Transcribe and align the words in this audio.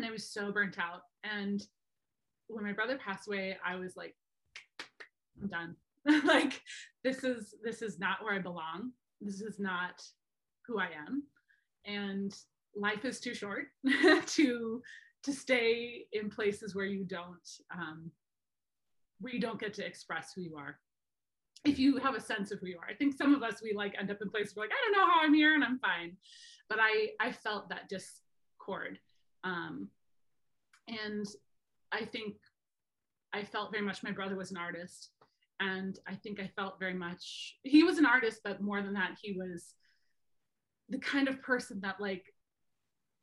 and 0.00 0.08
I 0.08 0.12
was 0.12 0.26
so 0.26 0.50
burnt 0.50 0.78
out. 0.78 1.02
And 1.24 1.62
when 2.48 2.64
my 2.64 2.72
brother 2.72 2.98
passed 2.98 3.28
away, 3.28 3.58
I 3.64 3.76
was 3.76 3.96
like, 3.96 4.14
I'm 5.40 5.48
done. 5.48 5.76
like 6.24 6.62
this 7.04 7.22
is 7.22 7.54
this 7.62 7.82
is 7.82 7.98
not 7.98 8.22
where 8.22 8.34
I 8.34 8.38
belong. 8.38 8.92
This 9.20 9.42
is 9.42 9.58
not 9.58 10.02
who 10.66 10.78
I 10.78 10.88
am. 11.06 11.24
And 11.84 12.34
life 12.74 13.04
is 13.04 13.20
too 13.20 13.34
short 13.34 13.66
to 14.26 14.82
to 15.22 15.32
stay 15.32 16.06
in 16.12 16.30
places 16.30 16.74
where 16.74 16.86
you 16.86 17.04
don't 17.04 17.48
um, 17.70 18.10
where 19.20 19.34
you 19.34 19.40
don't 19.40 19.60
get 19.60 19.74
to 19.74 19.86
express 19.86 20.32
who 20.34 20.40
you 20.40 20.56
are 20.56 20.78
if 21.66 21.78
you 21.78 21.98
have 21.98 22.14
a 22.14 22.20
sense 22.20 22.50
of 22.50 22.58
who 22.58 22.68
you 22.68 22.78
are 22.78 22.88
i 22.88 22.94
think 22.94 23.14
some 23.14 23.34
of 23.34 23.42
us 23.42 23.60
we 23.62 23.74
like 23.74 23.94
end 23.98 24.10
up 24.10 24.16
in 24.22 24.30
places 24.30 24.56
where 24.56 24.66
like 24.66 24.72
i 24.72 24.80
don't 24.82 24.98
know 24.98 25.12
how 25.12 25.20
i'm 25.20 25.34
here 25.34 25.54
and 25.54 25.62
i'm 25.62 25.78
fine 25.78 26.16
but 26.70 26.78
i 26.80 27.08
i 27.20 27.30
felt 27.30 27.68
that 27.68 27.86
discord 27.90 28.98
um, 29.44 29.88
and 30.88 31.26
i 31.92 32.04
think 32.04 32.34
i 33.32 33.42
felt 33.42 33.72
very 33.72 33.84
much 33.84 34.02
my 34.02 34.12
brother 34.12 34.36
was 34.36 34.50
an 34.50 34.56
artist. 34.56 35.10
And 35.60 35.98
i 36.08 36.14
think 36.14 36.40
i 36.40 36.50
felt 36.56 36.80
very 36.80 36.94
much 36.94 37.56
he 37.62 37.82
was 37.82 37.98
an 37.98 38.06
artist 38.06 38.40
but 38.42 38.62
more 38.62 38.82
than 38.82 38.94
that 38.94 39.16
he 39.20 39.32
was 39.32 39.74
the 40.88 40.98
kind 40.98 41.28
of 41.28 41.42
person 41.42 41.80
that 41.82 42.00
like 42.00 42.24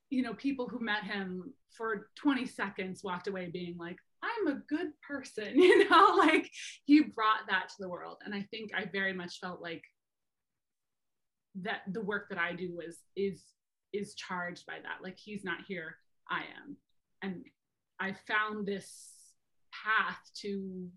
you 0.10 0.22
know 0.22 0.34
people 0.34 0.68
who 0.68 0.80
met 0.80 1.04
him 1.04 1.54
for 1.76 2.10
20 2.16 2.46
seconds 2.46 3.04
walked 3.04 3.28
away 3.28 3.50
being 3.52 3.76
like 3.78 3.98
i'm 4.24 4.48
a 4.48 4.62
good 4.70 4.90
person 5.06 5.52
you 5.60 5.90
know 5.90 6.16
like 6.18 6.50
he 6.86 7.02
brought 7.02 7.48
that 7.50 7.70
to 7.70 7.76
the 7.80 7.90
world. 7.90 8.18
And 8.24 8.34
i 8.36 8.46
think 8.52 8.72
i 8.76 8.86
very 8.86 9.14
much 9.14 9.40
felt 9.40 9.62
like 9.62 9.84
that 11.64 11.82
the 11.92 12.02
work 12.02 12.30
that 12.30 12.38
i 12.38 12.54
do 12.54 12.72
was 12.76 13.00
is 13.16 13.44
is 13.94 14.16
charged 14.16 14.66
by 14.66 14.76
that. 14.84 15.04
Like 15.04 15.18
he's 15.18 15.44
not 15.44 15.60
here 15.68 15.98
i 16.30 16.42
am. 16.64 16.78
And 17.22 17.46
i 18.00 18.14
found 18.28 18.66
this 18.66 19.12
path 19.72 20.20
to 20.42 20.88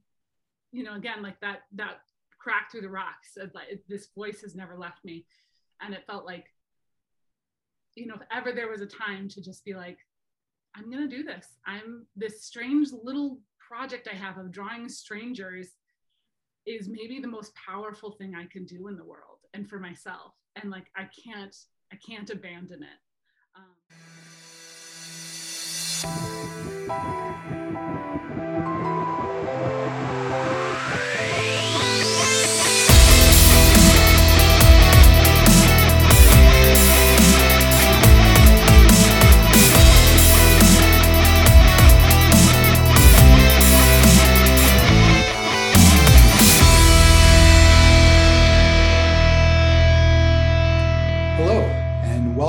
you 0.72 0.82
know 0.82 0.94
again 0.94 1.22
like 1.22 1.40
that 1.40 1.60
that 1.72 2.00
crack 2.38 2.70
through 2.70 2.80
the 2.80 2.88
rocks 2.88 3.36
this 3.88 4.08
voice 4.16 4.40
has 4.40 4.54
never 4.54 4.76
left 4.76 5.04
me. 5.04 5.26
And 5.82 5.94
it 5.94 6.06
felt 6.06 6.24
like 6.24 6.46
you 7.94 8.06
know 8.06 8.14
if 8.14 8.22
ever 8.32 8.52
there 8.52 8.68
was 8.68 8.80
a 8.80 8.86
time 8.86 9.28
to 9.28 9.42
just 9.42 9.64
be 9.64 9.74
like 9.74 9.98
i'm 10.76 10.90
going 10.90 11.08
to 11.08 11.16
do 11.16 11.22
this. 11.22 11.46
I'm 11.66 12.06
this 12.16 12.44
strange 12.44 12.88
little 12.92 13.40
project 13.58 14.08
i 14.10 14.16
have 14.16 14.36
of 14.36 14.50
drawing 14.50 14.88
strangers 14.88 15.68
is 16.66 16.88
maybe 16.88 17.20
the 17.20 17.28
most 17.28 17.52
powerful 17.54 18.12
thing 18.12 18.34
i 18.34 18.46
can 18.46 18.64
do 18.64 18.88
in 18.88 18.96
the 18.96 19.04
world 19.04 19.38
and 19.54 19.68
for 19.68 19.78
myself. 19.78 20.32
And 20.56 20.70
like 20.70 20.86
i 20.96 21.08
can't 21.24 21.56
i 21.92 21.96
can't 21.96 22.30
abandon 22.30 22.82
it. 22.82 22.98
Um. 23.56 24.09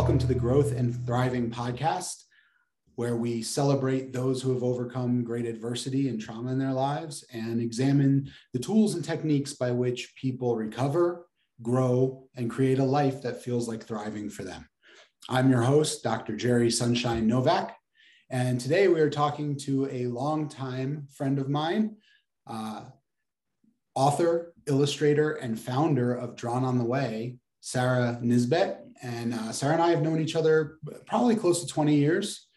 Welcome 0.02 0.17
to 0.17 0.25
the 0.25 0.33
Growth 0.33 0.72
and 0.72 1.05
Thriving 1.05 1.52
podcast, 1.52 2.23
where 2.95 3.16
we 3.16 3.42
celebrate 3.42 4.14
those 4.14 4.42
who 4.42 4.53
have 4.53 4.64
overcome 4.64 5.23
great 5.23 5.45
adversity 5.45 6.09
and 6.09 6.20
trauma 6.20 6.52
in 6.52 6.59
their 6.59 6.73
lives 6.73 7.23
and 7.34 7.61
examine 7.61 8.30
the 8.53 8.59
tools 8.59 8.95
and 8.95 9.03
techniques 9.03 9.53
by 9.53 9.72
which 9.72 10.14
people 10.16 10.56
recover, 10.56 11.28
grow, 11.62 12.28
and 12.35 12.50
create 12.50 12.79
a 12.79 12.84
life 12.84 13.22
that 13.22 13.44
feels 13.44 13.68
like 13.68 13.84
thriving 13.84 14.29
for 14.29 14.44
them. 14.44 14.68
I'm 15.29 15.50
your 15.50 15.62
host, 15.62 16.03
Dr. 16.03 16.35
Jerry 16.35 16.72
Sunshine 16.72 17.28
Novak, 17.28 17.75
and 18.31 18.62
today 18.62 18.88
we 18.88 19.02
are 19.02 19.09
talking 19.09 19.58
to 19.59 19.90
a 19.91 20.08
longtime 20.08 21.08
friend 21.13 21.38
of 21.38 21.50
mine, 21.50 21.97
uh, 22.47 22.85
author, 23.94 24.53
illustrator, 24.68 25.34
and 25.34 25.59
founder 25.59 26.13
of 26.13 26.38
Drawn 26.38 26.63
on 26.63 26.78
the 26.78 26.85
Way, 26.85 27.35
Sarah 27.59 28.19
Nisbett. 28.23 28.78
And 29.02 29.34
uh, 29.34 29.52
Sarah 29.52 29.73
and 29.73 29.81
I 29.81 29.90
have 29.90 30.02
known 30.02 30.22
each 30.22 30.38
other 30.38 30.78
probably 31.08 31.35
close 31.35 31.62
to 31.62 31.68
20 31.68 31.94
years. 31.94 32.47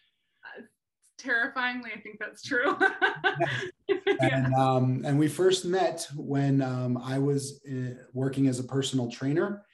Terrifyingly, 1.25 1.91
I 1.97 2.01
think 2.01 2.19
that's 2.21 2.43
true. 2.43 2.77
and, 4.21 4.55
um, 4.55 5.03
and 5.07 5.19
we 5.19 5.27
first 5.27 5.65
met 5.65 6.07
when 6.15 6.61
um, 6.61 6.99
I 6.99 7.19
was 7.19 7.63
uh, 7.67 7.95
working 8.13 8.47
as 8.47 8.61
a 8.61 8.65
personal 8.65 9.11
trainer 9.11 9.65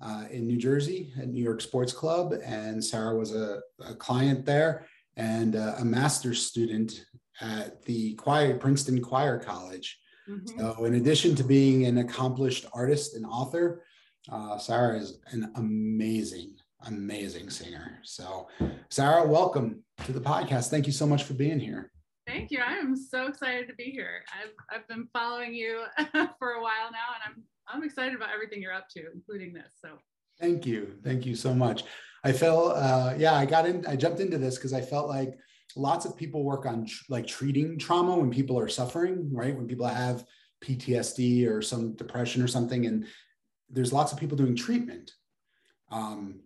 uh, 0.00 0.24
in 0.30 0.46
New 0.46 0.56
Jersey 0.56 1.12
at 1.20 1.28
New 1.28 1.42
York 1.42 1.60
Sports 1.60 1.92
Club. 1.92 2.32
And 2.44 2.82
Sarah 2.82 3.16
was 3.16 3.34
a, 3.34 3.60
a 3.84 3.94
client 3.94 4.46
there 4.46 4.86
and 5.16 5.56
uh, 5.56 5.74
a 5.78 5.84
master's 5.84 6.46
student 6.46 7.04
at 7.40 7.82
the 7.84 8.14
choir, 8.14 8.56
Princeton 8.56 9.02
Choir 9.02 9.38
College. 9.38 9.98
Mm-hmm. 10.28 10.60
So, 10.60 10.84
in 10.84 10.94
addition 10.94 11.34
to 11.36 11.44
being 11.44 11.86
an 11.86 11.98
accomplished 11.98 12.66
artist 12.72 13.16
and 13.16 13.26
author, 13.26 13.84
uh, 14.30 14.58
Sarah 14.58 14.98
is 14.98 15.18
an 15.32 15.50
amazing, 15.56 16.54
amazing 16.86 17.50
singer. 17.50 17.98
So, 18.04 18.46
Sarah, 18.90 19.26
welcome 19.26 19.82
to 20.06 20.12
the 20.12 20.20
podcast. 20.20 20.68
Thank 20.70 20.86
you 20.86 20.92
so 20.92 21.06
much 21.06 21.24
for 21.24 21.34
being 21.34 21.60
here. 21.60 21.90
Thank 22.26 22.50
you. 22.50 22.60
I 22.64 22.74
am 22.74 22.96
so 22.96 23.26
excited 23.26 23.66
to 23.68 23.74
be 23.74 23.84
here. 23.84 24.22
I've, 24.32 24.52
I've 24.70 24.88
been 24.88 25.08
following 25.12 25.54
you 25.54 25.84
for 26.38 26.52
a 26.52 26.62
while 26.62 26.90
now, 26.92 27.14
and 27.14 27.22
I'm 27.26 27.42
I'm 27.72 27.84
excited 27.84 28.14
about 28.14 28.30
everything 28.34 28.60
you're 28.60 28.74
up 28.74 28.88
to, 28.90 29.02
including 29.14 29.52
this. 29.52 29.72
So, 29.80 29.90
thank 30.40 30.66
you, 30.66 30.96
thank 31.04 31.24
you 31.24 31.34
so 31.36 31.54
much. 31.54 31.84
I 32.24 32.32
felt, 32.32 32.76
uh, 32.76 33.14
yeah, 33.16 33.34
I 33.34 33.46
got 33.46 33.66
in, 33.66 33.86
I 33.86 33.96
jumped 33.96 34.20
into 34.20 34.38
this 34.38 34.56
because 34.56 34.72
I 34.72 34.80
felt 34.80 35.08
like 35.08 35.38
lots 35.76 36.04
of 36.04 36.16
people 36.16 36.44
work 36.44 36.66
on 36.66 36.86
tr- 36.86 37.04
like 37.08 37.26
treating 37.26 37.78
trauma 37.78 38.16
when 38.16 38.30
people 38.30 38.58
are 38.58 38.68
suffering, 38.68 39.30
right? 39.32 39.56
When 39.56 39.66
people 39.66 39.86
have 39.86 40.24
PTSD 40.64 41.48
or 41.48 41.62
some 41.62 41.94
depression 41.94 42.42
or 42.42 42.48
something, 42.48 42.86
and 42.86 43.06
there's 43.70 43.92
lots 43.92 44.12
of 44.12 44.18
people 44.18 44.36
doing 44.36 44.56
treatment. 44.56 45.12
Um, 45.90 46.40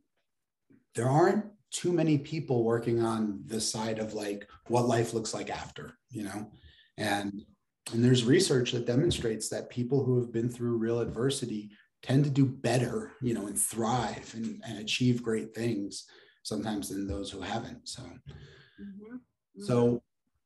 there 0.94 1.08
aren't 1.08 1.46
too 1.74 1.92
many 1.92 2.16
people 2.16 2.62
working 2.62 3.02
on 3.02 3.42
the 3.46 3.60
side 3.60 3.98
of 3.98 4.14
like 4.14 4.48
what 4.68 4.86
life 4.86 5.12
looks 5.12 5.34
like 5.34 5.50
after, 5.50 5.98
you 6.08 6.22
know, 6.22 6.50
and 6.96 7.44
and 7.92 8.02
there's 8.02 8.24
research 8.24 8.72
that 8.72 8.86
demonstrates 8.86 9.48
that 9.48 9.68
people 9.68 10.02
who 10.02 10.18
have 10.18 10.32
been 10.32 10.48
through 10.48 10.78
real 10.78 11.00
adversity 11.00 11.70
tend 12.02 12.24
to 12.24 12.30
do 12.30 12.46
better, 12.46 13.12
you 13.20 13.34
know, 13.34 13.46
and 13.46 13.58
thrive 13.58 14.32
and, 14.34 14.62
and 14.66 14.78
achieve 14.78 15.22
great 15.22 15.54
things 15.54 16.06
sometimes 16.44 16.88
than 16.88 17.06
those 17.06 17.30
who 17.30 17.40
haven't. 17.40 17.86
So, 17.88 18.02
mm-hmm. 18.02 19.16
Mm-hmm. 19.16 19.64
so 19.64 20.02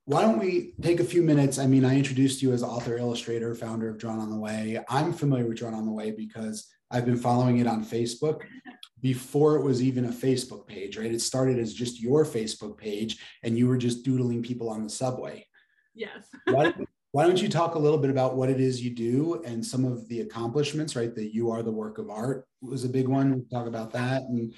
why 0.07 0.23
don't 0.23 0.39
we 0.39 0.73
take 0.81 1.01
a 1.01 1.05
few 1.05 1.23
minutes? 1.23 1.59
I 1.59 1.67
mean, 1.67 1.85
I 1.85 1.97
introduced 1.97 2.43
you 2.43 2.53
as 2.53 2.63
author, 2.63 2.97
illustrator, 2.97 3.55
founder 3.55 3.89
of 3.89 3.99
Drawn 3.99 4.19
on 4.19 4.31
the 4.31 4.39
Way. 4.39 4.83
I'm 4.89 5.13
familiar 5.13 5.47
with 5.47 5.59
Drawn 5.59 5.75
on 5.75 5.85
the 5.85 5.93
Way 5.93 6.11
because 6.11 6.67
I've 6.91 7.05
been 7.05 7.19
following 7.19 7.59
it 7.59 7.67
on 7.67 7.85
Facebook 7.85 8.41
before 9.01 9.57
it 9.57 9.63
was 9.63 9.83
even 9.83 10.07
a 10.07 10.13
Facebook 10.13 10.67
page, 10.67 10.97
right? 10.97 11.13
It 11.13 11.21
started 11.21 11.59
as 11.59 11.75
just 11.75 12.01
your 12.01 12.25
Facebook 12.25 12.77
page 12.77 13.23
and 13.43 13.57
you 13.57 13.69
were 13.69 13.79
just 13.79 14.05
doodling 14.05 14.43
people 14.43 14.69
on 14.69 14.83
the 14.83 14.91
subway. 14.91 15.47
Yes. 15.95 16.27
why, 16.47 16.75
why 17.13 17.27
don't 17.27 17.41
you 17.41 17.49
talk 17.49 17.75
a 17.75 17.79
little 17.79 17.99
bit 17.99 18.11
about 18.11 18.37
what 18.37 18.51
it 18.51 18.61
is 18.61 18.83
you 18.83 18.91
do 18.91 19.43
and 19.45 19.65
some 19.65 19.85
of 19.85 20.09
the 20.09 20.21
accomplishments, 20.21 20.97
right? 20.97 21.15
That 21.15 21.35
you 21.35 21.51
are 21.51 21.63
the 21.63 21.71
work 21.73 21.99
of 21.99 22.11
art 22.11 22.47
was 22.61 22.85
a 22.85 22.89
big 22.89 23.09
one. 23.09 23.31
We'll 23.31 23.61
talk 23.61 23.67
about 23.67 23.93
that 23.93 24.23
and 24.23 24.55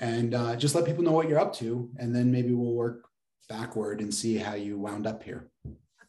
and 0.00 0.34
uh, 0.34 0.56
just 0.56 0.74
let 0.74 0.84
people 0.84 1.04
know 1.04 1.12
what 1.12 1.28
you're 1.28 1.38
up 1.38 1.54
to, 1.56 1.88
and 1.98 2.14
then 2.14 2.32
maybe 2.32 2.52
we'll 2.52 2.74
work 2.74 3.06
backward 3.48 4.00
and 4.00 4.12
see 4.12 4.36
how 4.36 4.54
you 4.54 4.78
wound 4.78 5.06
up 5.06 5.22
here. 5.22 5.48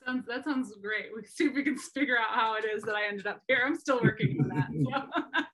Sounds, 0.05 0.25
that 0.27 0.43
sounds 0.43 0.73
great. 0.81 1.07
We 1.15 1.25
see 1.25 1.45
if 1.45 1.55
we 1.55 1.63
can 1.63 1.77
figure 1.77 2.17
out 2.17 2.35
how 2.35 2.55
it 2.55 2.65
is 2.65 2.83
that 2.83 2.95
I 2.95 3.07
ended 3.07 3.27
up 3.27 3.41
here. 3.47 3.63
I'm 3.65 3.75
still 3.75 4.01
working 4.01 4.37
on 4.41 4.49
that. 4.49 5.47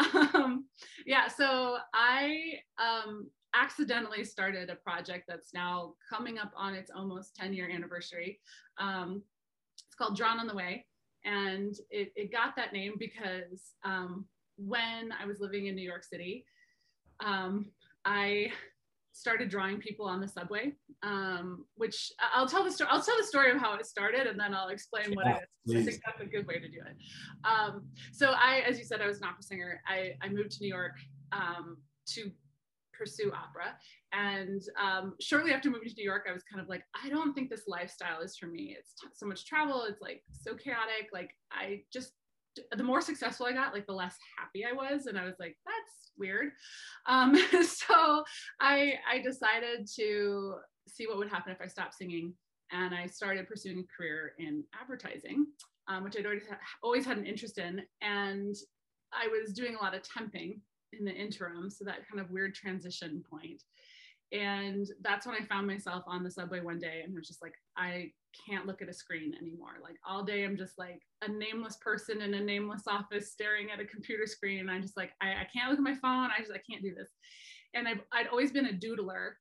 So. 0.00 0.38
um, 0.38 0.64
yeah, 1.06 1.28
so 1.28 1.78
I 1.94 2.54
um, 2.78 3.28
accidentally 3.54 4.24
started 4.24 4.70
a 4.70 4.76
project 4.76 5.24
that's 5.28 5.52
now 5.52 5.94
coming 6.08 6.38
up 6.38 6.52
on 6.56 6.74
its 6.74 6.90
almost 6.94 7.34
10 7.36 7.52
year 7.52 7.68
anniversary. 7.70 8.40
Um, 8.78 9.22
it's 9.86 9.94
called 9.96 10.16
Drawn 10.16 10.38
on 10.38 10.46
the 10.46 10.54
Way. 10.54 10.86
And 11.24 11.74
it, 11.90 12.12
it 12.16 12.32
got 12.32 12.56
that 12.56 12.72
name 12.72 12.94
because 12.98 13.74
um, 13.84 14.24
when 14.56 15.12
I 15.12 15.26
was 15.26 15.40
living 15.40 15.66
in 15.66 15.74
New 15.74 15.86
York 15.86 16.04
City, 16.04 16.44
um, 17.24 17.66
I 18.04 18.50
started 19.12 19.48
drawing 19.50 19.78
people 19.78 20.06
on 20.06 20.20
the 20.20 20.28
subway, 20.28 20.72
um, 21.02 21.64
which 21.76 22.12
I'll 22.34 22.46
tell 22.46 22.64
the 22.64 22.70
story. 22.70 22.90
I'll 22.90 23.02
tell 23.02 23.16
the 23.18 23.24
story 23.24 23.50
of 23.50 23.58
how 23.58 23.74
it 23.74 23.86
started, 23.86 24.26
and 24.26 24.38
then 24.38 24.54
I'll 24.54 24.68
explain 24.68 25.14
what 25.14 25.26
yeah, 25.26 25.36
it 25.36 25.42
is. 25.42 25.72
Please. 25.72 25.80
I 25.80 25.90
think 25.90 26.02
that's 26.06 26.20
a 26.20 26.26
good 26.26 26.46
way 26.46 26.58
to 26.58 26.68
do 26.68 26.78
it. 26.78 26.96
Um, 27.44 27.86
so 28.12 28.30
I, 28.30 28.62
as 28.68 28.78
you 28.78 28.84
said, 28.84 29.00
I 29.00 29.06
was 29.06 29.18
an 29.18 29.24
opera 29.24 29.42
singer. 29.42 29.80
I, 29.86 30.12
I 30.22 30.28
moved 30.28 30.52
to 30.52 30.62
New 30.62 30.68
York 30.68 30.96
um, 31.32 31.78
to 32.14 32.30
pursue 32.92 33.32
opera. 33.32 33.76
And 34.12 34.62
um, 34.78 35.14
shortly 35.20 35.52
after 35.52 35.70
moving 35.70 35.88
to 35.88 35.94
New 35.96 36.04
York, 36.04 36.26
I 36.28 36.32
was 36.32 36.42
kind 36.42 36.62
of 36.62 36.68
like, 36.68 36.82
I 37.02 37.08
don't 37.08 37.32
think 37.32 37.48
this 37.48 37.64
lifestyle 37.66 38.20
is 38.20 38.36
for 38.36 38.46
me. 38.46 38.76
It's 38.78 38.94
so 39.14 39.26
much 39.26 39.46
travel. 39.46 39.84
It's 39.88 40.02
like 40.02 40.22
so 40.32 40.54
chaotic. 40.54 41.08
Like 41.12 41.30
I 41.50 41.82
just, 41.92 42.12
the 42.76 42.82
more 42.82 43.00
successful 43.00 43.46
I 43.46 43.52
got, 43.52 43.72
like 43.72 43.86
the 43.86 43.92
less 43.92 44.16
happy 44.38 44.64
I 44.64 44.72
was. 44.72 45.06
And 45.06 45.18
I 45.18 45.24
was 45.24 45.36
like, 45.38 45.56
that's 45.64 46.12
weird. 46.18 46.50
Um, 47.06 47.34
so 47.64 48.24
I, 48.60 48.94
I 49.10 49.20
decided 49.22 49.88
to 49.96 50.54
see 50.88 51.06
what 51.06 51.18
would 51.18 51.28
happen 51.30 51.52
if 51.52 51.60
I 51.60 51.66
stopped 51.66 51.94
singing. 51.94 52.34
And 52.72 52.94
I 52.94 53.06
started 53.06 53.48
pursuing 53.48 53.80
a 53.80 53.96
career 53.96 54.32
in 54.38 54.62
advertising, 54.80 55.46
um, 55.88 56.04
which 56.04 56.16
I'd 56.16 56.26
always, 56.26 56.42
always 56.82 57.04
had 57.04 57.18
an 57.18 57.26
interest 57.26 57.58
in. 57.58 57.82
And 58.00 58.54
I 59.12 59.26
was 59.26 59.52
doing 59.52 59.74
a 59.74 59.82
lot 59.82 59.94
of 59.94 60.02
temping 60.02 60.60
in 60.92 61.04
the 61.04 61.12
interim. 61.12 61.70
So 61.70 61.84
that 61.84 62.08
kind 62.08 62.20
of 62.24 62.30
weird 62.30 62.54
transition 62.54 63.24
point. 63.28 63.62
And 64.32 64.86
that's 65.02 65.26
when 65.26 65.34
I 65.34 65.44
found 65.44 65.66
myself 65.66 66.04
on 66.06 66.22
the 66.22 66.30
subway 66.30 66.60
one 66.60 66.78
day 66.78 67.02
and 67.04 67.12
I 67.12 67.16
was 67.16 67.26
just 67.26 67.42
like, 67.42 67.54
I 67.76 68.12
can't 68.46 68.66
look 68.66 68.82
at 68.82 68.88
a 68.88 68.92
screen 68.94 69.34
anymore. 69.40 69.74
Like 69.82 69.96
all 70.06 70.24
day, 70.24 70.44
I'm 70.44 70.56
just 70.56 70.78
like 70.78 71.00
a 71.22 71.30
nameless 71.30 71.76
person 71.76 72.22
in 72.22 72.34
a 72.34 72.40
nameless 72.40 72.84
office 72.88 73.32
staring 73.32 73.70
at 73.70 73.80
a 73.80 73.84
computer 73.84 74.26
screen. 74.26 74.60
And 74.60 74.70
I'm 74.70 74.82
just 74.82 74.96
like, 74.96 75.10
I, 75.20 75.28
I 75.28 75.46
can't 75.52 75.70
look 75.70 75.78
at 75.78 75.84
my 75.84 75.94
phone. 75.94 76.30
I 76.36 76.40
just, 76.40 76.52
I 76.52 76.60
can't 76.70 76.82
do 76.82 76.94
this. 76.94 77.10
And 77.74 77.86
I've, 77.86 78.00
I'd 78.12 78.28
always 78.28 78.52
been 78.52 78.66
a 78.66 78.72
doodler. 78.72 79.32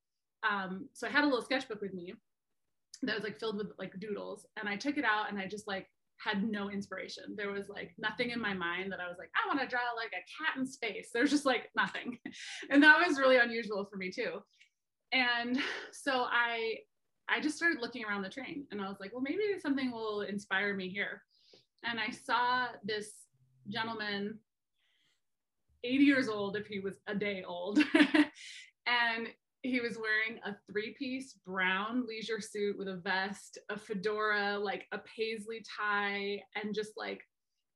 Um, 0.50 0.88
so 0.94 1.08
I 1.08 1.10
had 1.10 1.24
a 1.24 1.28
little 1.28 1.42
sketchbook 1.42 1.82
with 1.82 1.94
me 1.94 2.14
that 3.04 3.16
was 3.16 3.24
like 3.24 3.40
filled 3.40 3.58
with 3.58 3.68
like 3.78 4.00
doodles. 4.00 4.46
And 4.58 4.70
I 4.70 4.76
took 4.76 4.98
it 4.98 5.06
out 5.06 5.30
and 5.30 5.40
I 5.40 5.48
just 5.48 5.68
like 5.68 5.88
had 6.18 6.44
no 6.44 6.70
inspiration. 6.70 7.36
There 7.36 7.52
was 7.52 7.70
like 7.70 7.92
nothing 7.98 8.32
in 8.32 8.42
my 8.42 8.54
mind 8.54 8.92
that 8.92 9.00
I 9.00 9.08
was 9.08 9.18
like, 9.18 9.30
I 9.36 9.48
want 9.48 9.62
to 9.62 9.68
draw 9.68 9.80
like 9.96 10.12
a 10.12 10.44
cat 10.44 10.58
in 10.58 10.66
space. 10.66 11.10
There's 11.14 11.32
just 11.32 11.46
like 11.46 11.70
nothing. 11.76 12.18
And 12.70 12.84
that 12.84 12.98
was 13.06 13.18
really 13.18 13.38
unusual 13.38 13.88
for 13.90 13.98
me 13.98 14.12
too. 14.12 14.40
And 15.12 15.60
so 15.92 16.26
I 16.30 16.76
I 17.30 17.40
just 17.40 17.58
started 17.58 17.80
looking 17.82 18.04
around 18.06 18.24
the 18.24 18.30
train 18.30 18.66
and 18.72 18.82
I 18.82 18.90
was 18.90 19.00
like, 19.00 19.14
well, 19.14 19.22
maybe 19.22 19.42
something 19.62 19.92
will 19.92 20.22
inspire 20.22 20.76
me 20.76 20.90
here. 20.90 21.24
And 21.84 22.00
I 22.00 22.12
saw 22.12 22.68
this 22.84 23.12
gentleman, 23.68 24.40
80 25.84 26.04
years 26.04 26.28
old 26.28 26.58
if 26.58 26.68
he 26.68 26.80
was 26.80 26.96
a 27.08 27.16
day 27.16 27.44
old. 27.48 27.80
and 27.94 29.28
he 29.62 29.82
was 29.82 29.98
wearing 29.98 30.40
a 30.46 30.56
three-piece 30.72 31.34
brown 31.46 32.06
leisure 32.08 32.42
suit 32.42 32.78
with 32.78 32.88
a 32.88 32.96
vest, 32.96 33.58
a 33.70 33.78
fedora, 33.78 34.58
like 34.58 34.86
a 34.92 35.00
paisley 35.00 35.64
tie, 35.78 36.42
and 36.56 36.74
just 36.74 36.94
like 36.96 37.22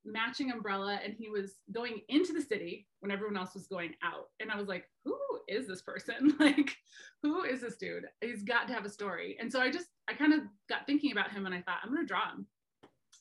matching 0.06 0.52
umbrella. 0.52 1.00
And 1.04 1.14
he 1.14 1.30
was 1.30 1.56
going 1.72 2.02
into 2.10 2.34
the 2.34 2.42
city 2.42 2.88
when 3.00 3.12
everyone 3.12 3.38
else 3.38 3.54
was 3.54 3.68
going 3.68 3.94
out. 4.04 4.30
And 4.40 4.52
I 4.52 4.58
was 4.58 4.68
like, 4.68 4.86
who 5.06 5.18
is 5.48 5.68
this 5.68 5.82
person? 5.82 6.36
like, 6.40 6.76
who 7.22 7.44
is 7.44 7.62
this 7.62 7.78
dude? 7.78 8.06
He's 8.22 8.44
got 8.44 8.68
to 8.68 8.74
have 8.74 8.86
a 8.86 8.90
story. 8.90 9.38
And 9.40 9.52
so 9.52 9.62
I 9.62 9.72
just, 9.72 9.88
I 10.10 10.14
kind 10.14 10.34
of 10.34 10.42
got 10.70 10.86
thinking 10.86 11.12
about 11.12 11.32
him 11.32 11.46
and 11.46 11.56
I 11.56 11.62
thought, 11.62 11.80
I'm 11.84 11.94
going 11.94 12.06
to 12.06 12.08
draw 12.08 12.32
him. 12.32 12.46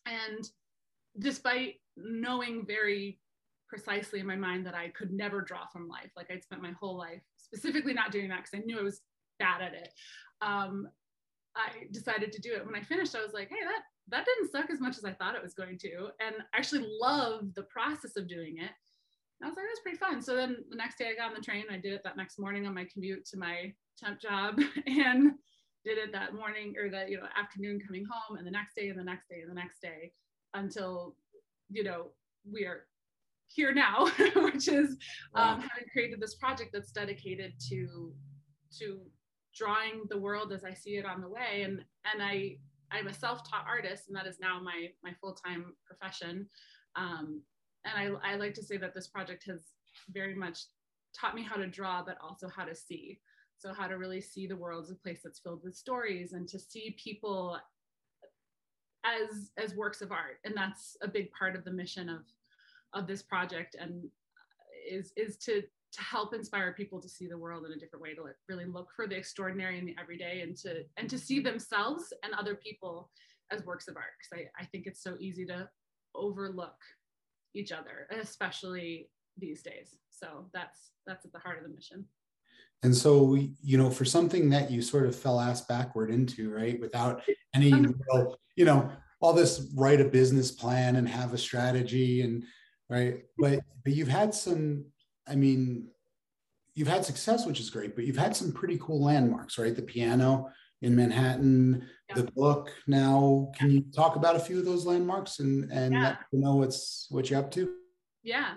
And 0.06 0.48
despite 1.18 1.74
knowing 1.96 2.66
very 2.66 3.18
precisely 3.68 4.20
in 4.20 4.26
my 4.26 4.36
mind 4.36 4.66
that 4.66 4.74
I 4.74 4.88
could 4.88 5.12
never 5.12 5.40
draw 5.40 5.66
from 5.72 5.88
life, 5.88 6.10
like 6.16 6.30
I'd 6.30 6.42
spent 6.42 6.62
my 6.62 6.72
whole 6.72 6.96
life 6.96 7.22
specifically 7.36 7.94
not 7.94 8.10
doing 8.12 8.28
that 8.28 8.44
because 8.44 8.60
I 8.60 8.64
knew 8.64 8.78
I 8.78 8.82
was 8.82 9.00
bad 9.38 9.62
at 9.62 9.74
it. 9.74 9.88
Um, 10.40 10.88
I 11.54 11.86
decided 11.90 12.32
to 12.32 12.40
do 12.40 12.54
it. 12.54 12.64
When 12.64 12.74
I 12.74 12.82
finished, 12.82 13.14
I 13.14 13.22
was 13.22 13.32
like, 13.32 13.48
hey, 13.48 13.62
that 13.64 13.82
that 14.12 14.26
didn't 14.26 14.52
suck 14.52 14.70
as 14.70 14.80
much 14.80 14.98
as 14.98 15.04
I 15.04 15.12
thought 15.12 15.34
it 15.34 15.42
was 15.42 15.54
going 15.54 15.78
to, 15.78 16.10
and 16.20 16.36
I 16.52 16.58
actually 16.58 16.86
loved 17.00 17.54
the 17.54 17.64
process 17.64 18.16
of 18.16 18.28
doing 18.28 18.58
it. 18.58 18.70
And 19.40 19.46
I 19.46 19.48
was 19.48 19.56
like, 19.56 19.66
that's 19.68 19.80
pretty 19.80 19.98
fun. 19.98 20.22
So 20.22 20.36
then 20.36 20.58
the 20.70 20.76
next 20.76 20.98
day, 20.98 21.08
I 21.10 21.16
got 21.16 21.30
on 21.30 21.34
the 21.34 21.40
train. 21.40 21.64
I 21.70 21.78
did 21.78 21.94
it 21.94 22.02
that 22.04 22.16
next 22.16 22.38
morning 22.38 22.66
on 22.66 22.74
my 22.74 22.86
commute 22.92 23.24
to 23.26 23.38
my 23.38 23.72
temp 23.98 24.20
job, 24.20 24.60
and 24.86 25.32
did 25.84 25.98
it 25.98 26.12
that 26.12 26.34
morning 26.34 26.74
or 26.80 26.90
that 26.90 27.10
you 27.10 27.16
know 27.16 27.26
afternoon 27.36 27.80
coming 27.84 28.04
home, 28.08 28.36
and 28.36 28.46
the 28.46 28.50
next 28.50 28.74
day, 28.76 28.88
and 28.88 28.98
the 28.98 29.04
next 29.04 29.28
day, 29.28 29.40
and 29.40 29.50
the 29.50 29.54
next 29.54 29.80
day, 29.80 30.12
until 30.54 31.16
you 31.70 31.82
know 31.82 32.10
we 32.50 32.64
are 32.64 32.86
here 33.48 33.72
now, 33.72 34.06
which 34.36 34.68
is 34.68 34.96
um, 35.34 35.60
having 35.60 35.88
created 35.92 36.20
this 36.20 36.34
project 36.34 36.70
that's 36.72 36.92
dedicated 36.92 37.54
to 37.68 38.12
to 38.78 39.00
drawing 39.54 40.04
the 40.08 40.18
world 40.18 40.52
as 40.52 40.64
I 40.64 40.72
see 40.72 40.96
it 40.96 41.04
on 41.04 41.20
the 41.20 41.28
way. 41.28 41.62
And 41.62 41.84
and 42.12 42.22
I 42.22 42.58
I'm 42.92 43.08
a 43.08 43.14
self-taught 43.14 43.64
artist, 43.66 44.08
and 44.08 44.16
that 44.16 44.26
is 44.26 44.38
now 44.40 44.60
my 44.60 44.88
my 45.02 45.12
full-time 45.20 45.74
profession. 45.86 46.48
Um, 46.96 47.42
and 47.84 48.16
I, 48.24 48.32
I 48.32 48.36
like 48.36 48.54
to 48.54 48.62
say 48.62 48.76
that 48.76 48.94
this 48.94 49.08
project 49.08 49.44
has 49.48 49.60
very 50.10 50.34
much 50.34 50.58
taught 51.18 51.34
me 51.34 51.42
how 51.42 51.56
to 51.56 51.66
draw, 51.66 52.02
but 52.04 52.18
also 52.22 52.48
how 52.48 52.64
to 52.64 52.74
see. 52.74 53.18
So 53.58 53.72
how 53.72 53.86
to 53.86 53.98
really 53.98 54.20
see 54.20 54.46
the 54.46 54.56
world 54.56 54.84
as 54.84 54.90
a 54.90 54.96
place 54.96 55.20
that's 55.22 55.38
filled 55.38 55.62
with 55.62 55.74
stories, 55.76 56.32
and 56.32 56.48
to 56.48 56.58
see 56.58 56.96
people 57.02 57.58
as 59.04 59.50
as 59.56 59.74
works 59.74 60.00
of 60.00 60.12
art. 60.12 60.38
And 60.44 60.54
that's 60.56 60.96
a 61.02 61.08
big 61.08 61.30
part 61.32 61.56
of 61.56 61.64
the 61.64 61.72
mission 61.72 62.08
of 62.08 62.22
of 62.94 63.06
this 63.06 63.22
project 63.22 63.74
and 63.80 64.04
is 64.88 65.12
is 65.16 65.36
to 65.38 65.62
to 65.92 66.02
help 66.02 66.34
inspire 66.34 66.72
people 66.72 67.00
to 67.00 67.08
see 67.08 67.26
the 67.26 67.36
world 67.36 67.66
in 67.66 67.72
a 67.72 67.76
different 67.76 68.02
way 68.02 68.14
to 68.14 68.22
really 68.48 68.64
look 68.64 68.88
for 68.94 69.06
the 69.06 69.16
extraordinary 69.16 69.78
in 69.78 69.86
the 69.86 69.94
everyday 70.00 70.40
and 70.40 70.56
to 70.56 70.84
and 70.96 71.08
to 71.08 71.18
see 71.18 71.40
themselves 71.40 72.12
and 72.22 72.34
other 72.34 72.54
people 72.54 73.10
as 73.50 73.64
works 73.64 73.88
of 73.88 73.96
art 73.96 74.06
because 74.18 74.46
I, 74.58 74.62
I 74.62 74.66
think 74.66 74.86
it's 74.86 75.02
so 75.02 75.16
easy 75.20 75.44
to 75.46 75.68
overlook 76.14 76.76
each 77.54 77.72
other 77.72 78.08
especially 78.20 79.10
these 79.38 79.62
days 79.62 79.98
so 80.10 80.46
that's 80.52 80.92
that's 81.06 81.24
at 81.24 81.32
the 81.32 81.38
heart 81.38 81.58
of 81.58 81.64
the 81.64 81.74
mission 81.74 82.04
and 82.82 82.94
so 82.94 83.34
you 83.62 83.78
know 83.78 83.90
for 83.90 84.04
something 84.04 84.48
that 84.50 84.70
you 84.70 84.82
sort 84.82 85.06
of 85.06 85.14
fell 85.14 85.40
ass 85.40 85.62
backward 85.62 86.10
into 86.10 86.50
right 86.50 86.80
without 86.80 87.22
any 87.54 87.72
um, 87.72 87.94
real 88.12 88.36
you 88.56 88.64
know 88.64 88.90
all 89.20 89.32
this 89.32 89.70
write 89.76 90.00
a 90.00 90.04
business 90.04 90.50
plan 90.50 90.96
and 90.96 91.08
have 91.08 91.32
a 91.32 91.38
strategy 91.38 92.22
and 92.22 92.44
right? 92.92 93.22
But 93.38 93.60
but 93.84 93.94
you've 93.94 94.08
had 94.08 94.34
some, 94.34 94.84
I 95.28 95.34
mean, 95.34 95.88
you've 96.74 96.88
had 96.88 97.04
success, 97.04 97.46
which 97.46 97.60
is 97.60 97.70
great, 97.70 97.94
but 97.94 98.04
you've 98.04 98.16
had 98.16 98.36
some 98.36 98.52
pretty 98.52 98.78
cool 98.80 99.02
landmarks, 99.02 99.58
right? 99.58 99.74
The 99.74 99.82
piano 99.82 100.48
in 100.80 100.96
Manhattan, 100.96 101.86
yeah. 102.08 102.14
the 102.16 102.30
book. 102.32 102.70
Now, 102.86 103.50
can 103.56 103.70
you 103.70 103.84
talk 103.94 104.16
about 104.16 104.36
a 104.36 104.40
few 104.40 104.58
of 104.58 104.64
those 104.64 104.84
landmarks 104.84 105.38
and 105.38 105.70
and 105.70 105.94
yeah. 105.94 106.02
let 106.02 106.18
you 106.32 106.40
know 106.40 106.56
what's 106.56 107.06
what 107.10 107.30
you're 107.30 107.38
up 107.38 107.50
to? 107.52 107.72
Yeah, 108.22 108.54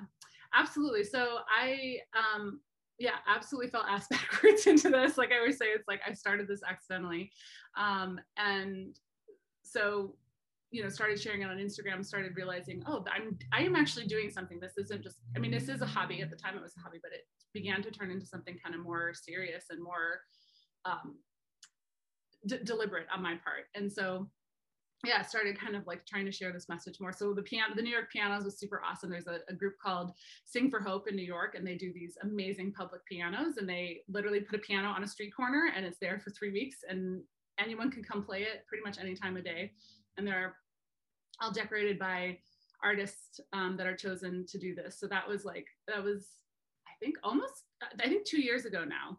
absolutely. 0.53 1.03
So 1.03 1.39
I 1.47 1.99
um 2.17 2.61
yeah, 2.97 3.17
absolutely 3.27 3.69
fell 3.69 3.85
ass 3.87 4.07
backwards 4.09 4.67
into 4.67 4.89
this. 4.89 5.17
Like 5.17 5.31
I 5.31 5.37
always 5.37 5.57
say, 5.57 5.67
it's 5.67 5.87
like 5.87 6.01
I 6.07 6.13
started 6.13 6.47
this 6.47 6.61
accidentally. 6.67 7.31
Um, 7.77 8.19
and 8.37 8.97
so 9.63 10.15
you 10.75 10.83
know 10.83 10.89
started 10.89 11.19
sharing 11.19 11.41
it 11.41 11.49
on 11.49 11.57
instagram 11.57 12.03
started 12.03 12.33
realizing 12.35 12.83
oh 12.87 13.03
i'm 13.13 13.37
i 13.53 13.61
am 13.61 13.75
actually 13.75 14.05
doing 14.05 14.29
something 14.29 14.59
this 14.59 14.77
isn't 14.77 15.01
just 15.01 15.17
i 15.35 15.39
mean 15.39 15.51
this 15.51 15.69
is 15.69 15.81
a 15.81 15.85
hobby 15.85 16.21
at 16.21 16.29
the 16.29 16.35
time 16.35 16.55
it 16.55 16.61
was 16.61 16.73
a 16.77 16.81
hobby 16.81 16.99
but 17.01 17.13
it 17.13 17.21
began 17.53 17.81
to 17.81 17.89
turn 17.89 18.11
into 18.11 18.25
something 18.25 18.57
kind 18.63 18.75
of 18.75 18.81
more 18.81 19.13
serious 19.13 19.65
and 19.69 19.81
more 19.81 20.19
um, 20.83 21.15
d- 22.45 22.59
deliberate 22.63 23.07
on 23.13 23.23
my 23.23 23.35
part 23.43 23.65
and 23.73 23.91
so 23.91 24.27
yeah, 25.03 25.21
started 25.21 25.59
kind 25.59 25.75
of 25.75 25.85
like 25.85 26.05
trying 26.05 26.25
to 26.25 26.31
share 26.31 26.51
this 26.51 26.69
message 26.69 26.99
more. 26.99 27.11
So 27.11 27.33
the 27.33 27.43
piano, 27.43 27.75
the 27.75 27.81
New 27.81 27.91
York 27.91 28.11
pianos 28.11 28.43
was 28.43 28.57
super 28.57 28.81
awesome. 28.83 29.09
There's 29.09 29.27
a, 29.27 29.39
a, 29.49 29.53
group 29.53 29.75
called 29.83 30.11
Sing 30.45 30.69
for 30.69 30.79
Hope 30.79 31.07
in 31.07 31.15
New 31.15 31.25
York, 31.25 31.55
and 31.55 31.67
they 31.67 31.75
do 31.75 31.91
these 31.93 32.17
amazing 32.23 32.71
public 32.71 33.05
pianos. 33.05 33.57
And 33.57 33.67
they 33.67 34.01
literally 34.07 34.39
put 34.39 34.55
a 34.55 34.61
piano 34.61 34.87
on 34.87 35.03
a 35.03 35.07
street 35.07 35.35
corner, 35.35 35.69
and 35.75 35.85
it's 35.85 35.99
there 35.99 36.19
for 36.19 36.31
three 36.31 36.51
weeks, 36.51 36.77
and 36.89 37.21
anyone 37.59 37.91
can 37.91 38.03
come 38.03 38.23
play 38.23 38.43
it 38.43 38.65
pretty 38.67 38.83
much 38.83 38.97
any 38.99 39.15
time 39.15 39.37
of 39.37 39.43
day. 39.43 39.71
And 40.17 40.25
there 40.25 40.37
are 40.37 40.55
all 41.41 41.51
decorated 41.51 41.99
by 41.99 42.37
artists 42.83 43.39
um, 43.53 43.77
that 43.77 43.87
are 43.87 43.95
chosen 43.95 44.45
to 44.47 44.57
do 44.57 44.75
this. 44.75 44.99
So 44.99 45.07
that 45.07 45.27
was 45.27 45.45
like, 45.45 45.67
that 45.87 46.03
was, 46.03 46.27
I 46.87 46.93
think 47.03 47.15
almost, 47.23 47.63
I 48.01 48.07
think 48.07 48.25
two 48.25 48.41
years 48.41 48.65
ago 48.65 48.83
now. 48.83 49.17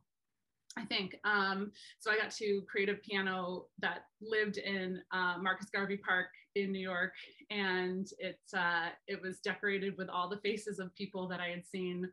I 0.79 0.85
think. 0.85 1.17
Um, 1.25 1.73
so 2.01 2.11
I 2.11 2.19
got 2.19 2.31
to 2.33 2.63
create 2.71 2.91
a 2.91 2.95
piano 2.95 3.65
that 3.79 4.05
lived 4.21 4.59
in 4.59 5.01
uh, 5.11 5.37
Marcus 5.41 5.71
Garvey 5.71 5.97
Park 5.97 6.27
in 6.55 6.71
New 6.71 6.81
York, 6.81 7.13
and 7.51 8.07
it's 8.19 8.53
uh, 8.53 8.89
it 9.07 9.21
was 9.23 9.41
decorated 9.41 9.97
with 9.97 10.09
all 10.09 10.29
the 10.29 10.39
faces 10.39 10.79
of 10.79 10.95
people 10.95 11.29
that 11.29 11.41
I 11.41 11.49
had 11.49 11.67
seen 11.67 12.09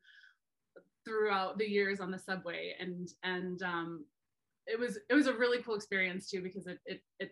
throughout 1.05 1.57
the 1.57 1.69
years 1.69 1.99
on 1.99 2.09
the 2.09 2.19
subway, 2.19 2.73
and 2.79 3.09
and 3.23 3.61
um, 3.63 4.05
it 4.65 4.79
was 4.79 4.97
it 5.09 5.13
was 5.13 5.27
a 5.27 5.33
really 5.33 5.61
cool 5.61 5.75
experience 5.75 6.29
too 6.29 6.41
because 6.41 6.67
it 6.67 6.79
it 6.85 7.01
it 7.19 7.31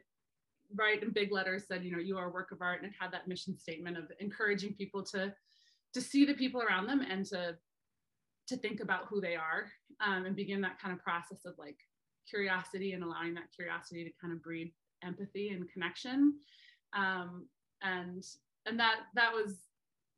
write 0.75 1.03
in 1.03 1.11
big 1.11 1.31
letters 1.31 1.65
said, 1.67 1.83
you 1.83 1.91
know, 1.91 1.99
you 1.99 2.17
are 2.17 2.27
a 2.27 2.31
work 2.31 2.51
of 2.51 2.61
art 2.61 2.81
and 2.81 2.91
it 2.91 2.95
had 2.99 3.11
that 3.11 3.27
mission 3.27 3.57
statement 3.57 3.97
of 3.97 4.05
encouraging 4.19 4.73
people 4.73 5.03
to 5.03 5.33
to 5.93 6.01
see 6.01 6.25
the 6.25 6.33
people 6.33 6.61
around 6.61 6.87
them 6.87 7.01
and 7.09 7.25
to 7.25 7.55
to 8.47 8.57
think 8.57 8.79
about 8.79 9.05
who 9.09 9.21
they 9.21 9.35
are 9.35 9.67
um, 10.05 10.25
and 10.25 10.35
begin 10.35 10.61
that 10.61 10.79
kind 10.79 10.93
of 10.93 11.03
process 11.03 11.45
of 11.45 11.53
like 11.57 11.77
curiosity 12.29 12.93
and 12.93 13.03
allowing 13.03 13.33
that 13.33 13.51
curiosity 13.55 14.03
to 14.03 14.11
kind 14.19 14.33
of 14.33 14.41
breed 14.41 14.73
empathy 15.03 15.49
and 15.49 15.69
connection 15.71 16.33
um, 16.93 17.45
and 17.81 18.23
and 18.65 18.79
that 18.79 19.01
that 19.15 19.33
was 19.33 19.57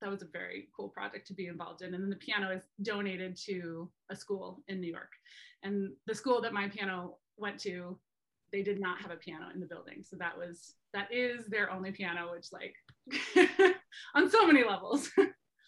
that 0.03 0.11
was 0.11 0.21
a 0.21 0.27
very 0.27 0.67
cool 0.75 0.89
project 0.89 1.25
to 1.27 1.33
be 1.33 1.47
involved 1.47 1.81
in. 1.81 1.93
And 1.93 2.03
then 2.03 2.09
the 2.09 2.17
piano 2.17 2.51
is 2.51 2.63
donated 2.81 3.37
to 3.45 3.89
a 4.11 4.15
school 4.15 4.61
in 4.67 4.81
New 4.81 4.91
York. 4.91 5.11
And 5.63 5.93
the 6.05 6.13
school 6.13 6.41
that 6.41 6.51
my 6.53 6.67
piano 6.67 7.17
went 7.37 7.57
to, 7.61 7.97
they 8.53 8.61
did 8.61 8.79
not 8.79 9.01
have 9.01 9.11
a 9.11 9.17
piano 9.17 9.47
in 9.53 9.59
the 9.59 9.65
building. 9.65 10.03
So 10.03 10.15
that 10.17 10.37
was, 10.37 10.75
that 10.93 11.11
is 11.11 11.45
their 11.47 11.71
only 11.71 11.91
piano, 11.91 12.31
which 12.31 12.47
like 12.53 12.75
on 14.15 14.29
so 14.29 14.47
many 14.47 14.63
levels. 14.63 15.09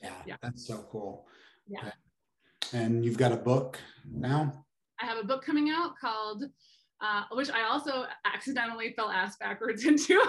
yeah, 0.02 0.14
yeah, 0.26 0.36
that's 0.42 0.66
so 0.66 0.86
cool. 0.90 1.28
Yeah. 1.68 1.92
And 2.72 3.04
you've 3.04 3.18
got 3.18 3.32
a 3.32 3.38
book 3.38 3.80
now? 4.10 4.66
I 5.02 5.06
have 5.06 5.18
a 5.18 5.24
book 5.24 5.44
coming 5.44 5.70
out 5.70 5.98
called 6.00 6.46
uh, 7.02 7.24
which 7.32 7.50
I 7.50 7.64
also 7.68 8.06
accidentally 8.26 8.94
fell 8.96 9.10
ass 9.10 9.36
backwards 9.38 9.86
into. 9.86 10.20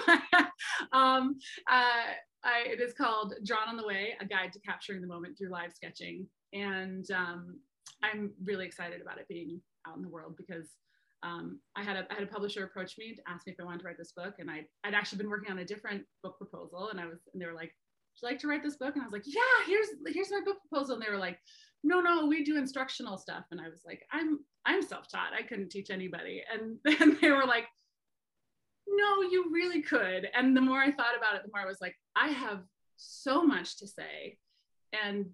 um, 0.92 1.36
uh, 1.70 2.02
I, 2.44 2.64
it 2.66 2.80
is 2.80 2.92
called 2.92 3.34
Drawn 3.44 3.68
on 3.68 3.76
the 3.76 3.86
Way, 3.86 4.14
a 4.20 4.24
guide 4.24 4.52
to 4.52 4.60
capturing 4.60 5.00
the 5.00 5.06
moment 5.06 5.38
through 5.38 5.50
live 5.50 5.72
sketching. 5.72 6.26
And 6.52 7.08
um, 7.12 7.60
I'm 8.02 8.32
really 8.44 8.66
excited 8.66 9.00
about 9.00 9.18
it 9.18 9.28
being 9.28 9.60
out 9.86 9.96
in 9.96 10.02
the 10.02 10.08
world 10.08 10.36
because 10.36 10.66
um, 11.22 11.60
I, 11.76 11.82
had 11.82 11.96
a, 11.96 12.06
I 12.10 12.14
had 12.14 12.22
a 12.22 12.26
publisher 12.26 12.64
approach 12.64 12.96
me 12.98 13.14
to 13.14 13.22
ask 13.26 13.46
me 13.46 13.52
if 13.52 13.60
I 13.60 13.64
wanted 13.64 13.80
to 13.80 13.86
write 13.86 13.98
this 13.98 14.12
book. 14.12 14.34
And 14.38 14.50
I, 14.50 14.64
I'd 14.84 14.94
actually 14.94 15.18
been 15.18 15.30
working 15.30 15.50
on 15.50 15.58
a 15.58 15.64
different 15.64 16.04
book 16.22 16.38
proposal. 16.38 16.90
And 16.90 17.00
I 17.00 17.06
was, 17.06 17.20
and 17.32 17.40
they 17.40 17.46
were 17.46 17.54
like, 17.54 17.72
would 17.72 18.22
you 18.22 18.28
like 18.28 18.38
to 18.40 18.48
write 18.48 18.62
this 18.62 18.76
book? 18.76 18.94
And 18.94 19.02
I 19.02 19.06
was 19.06 19.12
like, 19.12 19.26
yeah, 19.26 19.40
here's, 19.66 19.88
here's 20.08 20.30
my 20.30 20.40
book 20.44 20.58
proposal. 20.68 20.94
And 20.94 21.04
they 21.04 21.10
were 21.10 21.18
like, 21.18 21.38
no, 21.82 22.00
no, 22.00 22.26
we 22.26 22.44
do 22.44 22.56
instructional 22.56 23.18
stuff. 23.18 23.44
And 23.50 23.60
I 23.60 23.68
was 23.68 23.82
like, 23.86 24.02
I'm, 24.12 24.40
I'm 24.64 24.82
self-taught. 24.82 25.32
I 25.36 25.42
couldn't 25.42 25.70
teach 25.70 25.90
anybody. 25.90 26.42
And 26.52 26.76
then 26.84 27.18
they 27.20 27.30
were 27.30 27.46
like, 27.46 27.66
no, 28.88 29.22
you 29.22 29.50
really 29.52 29.82
could. 29.82 30.28
And 30.34 30.56
the 30.56 30.60
more 30.60 30.78
I 30.78 30.90
thought 30.90 31.16
about 31.16 31.34
it, 31.36 31.42
the 31.42 31.50
more 31.52 31.62
I 31.62 31.68
was 31.68 31.80
like, 31.80 31.94
I 32.14 32.28
have 32.28 32.60
so 32.96 33.42
much 33.42 33.78
to 33.78 33.86
say 33.86 34.38
and 35.04 35.26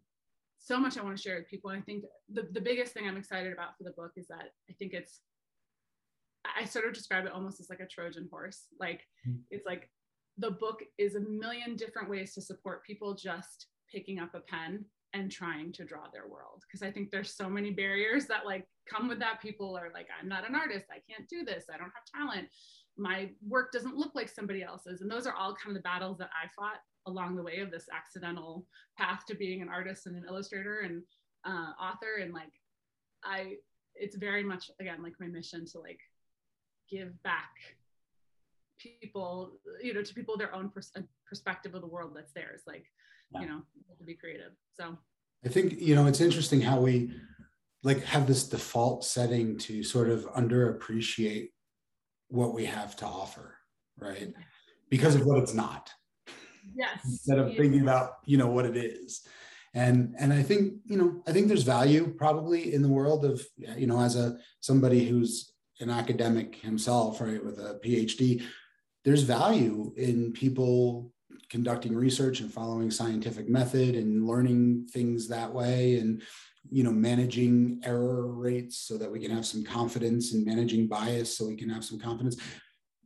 so 0.59 0.79
much 0.79 0.97
I 0.97 1.03
want 1.03 1.17
to 1.17 1.23
share 1.23 1.37
with 1.37 1.49
people. 1.49 1.71
And 1.71 1.81
I 1.81 1.83
think 1.83 2.05
the, 2.33 2.49
the 2.53 2.61
biggest 2.61 2.93
thing 2.93 3.07
I'm 3.07 3.17
excited 3.17 3.53
about 3.53 3.77
for 3.77 3.85
the 3.85 3.91
book 3.91 4.13
is 4.17 4.27
that 4.29 4.51
I 4.71 4.73
think 4.79 4.93
it's, 4.93 5.21
I 6.45 6.65
sort 6.65 6.87
of 6.87 6.95
describe 6.95 7.25
it 7.25 7.33
almost 7.33 7.61
as 7.61 7.71
like 7.71 7.81
a 7.81 7.87
Trojan 7.87 8.29
horse. 8.31 8.67
Like, 8.81 9.03
mm-hmm. 9.27 9.39
it's 9.51 9.67
like 9.67 9.89
the 10.39 10.51
book 10.51 10.81
is 10.99 11.15
a 11.15 11.21
million 11.21 11.77
different 11.77 12.09
ways 12.09 12.35
to 12.35 12.41
support 12.41 12.85
people 12.85 13.15
just 13.15 13.67
picking 13.91 14.19
up 14.19 14.35
a 14.35 14.41
pen 14.41 14.85
and 15.15 15.31
trying 15.31 15.73
to 15.73 15.85
draw 15.85 16.05
their 16.13 16.27
world. 16.27 16.63
Because 16.67 16.83
i 16.83 16.91
think 16.91 17.11
there's 17.11 17.35
so 17.35 17.49
many 17.49 17.71
barriers 17.71 18.27
that 18.27 18.47
like 18.47 18.67
come 18.89 19.09
with 19.09 19.19
that. 19.19 19.43
People 19.43 19.77
are 19.77 19.91
like 19.93 20.09
i'm 20.21 20.29
not 20.29 20.49
an 20.49 20.55
artist. 20.55 20.87
I 20.91 21.01
can't 21.09 21.29
do 21.29 21.45
this. 21.45 21.65
I 21.73 21.77
don't 21.77 21.93
have 21.93 22.29
talent. 22.29 22.49
My 22.97 23.31
work 23.47 23.73
doesn't 23.73 23.97
look 23.97 24.15
like 24.15 24.29
somebody 24.29 24.63
else's. 24.63 25.01
And 25.03 25.11
those 25.11 25.27
are 25.27 25.35
all 25.35 25.55
kind 25.55 25.77
of 25.77 25.83
the 25.83 25.89
battles 25.89 26.19
that 26.19 26.31
i 26.43 26.49
fought 26.57 26.81
along 27.07 27.37
the 27.37 27.43
way 27.43 27.59
of 27.59 27.71
this 27.71 27.87
accidental 27.95 28.67
path 28.99 29.25
to 29.29 29.35
being 29.35 29.61
an 29.61 29.69
artist 29.69 30.07
and 30.07 30.17
an 30.17 30.25
illustrator 30.29 30.81
and 30.81 31.03
uh, 31.45 31.73
author. 31.81 32.23
And 32.23 32.33
like 32.33 32.53
i 33.25 33.55
it's 33.95 34.17
very 34.17 34.43
much 34.43 34.71
again 34.81 35.03
like 35.03 35.15
my 35.21 35.27
mission 35.27 35.67
to 35.67 35.79
like 35.79 36.01
give 36.93 37.23
back 37.23 37.55
people 38.79 39.59
you 39.81 39.95
know 39.95 40.03
to 40.03 40.15
people 40.15 40.37
their 40.37 40.55
own 40.55 40.69
pers- 40.69 40.93
perspective 41.27 41.75
of 41.75 41.81
the 41.81 41.87
world 41.87 42.13
that's 42.15 42.33
theirs 42.33 42.63
like 42.67 42.87
yeah. 43.33 43.41
you 43.41 43.49
know 43.49 43.61
to 43.99 44.05
be 44.05 44.15
creative. 44.15 44.53
So 44.79 44.99
i 45.45 45.49
think 45.49 45.81
you 45.81 45.95
know 45.95 46.07
it's 46.07 46.21
interesting 46.21 46.61
how 46.61 46.81
we 46.81 47.15
like 47.83 48.03
have 48.05 48.27
this 48.27 48.49
default 48.49 49.05
setting 49.05 49.59
to 49.59 49.83
sort 49.83 50.09
of 50.09 50.31
underappreciate 50.33 51.49
what 52.29 52.55
we 52.55 52.65
have 52.65 52.97
to 52.97 53.07
offer 53.07 53.57
right? 54.03 54.35
Because 54.91 55.15
of 55.15 55.25
what 55.25 55.39
it's 55.39 55.55
not. 55.55 55.91
Yes. 56.75 57.01
Instead 57.05 57.39
of 57.39 57.57
thinking 57.57 57.81
about 57.81 58.19
you 58.25 58.37
know 58.37 58.49
what 58.49 58.67
it 58.67 58.77
is. 58.77 59.27
And 59.75 60.15
and 60.19 60.35
i 60.35 60.43
think 60.43 60.75
you 60.85 60.99
know 60.99 61.23
i 61.27 61.33
think 61.33 61.49
there's 61.49 61.63
value 61.63 62.13
probably 62.19 62.75
in 62.75 62.83
the 62.83 62.91
world 62.91 63.25
of 63.25 63.43
you 63.57 63.87
know 63.87 63.99
as 64.01 64.17
a 64.17 64.37
somebody 64.61 65.09
who's 65.09 65.52
an 65.83 65.91
academic 65.91 66.57
himself 66.57 67.21
right 67.21 67.45
with 67.45 67.59
a 67.59 67.81
phd 67.85 68.43
there's 69.05 69.23
value 69.23 69.93
in 69.97 70.33
people 70.33 71.13
conducting 71.49 71.95
research 71.95 72.41
and 72.41 72.53
following 72.53 72.91
scientific 72.91 73.49
method 73.49 73.95
and 73.95 74.27
learning 74.27 74.87
things 74.91 75.29
that 75.29 75.53
way 75.53 75.99
and 75.99 76.23
you 76.71 76.85
know 76.85 76.93
managing 76.93 77.81
error 77.85 78.27
rates 78.29 78.79
so 78.79 78.97
that 78.97 79.11
we 79.11 79.21
can 79.21 79.31
have 79.31 79.45
some 79.45 79.65
confidence 79.65 80.33
and 80.33 80.47
managing 80.47 80.87
bias 80.87 81.37
so 81.37 81.47
we 81.47 81.57
can 81.57 81.69
have 81.69 81.85
some 81.85 81.99
confidence 81.99 82.37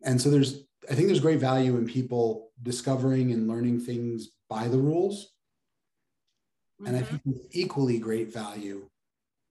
and 0.04 0.20
so 0.20 0.30
there's 0.30 0.64
i 0.90 0.94
think 0.94 1.08
there's 1.08 1.20
great 1.20 1.40
value 1.40 1.76
in 1.76 1.86
people 1.86 2.52
discovering 2.62 3.32
and 3.32 3.48
learning 3.48 3.80
things 3.80 4.28
by 4.48 4.68
the 4.68 4.78
rules 4.78 5.32
mm-hmm. 6.80 6.86
and 6.86 6.96
i 6.96 7.00
mm-hmm. 7.00 7.16
think 7.16 7.36
equally 7.52 7.98
great 7.98 8.32
value 8.32 8.88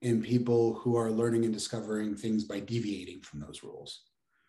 in 0.02 0.22
people 0.22 0.74
who 0.74 0.96
are 0.96 1.10
learning 1.10 1.44
and 1.44 1.54
discovering 1.54 2.14
things 2.14 2.44
by 2.44 2.60
deviating 2.60 3.20
from 3.20 3.40
those 3.40 3.62
rules 3.62 4.02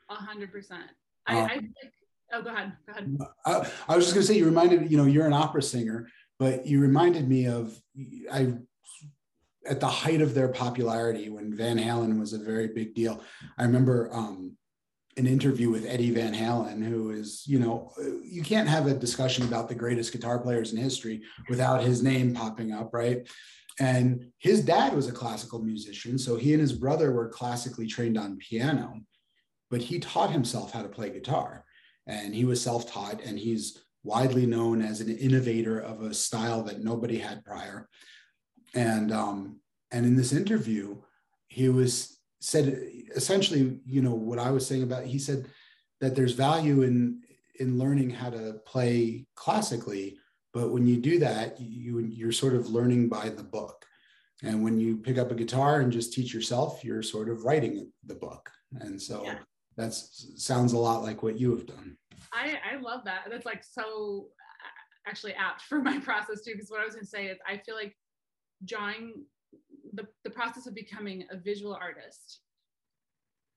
a 0.10 0.16
hundred 0.16 0.52
percent 0.52 0.86
I, 1.26 1.40
um, 1.40 1.50
I 1.50 1.56
like 1.56 1.94
Oh, 2.34 2.42
go 2.42 2.50
ahead. 2.50 2.74
Go 2.86 2.94
ahead. 2.94 3.18
I, 3.46 3.72
I 3.88 3.96
was 3.96 4.06
just 4.06 4.14
going 4.14 4.26
to 4.26 4.34
say, 4.34 4.38
you 4.38 4.46
reminded, 4.46 4.92
you 4.92 4.98
know, 4.98 5.06
you're 5.06 5.26
an 5.26 5.34
opera 5.34 5.62
singer, 5.62 6.10
but 6.40 6.66
you 6.66 6.80
reminded 6.80 7.28
me 7.28 7.48
of, 7.48 7.80
I, 8.32 8.54
at 9.68 9.80
the 9.80 9.88
height 9.88 10.22
of 10.22 10.34
their 10.34 10.50
popularity 10.50 11.30
when 11.30 11.56
Van 11.56 11.78
Halen 11.78 12.20
was 12.20 12.34
a 12.34 12.40
very 12.40 12.68
big 12.68 12.94
deal. 12.94 13.22
I 13.58 13.64
remember 13.64 14.10
um, 14.14 14.58
an 15.16 15.28
interview 15.28 15.70
with 15.70 15.86
Eddie 15.86 16.12
Van 16.12 16.34
Halen, 16.34 16.84
who 16.84 17.12
is, 17.12 17.44
you 17.48 17.60
know, 17.60 17.92
you 18.24 18.44
can't 18.44 18.70
have 18.70 18.88
a 18.88 18.94
discussion 18.94 19.46
about 19.46 19.68
the 19.68 19.76
greatest 19.76 20.12
guitar 20.12 20.40
players 20.40 20.74
in 20.74 20.78
history 20.78 21.22
without 21.50 21.82
his 21.82 22.04
name 22.04 22.34
popping 22.34 22.72
up, 22.72 22.94
right? 22.94 23.28
And 23.80 24.32
his 24.40 24.64
dad 24.64 24.94
was 24.94 25.08
a 25.08 25.12
classical 25.12 25.60
musician. 25.60 26.18
So 26.18 26.36
he 26.36 26.54
and 26.54 26.62
his 26.62 26.74
brother 26.74 27.12
were 27.12 27.30
classically 27.30 27.86
trained 27.86 28.18
on 28.18 28.38
piano, 28.38 29.02
but 29.70 29.82
he 29.82 30.00
taught 30.00 30.32
himself 30.32 30.72
how 30.72 30.82
to 30.82 30.90
play 30.90 31.10
guitar 31.10 31.64
and 32.08 32.34
he 32.34 32.46
was 32.46 32.62
self-taught 32.62 33.22
and 33.22 33.38
he's 33.38 33.84
widely 34.04 34.46
known 34.46 34.82
as 34.82 35.02
an 35.02 35.16
innovator 35.18 35.80
of 35.80 36.02
a 36.02 36.14
style 36.14 36.64
that 36.64 36.84
nobody 36.84 37.18
had 37.18 37.44
prior 37.44 37.90
and 38.74 39.12
um, 39.12 39.60
and 39.92 40.06
in 40.06 40.16
this 40.16 40.34
interview 40.34 40.96
he 41.48 41.70
was 41.70 42.20
said 42.40 42.82
essentially 43.16 43.80
you 43.86 44.02
know 44.02 44.14
what 44.14 44.40
i 44.40 44.50
was 44.52 44.66
saying 44.66 44.84
about 44.84 45.04
he 45.04 45.20
said 45.20 45.46
that 46.00 46.16
there's 46.16 46.34
value 46.34 46.84
in 46.84 47.22
in 47.60 47.78
learning 47.78 48.10
how 48.10 48.30
to 48.30 48.54
play 48.66 49.26
classically 49.36 50.18
but 50.58 50.72
when 50.72 50.86
you 50.86 50.98
do 50.98 51.20
that 51.20 51.60
you 51.60 52.00
you're 52.00 52.32
sort 52.44 52.56
of 52.56 52.70
learning 52.70 53.08
by 53.08 53.30
the 53.30 53.44
book 53.44 53.86
and 54.44 54.64
when 54.64 54.80
you 54.80 54.98
pick 54.98 55.18
up 55.18 55.32
a 55.32 55.36
guitar 55.42 55.82
and 55.82 55.92
just 55.92 56.14
teach 56.14 56.34
yourself 56.34 56.84
you're 56.84 57.04
sort 57.04 57.30
of 57.30 57.44
writing 57.46 57.92
the 58.06 58.16
book 58.16 58.50
and 58.82 59.02
so 59.02 59.24
yeah 59.24 59.40
that 59.78 59.94
sounds 59.94 60.74
a 60.74 60.78
lot 60.78 61.04
like 61.04 61.24
what 61.24 61.40
you 61.40 61.52
have 61.52 61.66
done. 61.66 61.96
I, 62.34 62.56
I 62.74 62.82
love 62.82 63.02
that. 63.06 63.28
That's 63.30 63.46
like 63.46 63.64
so 63.64 64.28
actually 65.08 65.34
apt 65.34 65.62
for 65.62 65.80
my 65.80 66.00
process 66.04 66.42
too. 66.42 66.54
Because 66.54 66.70
what 66.70 66.82
I 66.82 66.86
was 66.86 66.96
going 66.96 67.06
to 67.06 67.10
say 67.10 67.28
is, 67.28 67.38
I 67.48 67.58
feel 67.58 67.76
like 67.76 67.96
drawing 68.66 69.24
the, 69.94 70.08
the 70.24 70.32
process 70.32 70.66
of 70.66 70.76
becoming 70.76 71.26
a 71.32 71.38
visual 71.38 71.78
artist, 71.80 72.42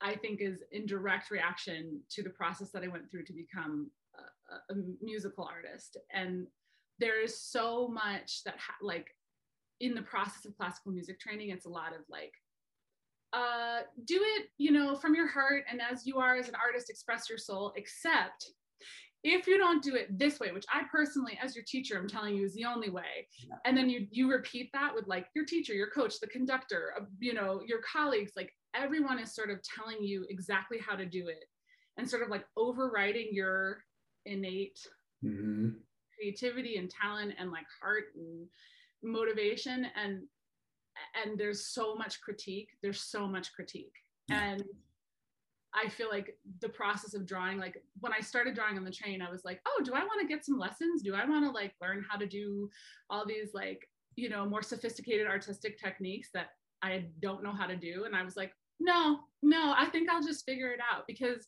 I 0.02 0.14
think 0.14 0.40
is 0.40 0.62
in 0.72 0.86
direct 0.86 1.30
reaction 1.30 2.00
to 2.10 2.22
the 2.22 2.30
process 2.30 2.70
that 2.72 2.84
I 2.84 2.88
went 2.88 3.10
through 3.10 3.24
to 3.24 3.32
become 3.32 3.90
a, 4.14 4.74
a 4.74 4.76
musical 5.02 5.44
artist. 5.44 5.96
And 6.12 6.46
there 7.00 7.22
is 7.22 7.40
so 7.40 7.88
much 7.88 8.44
that, 8.44 8.54
ha- 8.58 8.74
like, 8.82 9.08
in 9.80 9.94
the 9.94 10.02
process 10.02 10.44
of 10.44 10.56
classical 10.56 10.92
music 10.92 11.18
training, 11.18 11.50
it's 11.50 11.64
a 11.64 11.70
lot 11.70 11.94
of 11.94 12.02
like 12.10 12.34
uh, 13.32 13.80
do 14.04 14.20
it, 14.20 14.48
you 14.58 14.72
know, 14.72 14.94
from 14.96 15.14
your 15.14 15.28
heart 15.28 15.64
and 15.70 15.80
as 15.80 16.06
you 16.06 16.18
are 16.18 16.36
as 16.36 16.48
an 16.48 16.54
artist, 16.62 16.90
express 16.90 17.28
your 17.28 17.38
soul, 17.38 17.72
except 17.76 18.50
if 19.22 19.46
you 19.46 19.58
don't 19.58 19.82
do 19.82 19.94
it 19.94 20.18
this 20.18 20.40
way 20.40 20.50
which 20.50 20.64
i 20.72 20.82
personally 20.90 21.38
as 21.42 21.54
your 21.54 21.64
teacher 21.66 21.98
i'm 21.98 22.08
telling 22.08 22.34
you 22.34 22.44
is 22.44 22.54
the 22.54 22.64
only 22.64 22.88
way 22.88 23.28
and 23.66 23.76
then 23.76 23.88
you 23.90 24.06
you 24.10 24.30
repeat 24.30 24.70
that 24.72 24.94
with 24.94 25.06
like 25.06 25.26
your 25.34 25.44
teacher 25.44 25.74
your 25.74 25.90
coach 25.90 26.18
the 26.20 26.26
conductor 26.26 26.94
uh, 26.98 27.04
you 27.18 27.34
know 27.34 27.60
your 27.66 27.80
colleagues 27.80 28.32
like 28.34 28.50
everyone 28.74 29.18
is 29.18 29.34
sort 29.34 29.50
of 29.50 29.58
telling 29.62 30.02
you 30.02 30.24
exactly 30.30 30.78
how 30.78 30.96
to 30.96 31.04
do 31.04 31.28
it 31.28 31.44
and 31.98 32.08
sort 32.08 32.22
of 32.22 32.30
like 32.30 32.46
overriding 32.56 33.28
your 33.30 33.82
innate 34.24 34.78
mm-hmm. 35.22 35.68
Creativity 36.20 36.76
and 36.76 36.90
talent 36.90 37.32
and 37.38 37.50
like 37.50 37.66
heart 37.80 38.04
and 38.16 38.46
motivation 39.02 39.86
and 39.96 40.22
and 41.22 41.38
there's 41.38 41.66
so 41.66 41.94
much 41.94 42.20
critique 42.20 42.68
there's 42.82 43.00
so 43.00 43.26
much 43.26 43.52
critique. 43.54 43.94
Yeah. 44.28 44.52
and 44.52 44.64
i 45.74 45.88
feel 45.88 46.08
like 46.10 46.36
the 46.60 46.68
process 46.68 47.14
of 47.14 47.26
drawing 47.26 47.58
like 47.58 47.82
when 48.00 48.12
i 48.12 48.20
started 48.20 48.54
drawing 48.54 48.76
on 48.76 48.84
the 48.84 48.90
train 48.90 49.22
i 49.22 49.30
was 49.30 49.44
like 49.44 49.60
oh 49.66 49.82
do 49.84 49.94
i 49.94 50.00
want 50.00 50.20
to 50.20 50.26
get 50.26 50.44
some 50.44 50.58
lessons? 50.58 51.02
Do 51.02 51.14
i 51.14 51.24
want 51.24 51.44
to 51.44 51.50
like 51.50 51.74
learn 51.80 52.04
how 52.08 52.18
to 52.18 52.26
do 52.26 52.68
all 53.08 53.24
these 53.26 53.54
like 53.54 53.88
you 54.16 54.28
know 54.28 54.44
more 54.44 54.62
sophisticated 54.62 55.26
artistic 55.26 55.78
techniques 55.78 56.28
that 56.34 56.48
i 56.82 57.04
don't 57.20 57.42
know 57.42 57.52
how 57.52 57.66
to 57.66 57.76
do? 57.76 58.04
And 58.04 58.14
i 58.14 58.22
was 58.22 58.36
like 58.36 58.52
no 58.78 59.20
no 59.42 59.74
i 59.76 59.86
think 59.86 60.10
i'll 60.10 60.22
just 60.22 60.44
figure 60.44 60.72
it 60.72 60.80
out. 60.80 61.06
Because 61.06 61.46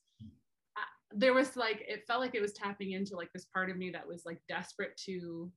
there 1.15 1.35
was 1.35 1.57
like 1.57 1.83
it 1.87 2.05
felt 2.07 2.21
like 2.21 2.35
it 2.35 2.41
was 2.43 2.53
tapping 2.53 2.93
into 2.93 3.17
like 3.17 3.33
this 3.33 3.47
part 3.47 3.71
of 3.71 3.77
me 3.77 3.91
that 3.91 4.07
was 4.07 4.23
like 4.25 4.41
desperate 4.49 4.97
to 5.07 5.51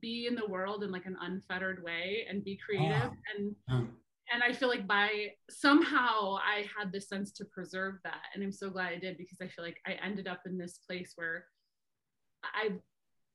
be 0.00 0.26
in 0.26 0.34
the 0.34 0.46
world 0.46 0.82
in 0.82 0.90
like 0.90 1.06
an 1.06 1.16
unfettered 1.20 1.82
way 1.82 2.24
and 2.28 2.44
be 2.44 2.58
creative 2.64 3.10
Oh. 3.10 3.36
and 3.36 3.56
Oh. 3.70 3.86
and 4.32 4.42
I 4.42 4.52
feel 4.52 4.68
like 4.68 4.86
by 4.86 5.32
somehow 5.50 6.36
I 6.36 6.66
had 6.76 6.90
this 6.92 7.08
sense 7.08 7.30
to 7.32 7.44
preserve 7.44 7.96
that. 8.04 8.22
And 8.34 8.42
I'm 8.42 8.52
so 8.52 8.70
glad 8.70 8.92
I 8.92 8.98
did 8.98 9.18
because 9.18 9.38
I 9.42 9.48
feel 9.48 9.64
like 9.64 9.78
I 9.86 9.92
ended 10.02 10.26
up 10.26 10.40
in 10.46 10.56
this 10.56 10.78
place 10.86 11.12
where 11.16 11.44
I, 12.42 12.72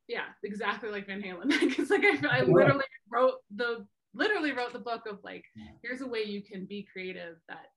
yeah, 0.07 0.25
exactly 0.43 0.89
like 0.89 1.05
Van 1.05 1.21
Halen. 1.21 1.49
Because 1.59 1.89
like 1.91 2.03
I, 2.03 2.39
I 2.39 2.41
literally 2.41 2.85
wrote 3.11 3.35
the, 3.55 3.85
literally 4.15 4.51
wrote 4.53 4.73
the 4.73 4.79
book 4.79 5.03
of 5.07 5.19
like, 5.23 5.43
Yeah. 5.55 5.65
here's 5.83 6.01
a 6.01 6.07
way 6.07 6.23
you 6.23 6.41
can 6.41 6.65
be 6.65 6.87
creative 6.91 7.35
that 7.47 7.67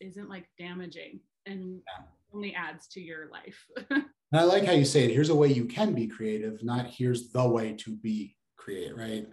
isn't 0.00 0.28
like 0.28 0.46
damaging 0.58 1.18
and 1.46 1.80
Yeah. 1.98 2.04
Only 2.34 2.54
adds 2.54 2.86
to 2.88 3.00
your 3.00 3.28
life. 3.30 3.66
And 4.30 4.38
I 4.38 4.44
like 4.44 4.66
how 4.66 4.72
you 4.72 4.84
say 4.84 5.04
it. 5.04 5.10
Here's 5.10 5.30
a 5.30 5.34
way 5.34 5.48
you 5.48 5.64
can 5.64 5.94
be 5.94 6.06
creative, 6.06 6.62
not 6.62 6.86
here's 6.86 7.30
the 7.30 7.48
way 7.48 7.72
to 7.78 7.96
be 7.96 8.36
creative, 8.58 8.94
right? 8.94 9.26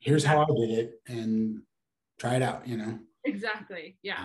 Here's 0.00 0.24
how 0.24 0.40
I 0.40 0.46
did 0.46 0.70
it 0.70 1.00
and 1.06 1.60
try 2.18 2.36
it 2.36 2.42
out, 2.42 2.66
you 2.66 2.78
know? 2.78 2.98
exactly. 3.24 3.98
Yeah. 4.02 4.24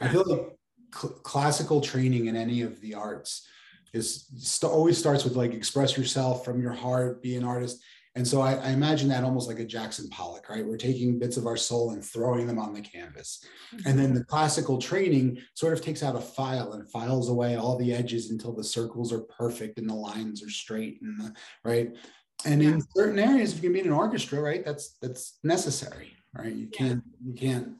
I 0.00 0.08
feel 0.08 0.24
like 0.28 0.56
cl- 0.94 1.14
classical 1.24 1.80
training 1.80 2.26
in 2.26 2.36
any 2.36 2.62
of 2.62 2.80
the 2.80 2.94
arts 2.94 3.48
is 3.92 4.26
st- 4.38 4.72
always 4.72 4.96
starts 4.96 5.24
with 5.24 5.34
like 5.34 5.54
express 5.54 5.96
yourself 5.96 6.44
from 6.44 6.62
your 6.62 6.72
heart, 6.72 7.20
be 7.20 7.34
an 7.34 7.44
artist. 7.44 7.82
And 8.14 8.28
so 8.28 8.42
I, 8.42 8.54
I 8.54 8.70
imagine 8.70 9.08
that 9.08 9.24
almost 9.24 9.48
like 9.48 9.58
a 9.58 9.64
Jackson 9.64 10.08
Pollock, 10.10 10.50
right? 10.50 10.66
We're 10.66 10.76
taking 10.76 11.18
bits 11.18 11.38
of 11.38 11.46
our 11.46 11.56
soul 11.56 11.92
and 11.92 12.04
throwing 12.04 12.46
them 12.46 12.58
on 12.58 12.74
the 12.74 12.82
canvas. 12.82 13.42
And 13.86 13.98
then 13.98 14.08
mm-hmm. 14.08 14.16
the 14.16 14.24
classical 14.24 14.78
training 14.78 15.38
sort 15.54 15.72
of 15.72 15.80
takes 15.80 16.02
out 16.02 16.14
a 16.14 16.20
file 16.20 16.74
and 16.74 16.86
files 16.90 17.30
away 17.30 17.56
all 17.56 17.78
the 17.78 17.94
edges 17.94 18.30
until 18.30 18.52
the 18.52 18.64
circles 18.64 19.14
are 19.14 19.20
perfect 19.20 19.78
and 19.78 19.88
the 19.88 19.94
lines 19.94 20.42
are 20.42 20.50
straight 20.50 21.00
and 21.00 21.18
the, 21.18 21.34
right. 21.64 21.96
And 22.44 22.60
in 22.62 22.82
certain 22.94 23.18
areas, 23.18 23.52
if 23.52 23.58
you 23.58 23.62
can 23.62 23.72
be 23.72 23.80
in 23.80 23.86
an 23.86 23.92
orchestra, 23.92 24.40
right, 24.40 24.64
that's 24.64 24.96
that's 25.00 25.38
necessary, 25.44 26.12
right? 26.36 26.52
You 26.52 26.66
can't 26.66 27.02
you 27.24 27.34
can't 27.34 27.74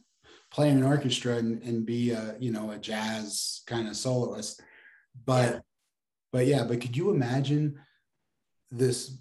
play 0.52 0.68
in 0.68 0.78
an 0.78 0.84
orchestra 0.84 1.36
and, 1.36 1.62
and 1.62 1.84
be 1.84 2.12
a 2.12 2.36
you 2.38 2.52
know 2.52 2.70
a 2.70 2.78
jazz 2.78 3.62
kind 3.66 3.88
of 3.88 3.96
soloist. 3.96 4.62
But 5.26 5.54
Yeah. 5.54 5.60
but 6.32 6.46
yeah, 6.46 6.64
but 6.64 6.80
could 6.80 6.96
you 6.96 7.10
imagine 7.10 7.80
this 8.70 9.18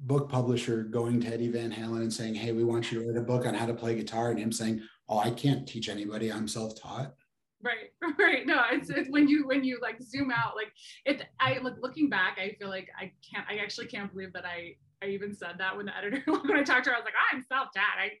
book 0.00 0.28
publisher 0.28 0.82
going 0.84 1.20
to 1.20 1.28
Eddie 1.28 1.48
Van 1.48 1.72
Halen 1.72 2.02
and 2.02 2.12
saying, 2.12 2.34
Hey, 2.34 2.52
we 2.52 2.64
want 2.64 2.90
you 2.90 3.00
to 3.00 3.06
write 3.08 3.16
a 3.16 3.22
book 3.24 3.46
on 3.46 3.54
how 3.54 3.66
to 3.66 3.74
play 3.74 3.94
guitar, 3.94 4.30
and 4.30 4.38
him 4.38 4.52
saying, 4.52 4.82
Oh, 5.08 5.18
I 5.18 5.30
can't 5.30 5.66
teach 5.68 5.88
anybody, 5.88 6.32
I'm 6.32 6.48
self-taught. 6.48 7.12
right 7.62 7.92
right. 8.18 8.46
No 8.46 8.62
it's, 8.70 8.90
it's 8.90 9.08
when 9.10 9.28
you 9.28 9.46
when 9.46 9.64
you 9.64 9.78
like 9.80 10.00
zoom 10.02 10.30
out 10.30 10.54
like 10.56 10.72
it 11.06 11.22
i 11.40 11.58
look 11.58 11.76
looking 11.80 12.10
back 12.10 12.38
i 12.38 12.54
feel 12.58 12.68
like 12.68 12.88
i 12.98 13.10
can't 13.28 13.46
i 13.48 13.56
actually 13.56 13.86
can't 13.86 14.12
believe 14.12 14.32
that 14.34 14.44
i 14.44 14.74
i 15.02 15.06
even 15.06 15.34
said 15.34 15.54
that 15.58 15.74
when 15.76 15.86
the 15.86 15.96
editor 15.96 16.22
when 16.26 16.56
i 16.56 16.62
talked 16.62 16.84
to 16.84 16.90
her 16.90 16.96
i 16.96 16.98
was 16.98 17.04
like 17.06 17.14
i'm 17.32 17.42
self-taught. 17.48 17.98
I 17.98 18.12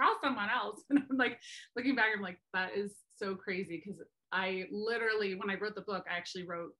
call 0.00 0.16
someone 0.22 0.48
else. 0.50 0.82
And 0.90 1.00
i'm 1.10 1.16
like 1.16 1.38
looking 1.76 1.94
back 1.94 2.06
i'm 2.14 2.22
like 2.22 2.38
that 2.54 2.70
is 2.76 2.92
so 3.16 3.34
crazy 3.34 3.80
because 3.84 4.00
i 4.32 4.64
literally 4.72 5.34
when 5.36 5.50
i 5.50 5.54
wrote 5.54 5.74
the 5.76 5.82
book 5.82 6.04
i 6.12 6.16
actually 6.16 6.46
wrote 6.46 6.72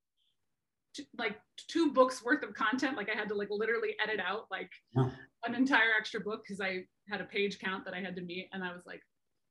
t- 0.98 1.08
like 1.18 1.36
two 1.56 1.92
books 1.92 2.22
worth 2.24 2.42
of 2.42 2.54
content 2.54 2.96
like 2.96 3.08
i 3.10 3.16
had 3.18 3.28
to 3.28 3.34
like 3.34 3.48
literally 3.50 3.94
edit 4.02 4.20
out 4.20 4.46
like 4.50 4.70
Yeah. 4.96 5.10
an 5.46 5.54
entire 5.54 5.92
extra 5.98 6.20
book 6.20 6.42
because 6.44 6.60
i 6.60 6.84
had 7.08 7.20
a 7.20 7.24
page 7.24 7.58
count 7.58 7.84
that 7.84 7.94
i 7.94 8.00
had 8.00 8.14
to 8.16 8.22
meet 8.22 8.48
and 8.52 8.62
i 8.64 8.72
was 8.72 8.84
like 8.86 9.02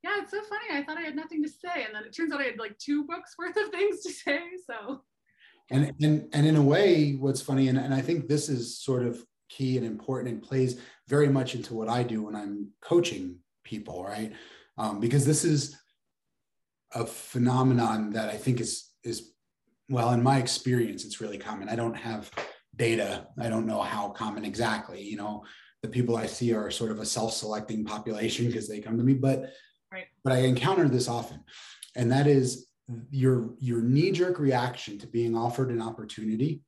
yeah, 0.03 0.11
it's 0.21 0.29
so 0.31 0.41
funny. 0.43 0.79
I 0.79 0.83
thought 0.83 0.99
I 0.99 1.01
had 1.01 1.15
nothing 1.15 1.41
to 1.43 1.49
say. 1.49 1.83
And 1.83 1.93
then 1.93 2.03
it 2.03 2.15
turns 2.15 2.31
out 2.31 2.39
I 2.39 2.43
had 2.43 2.59
like 2.59 2.77
two 2.77 3.05
books 3.05 3.33
worth 3.39 3.57
of 3.57 3.69
things 3.69 4.03
to 4.03 4.11
say. 4.11 4.39
So 4.65 5.01
And 5.71 5.91
and 6.01 6.29
and 6.33 6.45
in 6.45 6.55
a 6.55 6.61
way, 6.61 7.13
what's 7.13 7.41
funny, 7.41 7.67
and, 7.67 7.79
and 7.79 7.93
I 7.93 8.01
think 8.01 8.27
this 8.27 8.47
is 8.47 8.77
sort 8.79 9.03
of 9.03 9.25
key 9.49 9.75
and 9.75 9.85
important 9.85 10.31
and 10.33 10.41
plays 10.41 10.79
very 11.07 11.27
much 11.29 11.55
into 11.55 11.73
what 11.73 11.89
I 11.89 12.03
do 12.03 12.23
when 12.23 12.35
I'm 12.35 12.69
coaching 12.79 13.39
people, 13.63 14.03
right? 14.03 14.31
Um, 14.77 14.99
because 14.99 15.25
this 15.25 15.43
is 15.43 15.75
a 16.93 17.05
phenomenon 17.05 18.11
that 18.11 18.29
I 18.29 18.37
think 18.37 18.61
is 18.61 18.91
is 19.03 19.33
well, 19.89 20.11
in 20.11 20.21
my 20.21 20.37
experience, 20.37 21.05
it's 21.05 21.21
really 21.21 21.37
common. 21.37 21.69
I 21.69 21.75
don't 21.75 21.95
have 21.95 22.29
data. 22.75 23.27
I 23.39 23.49
don't 23.49 23.65
know 23.65 23.81
how 23.81 24.09
common 24.09 24.45
exactly. 24.45 25.01
You 25.01 25.17
know, 25.17 25.43
the 25.81 25.89
people 25.89 26.17
I 26.17 26.25
see 26.25 26.53
are 26.53 26.69
sort 26.71 26.91
of 26.91 26.99
a 26.99 27.05
self-selecting 27.05 27.85
population 27.85 28.45
because 28.47 28.67
they 28.67 28.79
come 28.79 28.97
to 28.97 29.03
me, 29.03 29.13
but 29.13 29.51
Right. 29.89 30.07
but 30.21 30.33
I 30.33 30.39
encounter 30.39 30.89
this 30.89 31.07
often, 31.07 31.45
and 31.95 32.11
that 32.11 32.27
is 32.27 32.67
your 33.09 33.55
your 33.59 33.81
knee-jerk 33.81 34.37
reaction 34.37 34.97
to 34.99 35.07
being 35.07 35.33
offered 35.35 35.71
an 35.71 35.81
opportunity 35.81 36.61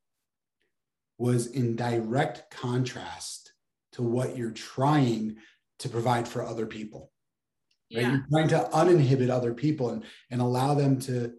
was 1.18 1.48
in 1.48 1.76
direct 1.76 2.50
contrast 2.50 3.52
to 3.94 4.04
what 4.04 4.38
you're 4.38 4.52
trying 4.52 5.36
to 5.80 5.90
provide 5.90 6.28
for 6.28 6.46
other 6.46 6.66
people 6.66 7.12
right 7.94 8.04
yeah, 8.04 8.12
you're 8.12 8.26
trying 8.32 8.48
to 8.48 8.74
uninhibit 8.74 9.30
other 9.30 9.54
people 9.54 9.90
and, 9.90 10.04
and 10.32 10.42
allow 10.42 10.74
them 10.74 11.00
to 11.00 11.34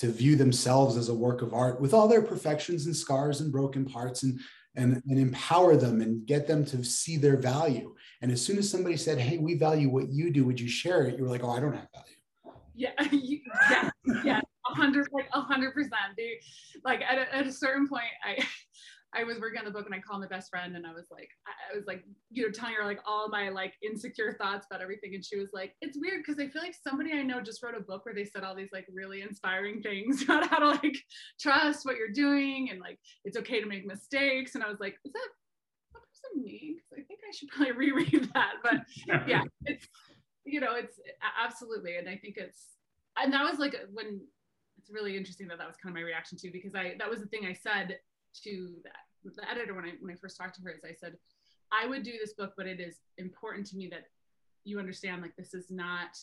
to 0.00 0.10
view 0.10 0.34
themselves 0.34 0.96
as 0.96 1.10
a 1.10 1.14
work 1.14 1.42
of 1.42 1.52
art 1.52 1.78
with 1.80 1.92
all 1.92 2.08
their 2.08 2.22
perfections 2.22 2.86
and 2.86 2.96
scars 2.96 3.40
and 3.40 3.52
broken 3.52 3.84
parts 3.84 4.22
and 4.22 4.40
and, 4.76 5.02
and 5.08 5.18
empower 5.18 5.76
them 5.76 6.00
and 6.00 6.24
get 6.26 6.46
them 6.46 6.64
to 6.64 6.84
see 6.84 7.16
their 7.16 7.36
value. 7.36 7.92
And 8.22 8.30
as 8.30 8.40
soon 8.40 8.56
as 8.56 8.70
somebody 8.70 8.96
said 8.96 9.18
hey 9.18 9.36
we 9.38 9.54
value 9.54 9.90
what 9.90 10.08
you 10.10 10.30
do 10.30 10.44
would 10.44 10.58
you 10.60 10.68
share 10.68 11.02
it? 11.04 11.18
you 11.18 11.24
were 11.24 11.30
like 11.30 11.44
oh 11.44 11.50
i 11.50 11.60
don't 11.60 11.74
have 11.74 11.88
value. 11.94 12.16
Yeah, 12.74 12.92
you- 13.10 13.40
yeah, 13.70 13.90
yeah, 14.24 14.40
hundred, 14.64 15.08
like 15.12 15.28
hundred 15.30 15.74
percent. 15.74 15.92
Like 16.84 17.02
at 17.02 17.18
a, 17.18 17.34
at 17.34 17.46
a 17.46 17.52
certain 17.52 17.86
point, 17.88 18.04
I 18.24 18.42
I 19.12 19.24
was 19.24 19.40
working 19.40 19.58
on 19.58 19.64
the 19.64 19.72
book 19.72 19.86
and 19.86 19.94
I 19.94 19.98
called 19.98 20.20
my 20.20 20.28
best 20.28 20.50
friend 20.50 20.76
and 20.76 20.86
I 20.86 20.92
was 20.92 21.06
like, 21.10 21.28
I 21.46 21.76
was 21.76 21.84
like, 21.86 22.04
you 22.30 22.44
know, 22.44 22.52
telling 22.52 22.74
her 22.76 22.84
like 22.84 23.00
all 23.04 23.28
my 23.28 23.48
like 23.48 23.74
insecure 23.82 24.36
thoughts 24.40 24.66
about 24.70 24.82
everything, 24.82 25.14
and 25.14 25.24
she 25.24 25.36
was 25.36 25.50
like, 25.52 25.74
it's 25.80 25.98
weird 26.00 26.22
because 26.24 26.38
I 26.40 26.48
feel 26.48 26.62
like 26.62 26.76
somebody 26.86 27.12
I 27.12 27.22
know 27.22 27.40
just 27.40 27.62
wrote 27.62 27.76
a 27.76 27.80
book 27.80 28.04
where 28.06 28.14
they 28.14 28.24
said 28.24 28.44
all 28.44 28.54
these 28.54 28.70
like 28.72 28.86
really 28.92 29.22
inspiring 29.22 29.82
things 29.82 30.22
about 30.24 30.48
how 30.48 30.58
to 30.60 30.68
like 30.68 30.96
trust 31.40 31.84
what 31.84 31.96
you're 31.96 32.12
doing 32.12 32.68
and 32.70 32.80
like 32.80 32.98
it's 33.24 33.36
okay 33.38 33.60
to 33.60 33.66
make 33.66 33.84
mistakes, 33.86 34.54
and 34.54 34.62
I 34.62 34.68
was 34.68 34.78
like, 34.80 34.94
is 35.04 35.12
that 35.12 35.28
that 35.94 36.00
person 36.02 36.42
me? 36.44 36.76
'Cause 36.78 36.98
I 37.00 37.02
think 37.02 37.20
I 37.28 37.32
should 37.34 37.48
probably 37.48 37.72
reread 37.92 38.30
that, 38.34 38.54
but 38.62 38.74
yeah. 39.26 39.42
it's 39.66 39.88
you 40.44 40.60
know 40.60 40.74
it's 40.74 40.98
absolutely. 41.44 41.96
And 41.96 42.08
i 42.08 42.16
think 42.16 42.36
it's 42.36 42.76
and 43.18 43.32
that 43.32 43.44
was 43.44 43.58
like 43.58 43.74
when 43.92 44.20
it's 44.78 44.90
really 44.90 45.16
interesting 45.16 45.48
that 45.48 45.58
that 45.58 45.66
was 45.66 45.76
kind 45.76 45.94
of 45.94 46.00
my 46.00 46.06
reaction 46.06 46.38
too 46.40 46.50
because 46.52 46.74
i 46.74 46.94
that 46.98 47.10
was 47.10 47.20
the 47.20 47.26
thing 47.26 47.44
i 47.44 47.52
said 47.52 47.98
to 48.44 48.74
the, 48.82 49.30
the 49.30 49.50
editor 49.50 49.74
when 49.74 49.84
i 49.84 49.92
when 50.00 50.12
i 50.12 50.16
first 50.16 50.36
talked 50.36 50.54
to 50.54 50.62
her 50.62 50.70
is 50.70 50.84
i 50.84 50.92
said 50.92 51.14
i 51.72 51.86
would 51.86 52.02
do 52.02 52.12
this 52.20 52.34
book 52.34 52.52
but 52.56 52.66
it 52.66 52.80
is 52.80 52.96
important 53.18 53.66
to 53.66 53.76
me 53.76 53.88
that 53.88 54.04
you 54.64 54.78
understand 54.78 55.22
like 55.22 55.36
this 55.36 55.54
is 55.54 55.70
not 55.70 56.16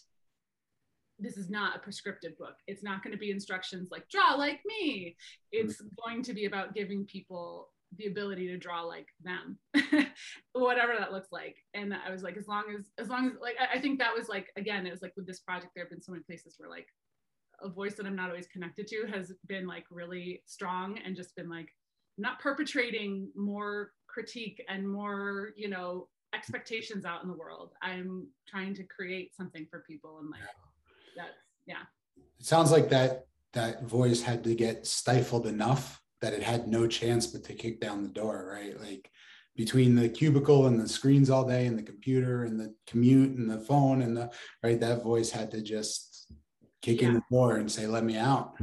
this 1.20 1.38
is 1.38 1.50
not 1.50 1.76
a 1.76 1.80
prescriptive 1.80 2.38
book. 2.38 2.56
It's 2.67 2.84
not 2.84 3.04
going 3.04 3.12
to 3.12 3.17
be 3.17 3.32
instructions 3.32 3.89
like 3.91 4.08
draw 4.10 4.36
like 4.36 4.62
me. 4.65 5.15
It's 5.52 5.82
mm-hmm. 5.82 5.88
going 6.06 6.24
to 6.24 6.34
be 6.34 6.46
about 6.46 6.76
giving 6.76 7.06
people 7.06 7.70
the 7.98 8.08
ability 8.08 8.48
to 8.48 8.58
draw 8.58 8.82
like 8.82 9.08
them 9.24 9.58
whatever 10.54 10.93
that 10.98 11.13
looks 11.13 11.32
like. 11.32 11.56
And 11.74 11.93
i 11.93 12.12
was 12.12 12.22
like 12.22 12.38
as 12.38 12.48
long 12.48 12.65
as 12.78 12.86
as 13.00 13.10
long 13.10 13.28
as 13.28 13.34
like 13.41 13.56
I, 13.60 13.78
I 13.78 13.82
think 13.82 13.98
that 14.00 14.13
was 14.13 14.28
like 14.28 14.52
again 14.58 14.86
it 14.86 14.91
was 14.91 15.02
like 15.02 15.13
with 15.15 15.26
this 15.26 15.39
project 15.39 15.72
there 15.74 15.86
have 15.86 15.91
been 15.91 16.02
so 16.02 16.12
many 16.12 16.24
places 16.24 16.56
where 16.58 16.70
like 16.70 16.88
a 17.62 17.70
voice 17.70 17.96
that 17.96 18.06
i'm 18.06 18.15
not 18.15 18.30
always 18.30 18.46
connected 18.48 18.88
to 18.88 19.08
has 19.12 19.32
been 19.48 19.65
like 19.65 19.86
really 19.89 20.43
strong 20.46 21.00
and 21.04 21.15
just 21.15 21.36
been 21.36 21.50
like 21.50 21.70
not 22.17 22.39
perpetrating 22.39 23.30
more 23.36 23.91
critique 24.08 24.63
and 24.67 24.88
more 24.88 25.53
you 25.56 25.69
know 25.69 26.08
expectations 26.34 27.06
out 27.06 27.23
in 27.23 27.30
the 27.30 27.36
world. 27.36 27.71
I'm 27.82 28.27
trying 28.47 28.73
to 28.75 28.84
create 28.84 29.36
something 29.36 29.65
for 29.69 29.84
people 29.88 30.19
and 30.19 30.30
like 30.30 30.41
that's 31.15 31.30
yeah. 31.65 31.84
It 32.39 32.45
sounds 32.45 32.71
like 32.71 32.89
that 32.89 33.27
that 33.53 33.84
voice 33.84 34.21
had 34.21 34.43
to 34.43 34.56
get 34.56 34.86
stifled 34.86 35.47
enough 35.47 36.01
that 36.21 36.34
it 36.34 36.43
had 36.43 36.67
no 36.67 36.88
chance 36.88 37.27
but 37.27 37.43
to 37.45 37.53
kick 37.53 37.80
down 37.80 38.03
the 38.03 38.10
door 38.10 38.51
right? 38.53 38.80
Like 38.80 39.10
between 39.56 39.95
the 39.95 40.10
cubicle 40.10 40.67
and 40.67 40.80
the 40.80 40.88
screens 40.88 41.30
all 41.30 41.47
day 41.47 41.65
and 41.65 41.77
the 41.77 41.84
computer 41.84 42.43
and 42.43 42.60
the 42.60 42.75
commute 42.86 43.38
and 43.38 43.49
the 43.49 43.60
phone 43.60 44.01
and 44.01 44.15
the 44.15 44.32
right? 44.63 44.80
That 44.80 45.03
voice 45.03 45.32
had 45.32 45.51
to 45.51 45.62
just 45.62 46.32
kick 46.82 47.01
in 47.01 47.13
the 47.13 47.23
door 47.32 47.58
and 47.58 47.71
say 47.71 47.88
let 47.88 48.03
me 48.03 48.17
out. 48.17 48.56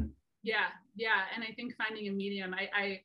Yeah 0.42 0.66
yeah. 0.96 1.22
And 1.34 1.44
i 1.44 1.52
think 1.54 1.74
finding 1.76 2.08
a 2.08 2.12
medium 2.12 2.54
i 2.54 2.68
i 2.74 3.00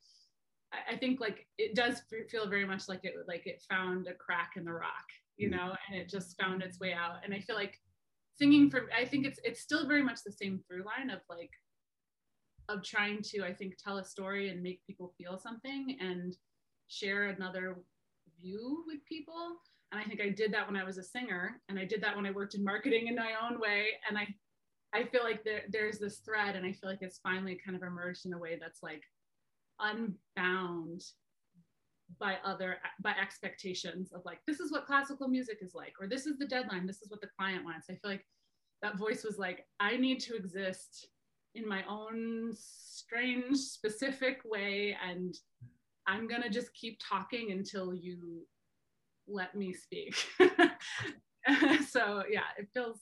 I 0.71 0.97
think 0.97 1.19
like 1.19 1.47
it 1.57 1.75
does 1.75 2.01
feel 2.29 2.47
very 2.47 2.65
much 2.65 2.87
like 2.87 3.01
it 3.03 3.13
like 3.27 3.47
it 3.47 3.63
found 3.69 4.07
a 4.07 4.13
crack 4.13 4.51
in 4.55 4.65
the 4.65 4.73
rock, 4.73 5.05
you 5.37 5.49
Mm. 5.49 5.51
know, 5.55 5.75
and 5.87 5.99
it 5.99 6.09
just 6.09 6.39
found 6.39 6.61
its 6.61 6.79
way 6.79 6.93
out. 6.93 7.23
And 7.23 7.33
I 7.33 7.39
feel 7.39 7.55
like 7.55 7.79
singing 8.37 8.69
for 8.69 8.87
I 8.95 9.05
think 9.05 9.25
it's 9.25 9.39
it's 9.43 9.61
still 9.61 9.87
very 9.87 10.03
much 10.03 10.23
the 10.23 10.31
same 10.31 10.59
through 10.67 10.83
line 10.85 11.09
of 11.09 11.21
like 11.29 11.51
of 12.67 12.83
trying 12.83 13.21
to 13.23 13.43
I 13.43 13.53
think 13.53 13.77
tell 13.77 13.97
a 13.97 14.05
story 14.05 14.49
and 14.49 14.61
make 14.61 14.85
people 14.85 15.13
feel 15.17 15.37
something 15.39 15.97
and 15.99 16.35
share 16.87 17.29
another 17.29 17.77
view 18.41 18.83
with 18.87 19.03
people. 19.05 19.57
And 19.91 19.99
I 19.99 20.03
think 20.03 20.21
I 20.21 20.29
did 20.29 20.53
that 20.53 20.67
when 20.67 20.75
I 20.79 20.83
was 20.83 20.99
a 20.99 21.03
singer 21.03 21.61
and 21.67 21.79
I 21.79 21.85
did 21.85 22.01
that 22.03 22.15
when 22.15 22.27
I 22.27 22.31
worked 22.31 22.53
in 22.53 22.63
marketing 22.63 23.07
in 23.07 23.15
my 23.15 23.33
own 23.43 23.59
way. 23.59 23.87
And 24.07 24.17
I 24.17 24.27
I 24.93 25.03
feel 25.05 25.23
like 25.23 25.43
there, 25.43 25.63
there's 25.69 25.99
this 25.99 26.19
thread 26.19 26.55
and 26.55 26.65
I 26.65 26.71
feel 26.73 26.89
like 26.89 27.01
it's 27.01 27.19
finally 27.19 27.59
kind 27.63 27.75
of 27.75 27.83
emerged 27.83 28.25
in 28.25 28.33
a 28.33 28.37
way 28.37 28.57
that's 28.59 28.81
like 28.83 29.03
unbound 29.79 31.03
by 32.19 32.37
other 32.43 32.77
by 33.01 33.11
expectations 33.21 34.11
of 34.13 34.21
like 34.25 34.39
this 34.47 34.59
is 34.59 34.71
what 34.71 34.85
classical 34.85 35.27
music 35.27 35.59
is 35.61 35.75
like 35.75 35.93
or 36.01 36.07
this 36.07 36.25
is 36.25 36.37
the 36.39 36.47
deadline 36.47 36.87
this 36.87 37.01
is 37.01 37.09
what 37.09 37.21
the 37.21 37.29
client 37.37 37.63
wants. 37.63 37.87
I 37.89 37.93
feel 37.93 38.11
like 38.11 38.25
that 38.81 38.97
voice 38.97 39.23
was 39.23 39.37
like 39.37 39.65
i 39.79 39.97
need 39.97 40.19
to 40.21 40.35
exist 40.35 41.09
in 41.55 41.67
my 41.67 41.83
own 41.89 42.53
strange 42.55 43.57
specific 43.57 44.39
way 44.45 44.95
and 45.07 45.35
i'm 46.07 46.27
going 46.27 46.41
to 46.41 46.49
just 46.49 46.73
keep 46.73 46.99
talking 47.07 47.51
until 47.51 47.93
you 47.93 48.45
let 49.27 49.55
me 49.55 49.73
speak. 49.73 50.15
So 51.89 52.23
yeah 52.29 52.41
it 52.57 52.67
feels 52.73 52.99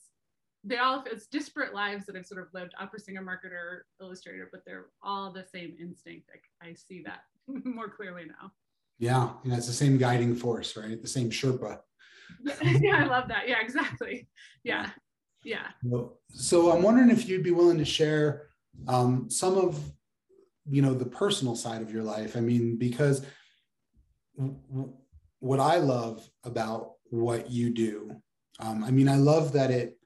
they 0.64 0.78
all 0.78 1.04
it's 1.10 1.26
disparate 1.26 1.74
lives 1.74 2.06
that 2.06 2.16
I've 2.16 2.26
sort 2.26 2.42
of 2.42 2.48
lived 2.52 2.74
opera 2.78 3.00
singer 3.00 3.22
marketer 3.22 3.80
illustrator 4.00 4.48
but 4.50 4.62
they're 4.66 4.86
all 5.02 5.32
the 5.32 5.44
same 5.44 5.76
instinct. 5.80 6.28
I, 6.62 6.68
I 6.68 6.74
see 6.74 7.02
that 7.04 7.20
more 7.64 7.88
clearly 7.88 8.24
now. 8.24 8.52
Yeah 8.98 9.30
and 9.44 9.52
that's 9.52 9.66
the 9.66 9.72
same 9.72 9.98
guiding 9.98 10.34
force 10.34 10.76
right? 10.76 11.00
The 11.00 11.08
same 11.08 11.30
sherpa. 11.30 11.78
Yeah 12.62 12.96
i 12.96 13.04
love 13.04 13.28
that. 13.28 13.48
Yeah 13.48 13.60
exactly. 13.60 14.28
Yeah 14.64 14.90
yeah. 15.44 15.68
So 16.30 16.72
i'm 16.72 16.82
wondering 16.82 17.10
if 17.10 17.28
you'd 17.28 17.44
be 17.44 17.52
willing 17.52 17.78
to 17.78 17.84
share 17.84 18.48
um, 18.86 19.28
some 19.28 19.56
of 19.56 19.80
you 20.70 20.82
know 20.82 20.94
the 20.94 21.06
personal 21.06 21.56
side 21.56 21.82
of 21.82 21.92
your 21.92 22.02
life. 22.02 22.36
I 22.36 22.40
mean 22.40 22.76
because 22.76 23.24
what 25.40 25.60
i 25.60 25.76
love 25.76 26.28
about 26.44 26.92
what 27.10 27.50
you 27.50 27.70
do 27.70 28.10
um, 28.60 28.84
i 28.84 28.90
mean 28.90 29.08
i 29.08 29.16
love 29.16 29.52
that 29.52 29.70
it 29.70 29.97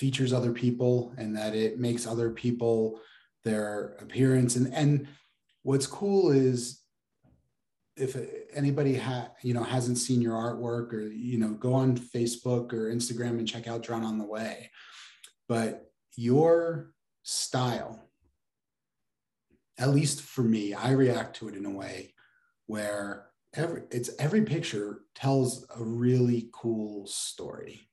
features 0.00 0.32
other 0.32 0.52
people 0.52 1.12
and 1.18 1.36
that 1.36 1.54
it 1.54 1.78
makes 1.78 2.06
other 2.06 2.30
people 2.30 2.98
their 3.44 3.96
appearance. 4.00 4.56
And 4.56 4.72
and 4.74 5.06
what's 5.62 5.86
cool 5.86 6.30
is 6.30 6.80
if 7.96 8.16
anybody 8.54 8.96
ha, 8.96 9.28
you 9.42 9.52
know 9.52 9.62
hasn't 9.62 9.98
seen 9.98 10.22
your 10.22 10.34
artwork 10.34 10.94
or 10.94 11.02
you 11.02 11.38
know 11.38 11.50
go 11.50 11.74
on 11.74 11.98
facebook 11.98 12.72
or 12.72 12.90
instagram 12.90 13.38
and 13.38 13.46
check 13.46 13.68
out 13.68 13.82
drawn 13.82 14.02
on 14.02 14.18
the 14.18 14.24
way. 14.24 14.70
But 15.48 15.90
your 16.16 16.92
style 17.22 18.08
at 19.78 19.90
least 19.90 20.22
for 20.22 20.42
me 20.42 20.74
i 20.74 20.90
react 20.90 21.36
to 21.36 21.48
it 21.48 21.54
in 21.54 21.64
a 21.66 21.70
way 21.70 22.12
where 22.66 23.26
every 23.54 23.82
it's 23.90 24.10
every 24.18 24.42
picture 24.42 25.02
tells 25.14 25.64
a 25.78 25.84
really 25.84 26.48
cool 26.52 27.06
story 27.06 27.90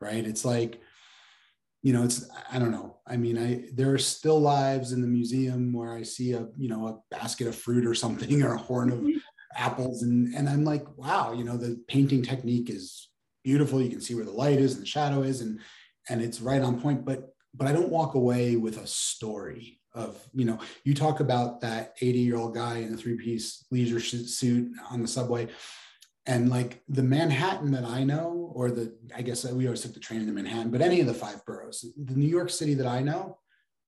right? 0.00 0.26
It's 0.26 0.44
like 0.44 0.80
you 1.82 1.92
know 1.92 2.02
it's 2.04 2.28
i 2.52 2.58
don't 2.58 2.70
know. 2.70 2.96
I 3.06 3.16
mean 3.16 3.38
i 3.38 3.64
there 3.74 3.92
are 3.92 3.98
still 3.98 4.40
lives 4.40 4.92
in 4.92 5.00
the 5.00 5.08
museum 5.08 5.72
where 5.72 5.92
i 5.92 6.02
see 6.02 6.32
a 6.32 6.46
you 6.56 6.68
know 6.68 6.86
a 6.88 7.14
basket 7.14 7.46
of 7.46 7.56
fruit 7.56 7.86
or 7.86 7.94
something 7.94 8.42
or 8.42 8.54
a 8.54 8.58
horn 8.58 8.90
of 8.92 8.98
mm-hmm. 8.98 9.18
apples 9.56 10.02
and 10.02 10.34
and 10.34 10.48
i'm 10.48 10.64
like 10.64 10.84
wow 10.96 11.32
you 11.32 11.44
know 11.44 11.56
the 11.56 11.82
painting 11.88 12.22
technique 12.22 12.70
is 12.70 13.10
beautiful. 13.44 13.80
You 13.80 13.90
can 13.90 14.00
see 14.00 14.14
where 14.14 14.24
the 14.24 14.30
light 14.30 14.58
is 14.58 14.74
and 14.74 14.82
the 14.82 14.86
shadow 14.86 15.22
is 15.22 15.40
and 15.40 15.60
and 16.08 16.20
it's 16.20 16.40
right 16.40 16.62
on 16.62 16.80
point. 16.80 17.04
But 17.04 17.34
but 17.54 17.66
i 17.66 17.72
don't 17.72 17.88
walk 17.88 18.14
away 18.14 18.54
with 18.54 18.78
a 18.78 18.86
story 18.86 19.80
of 19.92 20.16
you 20.32 20.44
know 20.44 20.56
you 20.84 20.94
talk 20.94 21.18
about 21.18 21.60
that 21.60 21.94
80 22.00 22.18
year 22.20 22.36
old 22.36 22.54
guy 22.54 22.78
in 22.78 22.94
a 22.94 22.96
three 22.96 23.16
piece 23.16 23.64
leisure 23.72 23.98
suit 23.98 24.70
on 24.88 25.02
the 25.02 25.08
subway 25.08 25.48
and 26.26 26.50
like 26.50 26.82
the 26.88 27.02
Manhattan 27.02 27.72
that 27.72 27.84
I 27.84 28.04
know, 28.04 28.52
or 28.54 28.70
the, 28.70 28.94
I 29.14 29.22
guess 29.22 29.44
we 29.44 29.66
always 29.66 29.80
took 29.80 29.94
the 29.94 30.00
train 30.00 30.20
into 30.20 30.32
Manhattan, 30.32 30.70
but 30.70 30.82
any 30.82 31.00
of 31.00 31.06
the 31.06 31.14
five 31.14 31.44
boroughs, 31.46 31.84
the 31.96 32.14
New 32.14 32.28
York 32.28 32.50
City 32.50 32.74
that 32.74 32.86
I 32.86 33.00
know 33.00 33.38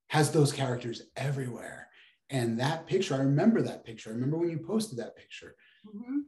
has 0.08 0.30
those 0.30 0.52
characters 0.52 1.02
everywhere. 1.16 1.88
And 2.30 2.58
that 2.60 2.86
picture, 2.86 3.14
I 3.14 3.18
remember 3.18 3.60
that 3.62 3.84
picture. 3.84 4.10
I 4.10 4.14
remember 4.14 4.38
when 4.38 4.50
you 4.50 4.58
posted 4.58 4.98
that 4.98 5.16
picture, 5.16 5.54
mm-hmm. 5.86 6.20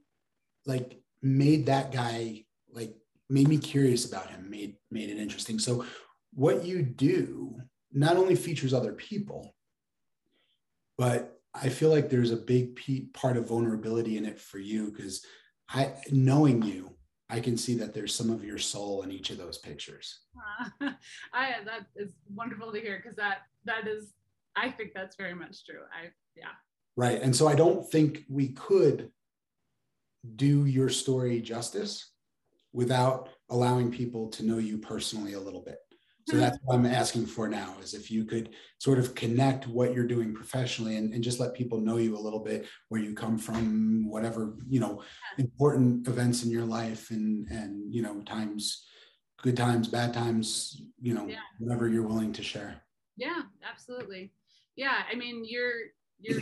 like 0.67 1.01
made 1.23 1.67
that 1.67 1.91
guy, 1.91 2.45
like 2.71 2.95
made 3.31 3.49
me 3.49 3.57
curious 3.57 4.05
about 4.05 4.31
him, 4.31 4.51
made, 4.51 4.77
made 4.91 5.09
it 5.09 5.17
interesting. 5.17 5.59
So 5.59 5.87
what 6.35 6.65
you 6.65 6.83
do 6.83 7.57
not 7.93 8.17
only 8.17 8.35
features 8.35 8.75
other 8.75 8.93
people, 8.93 9.55
but 10.99 11.41
I 11.55 11.69
feel 11.69 11.91
like 11.91 12.11
there's 12.11 12.33
a 12.33 12.37
big 12.37 12.79
part 13.15 13.37
of 13.37 13.49
vulnerability 13.49 14.17
in 14.19 14.27
it 14.27 14.41
for 14.41 14.59
you 14.59 14.91
because 14.91 15.25
I 15.69 15.93
knowing 16.11 16.63
you, 16.63 16.95
I 17.31 17.41
can 17.41 17.57
see 17.57 17.75
that 17.77 17.95
there's 17.95 18.15
some 18.15 18.31
of 18.31 18.45
your 18.45 18.59
soul 18.59 19.03
in 19.03 19.11
each 19.11 19.31
of 19.31 19.39
those 19.39 19.59
pictures. 19.59 20.21
Uh, 20.81 20.91
I 21.33 21.55
that 21.65 21.87
is 21.97 22.11
wonderful 22.33 22.73
to 22.73 22.81
hear 22.81 23.01
because 23.03 23.17
that 23.17 23.39
that 23.65 23.87
is 23.87 24.13
I 24.57 24.71
think 24.71 24.93
that's 24.95 25.17
very 25.17 25.35
much 25.35 25.65
true. 25.65 25.81
I 25.93 26.11
yeah. 26.37 26.53
Right. 26.97 27.21
And 27.21 27.35
so 27.35 27.49
I 27.49 27.55
don't 27.55 27.91
think 27.91 28.25
we 28.29 28.49
could 28.49 29.11
do 30.37 30.67
your 30.67 30.89
story 30.89 31.41
justice 31.41 32.11
without 32.73 33.29
allowing 33.51 33.91
people 33.91 34.29
to 34.29 34.45
know 34.45 34.59
you 34.59 34.79
personally 34.79 35.35
a 35.35 35.41
little 35.41 35.63
bit. 35.63 35.79
So 36.27 36.39
that's 36.39 36.59
what 36.63 36.77
I'm 36.77 36.87
asking 36.87 37.27
for 37.27 37.49
now 37.49 37.75
is 37.83 37.93
if 37.93 38.11
you 38.11 38.25
could 38.25 38.51
sort 38.79 38.99
of 38.99 39.15
connect 39.15 39.69
what 39.69 39.93
you're 39.93 40.07
doing 40.07 40.33
professionally 40.33 40.97
and, 40.97 41.13
and 41.13 41.23
just 41.23 41.39
let 41.39 41.53
people 41.55 41.81
know 41.81 41.99
you 41.99 42.17
a 42.17 42.19
little 42.19 42.41
bit, 42.41 42.67
where 42.89 43.01
you 43.01 43.15
come 43.15 43.37
from, 43.37 44.09
whatever, 44.09 44.57
you 44.67 44.81
know, 44.81 45.03
important 45.37 46.09
events 46.09 46.43
in 46.43 46.51
your 46.51 46.65
life 46.65 47.11
and 47.11 47.47
and 47.49 47.93
you 47.93 48.01
know, 48.01 48.23
times, 48.23 48.87
good 49.43 49.57
times, 49.57 49.87
bad 49.89 50.15
times, 50.15 50.81
you 51.01 51.13
know, 51.13 51.27
yeah. 51.27 51.37
whatever 51.59 51.89
you're 51.89 52.07
willing 52.07 52.33
to 52.33 52.43
share. 52.43 52.83
Yeah, 53.17 53.43
absolutely. 53.69 54.33
Yeah. 54.77 55.03
I 55.11 55.15
mean, 55.15 55.45
you're 55.47 55.93
you're 56.21 56.41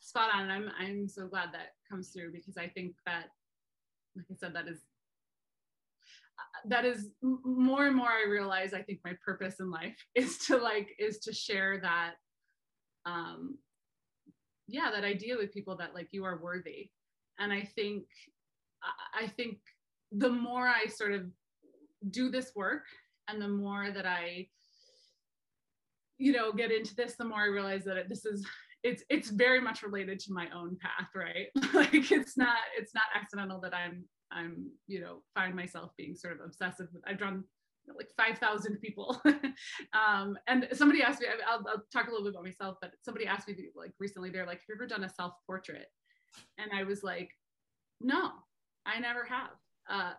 spot 0.00 0.30
on. 0.34 0.50
I'm 0.50 0.70
I'm 0.78 1.08
so 1.08 1.28
glad 1.28 1.50
that 1.52 1.74
comes 1.88 2.08
through 2.08 2.32
because 2.32 2.56
I 2.56 2.66
think 2.66 2.94
that 3.06 3.26
like 4.16 4.26
I 4.30 4.34
said, 4.34 4.54
that 4.54 4.66
is 4.66 4.80
that 6.68 6.84
is 6.84 7.10
more 7.22 7.86
and 7.86 7.96
more 7.96 8.08
I 8.08 8.28
realize 8.28 8.74
I 8.74 8.82
think 8.82 9.00
my 9.04 9.14
purpose 9.24 9.60
in 9.60 9.70
life 9.70 9.96
is 10.14 10.38
to 10.46 10.56
like 10.56 10.88
is 10.98 11.18
to 11.20 11.32
share 11.32 11.80
that 11.80 12.14
um 13.06 13.56
yeah 14.68 14.90
that 14.92 15.04
idea 15.04 15.36
with 15.36 15.52
people 15.52 15.76
that 15.76 15.94
like 15.94 16.08
you 16.12 16.24
are 16.24 16.40
worthy. 16.42 16.90
And 17.38 17.52
I 17.52 17.62
think 17.62 18.04
I 19.14 19.26
think 19.26 19.58
the 20.12 20.30
more 20.30 20.68
I 20.68 20.86
sort 20.86 21.12
of 21.12 21.26
do 22.10 22.30
this 22.30 22.52
work 22.54 22.84
and 23.28 23.40
the 23.40 23.48
more 23.48 23.90
that 23.90 24.06
I 24.06 24.48
you 26.18 26.32
know 26.32 26.52
get 26.52 26.70
into 26.70 26.94
this 26.94 27.14
the 27.16 27.24
more 27.24 27.40
I 27.40 27.46
realize 27.46 27.84
that 27.84 27.96
it, 27.96 28.08
this 28.08 28.24
is 28.24 28.46
it's 28.82 29.02
it's 29.10 29.30
very 29.30 29.60
much 29.60 29.82
related 29.82 30.18
to 30.20 30.32
my 30.32 30.48
own 30.54 30.76
path 30.80 31.08
right? 31.14 31.48
Like 31.74 32.10
it's 32.10 32.36
not 32.36 32.56
it's 32.78 32.94
not 32.94 33.04
accidental 33.14 33.60
that 33.60 33.74
I'm 33.74 34.04
I'm, 34.32 34.70
you 34.86 35.00
know, 35.00 35.22
find 35.34 35.54
myself 35.54 35.90
being 35.96 36.14
sort 36.14 36.34
of 36.34 36.40
obsessive 36.44 36.88
with, 36.92 37.02
I've 37.06 37.18
drawn 37.18 37.44
like 37.96 38.10
5,000 38.16 38.80
people. 38.80 39.20
um, 39.92 40.38
and 40.46 40.68
somebody 40.72 41.02
asked 41.02 41.20
me, 41.20 41.26
I'll, 41.46 41.64
I'll, 41.68 41.84
talk 41.92 42.06
a 42.06 42.10
little 42.10 42.24
bit 42.24 42.34
about 42.34 42.44
myself, 42.44 42.76
but 42.80 42.92
somebody 43.02 43.26
asked 43.26 43.48
me 43.48 43.56
like 43.74 43.92
recently, 43.98 44.30
they're 44.30 44.46
like, 44.46 44.58
have 44.58 44.64
you 44.68 44.74
ever 44.74 44.86
done 44.86 45.04
a 45.04 45.08
self-portrait? 45.08 45.86
And 46.58 46.70
I 46.72 46.84
was 46.84 47.02
like, 47.02 47.30
no, 48.00 48.30
I 48.86 49.00
never 49.00 49.24
have. 49.24 49.50
Uh, 49.88 50.12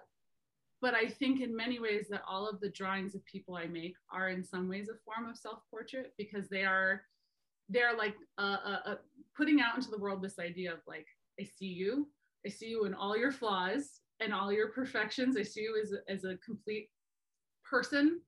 but 0.81 0.95
I 0.95 1.07
think 1.07 1.41
in 1.41 1.55
many 1.55 1.79
ways 1.79 2.07
that 2.09 2.23
all 2.27 2.49
of 2.49 2.59
the 2.59 2.69
drawings 2.69 3.15
of 3.15 3.23
people 3.25 3.55
I 3.55 3.67
make 3.67 3.95
are 4.11 4.29
in 4.29 4.43
some 4.43 4.67
ways 4.67 4.89
a 4.89 4.97
form 5.05 5.29
of 5.29 5.37
self-portrait 5.37 6.13
because 6.17 6.49
they 6.49 6.63
are, 6.63 7.03
they're 7.69 7.95
like 7.95 8.15
uh, 8.37 8.57
uh, 8.65 8.79
uh, 8.85 8.95
putting 9.37 9.61
out 9.61 9.75
into 9.75 9.91
the 9.91 9.99
world 9.99 10.21
this 10.21 10.39
idea 10.39 10.73
of 10.73 10.79
like, 10.87 11.05
I 11.39 11.43
see 11.43 11.67
you, 11.67 12.07
I 12.45 12.49
see 12.49 12.67
you 12.67 12.85
in 12.85 12.93
all 12.93 13.15
your 13.15 13.31
flaws 13.31 14.00
and 14.21 14.33
all 14.33 14.51
your 14.51 14.69
perfections. 14.69 15.35
I 15.37 15.43
see 15.43 15.61
you 15.61 15.81
as 15.81 15.91
a, 15.93 16.11
as 16.11 16.23
a 16.23 16.37
complete 16.37 16.89
person, 17.69 18.21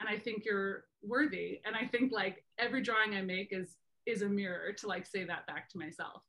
and 0.00 0.08
I 0.08 0.18
think 0.18 0.44
you're 0.44 0.84
worthy. 1.02 1.60
And 1.64 1.76
I 1.76 1.86
think 1.86 2.12
like 2.12 2.44
every 2.58 2.82
drawing 2.82 3.14
I 3.14 3.22
make 3.22 3.48
is 3.52 3.76
is 4.06 4.22
a 4.22 4.28
mirror 4.28 4.72
to 4.72 4.86
like 4.86 5.06
say 5.06 5.24
that 5.24 5.46
back 5.46 5.68
to 5.70 5.78
myself. 5.78 6.22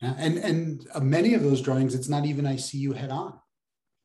And 0.00 0.38
and 0.38 0.86
uh, 0.94 1.00
many 1.00 1.34
of 1.34 1.42
those 1.42 1.60
drawings, 1.60 1.94
it's 1.94 2.08
not 2.08 2.24
even 2.24 2.46
I 2.46 2.56
see 2.56 2.78
you 2.78 2.92
head 2.92 3.10
on, 3.10 3.38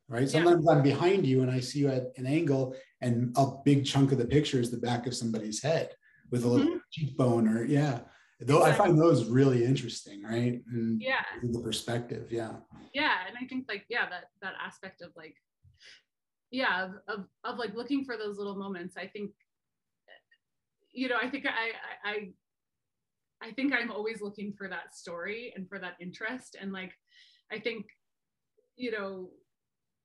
right? 0.07 0.29
Sometimes 0.29 0.65
yeah. 0.67 0.75
I'm 0.75 0.83
behind 0.83 1.25
you 1.25 1.41
and 1.41 1.51
I 1.51 1.59
see 1.59 1.79
you 1.79 1.89
at 1.89 2.11
an 2.17 2.27
angle, 2.27 2.75
and 3.01 3.33
a 3.35 3.51
big 3.65 3.85
chunk 3.85 4.11
of 4.11 4.17
the 4.17 4.25
picture 4.25 4.59
is 4.59 4.69
the 4.69 4.77
back 4.77 5.07
of 5.07 5.15
somebody's 5.15 5.61
head 5.61 5.89
with 6.29 6.43
a 6.43 6.47
little 6.47 6.67
mm-hmm. 6.67 6.77
cheekbone, 6.91 7.47
or 7.47 7.63
yeah. 7.63 7.99
Though. 8.39 8.63
I 8.63 8.71
find 8.71 8.99
those 8.99 9.25
really 9.25 9.65
interesting, 9.65 10.21
right? 10.21 10.61
And 10.71 11.01
yeah. 11.01 11.23
The 11.41 11.59
perspective, 11.59 12.31
yeah. 12.31 12.57
Yeah, 12.93 13.13
and 13.27 13.35
I 13.41 13.47
think 13.47 13.65
like 13.67 13.85
yeah, 13.89 14.07
that 14.09 14.25
that 14.41 14.53
aspect 14.63 15.01
of 15.01 15.09
like 15.17 15.35
yeah, 16.51 16.85
of, 16.85 16.91
of, 17.07 17.25
of 17.43 17.57
like 17.57 17.73
looking 17.73 18.05
for 18.05 18.15
those 18.15 18.37
little 18.37 18.55
moments. 18.55 18.95
I 18.95 19.07
think 19.07 19.31
you 20.93 21.09
know, 21.09 21.17
I 21.21 21.29
think 21.29 21.45
I 21.45 22.07
I 22.07 22.29
I 23.41 23.51
think 23.53 23.73
I'm 23.73 23.91
always 23.91 24.21
looking 24.21 24.53
for 24.53 24.67
that 24.67 24.95
story 24.95 25.53
and 25.55 25.67
for 25.67 25.79
that 25.79 25.95
interest 25.99 26.55
and 26.59 26.71
like 26.71 26.93
I 27.51 27.59
think 27.59 27.85
you 28.75 28.91
know 28.91 29.29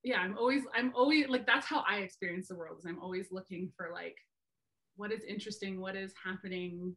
yeah, 0.03 0.19
I'm 0.19 0.37
always 0.37 0.63
I'm 0.75 0.93
always 0.95 1.29
like 1.29 1.47
that's 1.47 1.67
how 1.67 1.85
I 1.89 1.99
experience 1.99 2.49
the 2.49 2.57
world 2.57 2.79
is 2.79 2.87
I'm 2.87 3.01
always 3.01 3.29
looking 3.31 3.71
for 3.77 3.91
like 3.93 4.17
what 4.97 5.13
is 5.13 5.23
interesting, 5.25 5.81
what 5.81 5.97
is 5.97 6.13
happening 6.23 6.97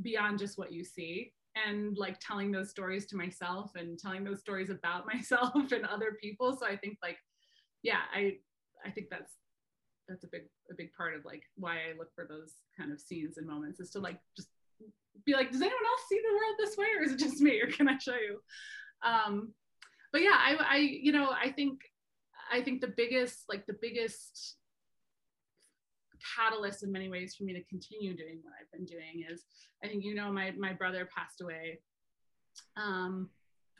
beyond 0.00 0.38
just 0.38 0.58
what 0.58 0.72
you 0.72 0.84
see 0.84 1.32
and 1.54 1.98
like 1.98 2.18
telling 2.20 2.50
those 2.50 2.70
stories 2.70 3.06
to 3.06 3.16
myself 3.16 3.72
and 3.76 3.98
telling 3.98 4.24
those 4.24 4.40
stories 4.40 4.70
about 4.70 5.06
myself 5.12 5.72
and 5.72 5.84
other 5.86 6.16
people. 6.20 6.56
So 6.56 6.66
i 6.66 6.76
think 6.76 6.98
like 7.02 7.18
yeah 7.82 8.00
i 8.14 8.36
i 8.86 8.90
think 8.90 9.08
that's 9.10 9.32
that's 10.08 10.24
a 10.24 10.28
big 10.28 10.42
a 10.70 10.74
big 10.74 10.92
part 10.94 11.14
of 11.14 11.24
like 11.24 11.42
why 11.56 11.74
i 11.74 11.98
look 11.98 12.12
for 12.14 12.26
those 12.28 12.54
kind 12.76 12.92
of 12.92 13.00
scenes 13.00 13.38
and 13.38 13.46
moments 13.46 13.80
is 13.80 13.90
to 13.90 14.00
like 14.00 14.18
just 14.36 14.48
be 15.26 15.34
like 15.34 15.50
does 15.50 15.60
anyone 15.60 15.84
else 15.86 16.00
see 16.08 16.18
the 16.18 16.34
world 16.34 16.54
this 16.58 16.76
way 16.76 16.86
or 16.98 17.02
is 17.02 17.12
it 17.12 17.18
just 17.18 17.40
me 17.40 17.60
or 17.60 17.66
can 17.66 17.88
i 17.88 17.98
show 17.98 18.14
you? 18.14 18.40
Um 19.04 19.52
but 20.12 20.22
yeah 20.22 20.36
i 20.36 20.56
i 20.68 20.76
you 20.76 21.12
know 21.12 21.30
i 21.30 21.50
think 21.50 21.80
i 22.52 22.60
think 22.60 22.80
the 22.80 22.92
biggest 22.96 23.44
like 23.48 23.66
the 23.66 23.76
biggest 23.80 24.56
catalyst 26.36 26.82
in 26.82 26.92
many 26.92 27.08
ways 27.08 27.34
for 27.34 27.44
me 27.44 27.52
to 27.52 27.62
continue 27.64 28.16
doing 28.16 28.38
what 28.42 28.54
I've 28.60 28.70
been 28.70 28.84
doing 28.84 29.24
is 29.30 29.44
I 29.84 29.88
think 29.88 30.04
you 30.04 30.14
know 30.14 30.32
my 30.32 30.52
my 30.52 30.72
brother 30.72 31.08
passed 31.14 31.40
away 31.40 31.80
um, 32.76 33.28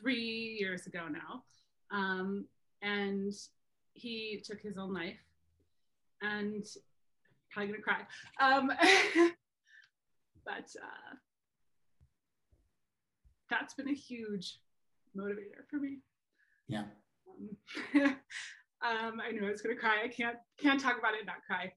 three 0.01 0.57
years 0.59 0.87
ago 0.87 1.07
now, 1.09 1.43
um, 1.91 2.45
and 2.81 3.33
he 3.93 4.41
took 4.43 4.61
his 4.61 4.77
own 4.77 4.93
life, 4.93 5.19
and 6.21 6.65
probably 7.51 7.73
gonna 7.73 7.83
cry, 7.83 8.01
um, 8.39 8.67
but 10.45 10.69
uh, 10.81 11.15
that's 13.49 13.73
been 13.75 13.89
a 13.89 13.93
huge 13.93 14.59
motivator 15.15 15.63
for 15.69 15.77
me. 15.77 15.99
Yeah. 16.67 16.85
Um, 17.95 18.01
um, 18.83 19.21
I 19.21 19.31
knew 19.31 19.47
I 19.47 19.51
was 19.51 19.61
gonna 19.61 19.75
cry. 19.75 20.03
I 20.03 20.07
can't 20.07 20.37
can't 20.57 20.79
talk 20.79 20.97
about 20.97 21.13
it 21.13 21.19
and 21.19 21.27
not 21.27 21.43
cry 21.47 21.73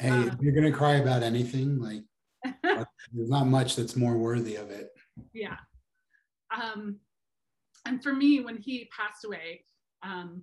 hey, 0.00 0.10
uh, 0.10 0.26
if 0.26 0.40
you're 0.40 0.54
gonna 0.54 0.72
cry 0.72 0.94
about 0.94 1.22
anything, 1.22 1.78
like 1.78 2.02
there's 2.62 3.28
not 3.28 3.46
much 3.46 3.76
that's 3.76 3.96
more 3.96 4.16
worthy 4.16 4.56
of 4.56 4.70
it. 4.70 4.90
Yeah. 5.32 5.56
Um, 6.50 6.96
and 7.86 8.02
for 8.02 8.12
me, 8.12 8.40
when 8.40 8.56
he 8.56 8.88
passed 8.96 9.24
away, 9.24 9.64
um, 10.02 10.42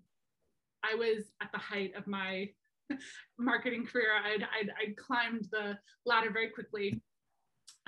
I 0.84 0.96
was 0.96 1.26
at 1.42 1.52
the 1.52 1.58
height 1.58 1.94
of 1.98 2.08
my 2.08 2.50
marketing 3.40 3.86
career. 3.86 4.12
I'd, 4.24 4.44
I'd, 4.44 4.70
I'd, 4.82 4.98
climbed 4.98 5.48
the 5.52 5.78
ladder 6.06 6.32
very 6.32 6.50
quickly. 6.50 7.02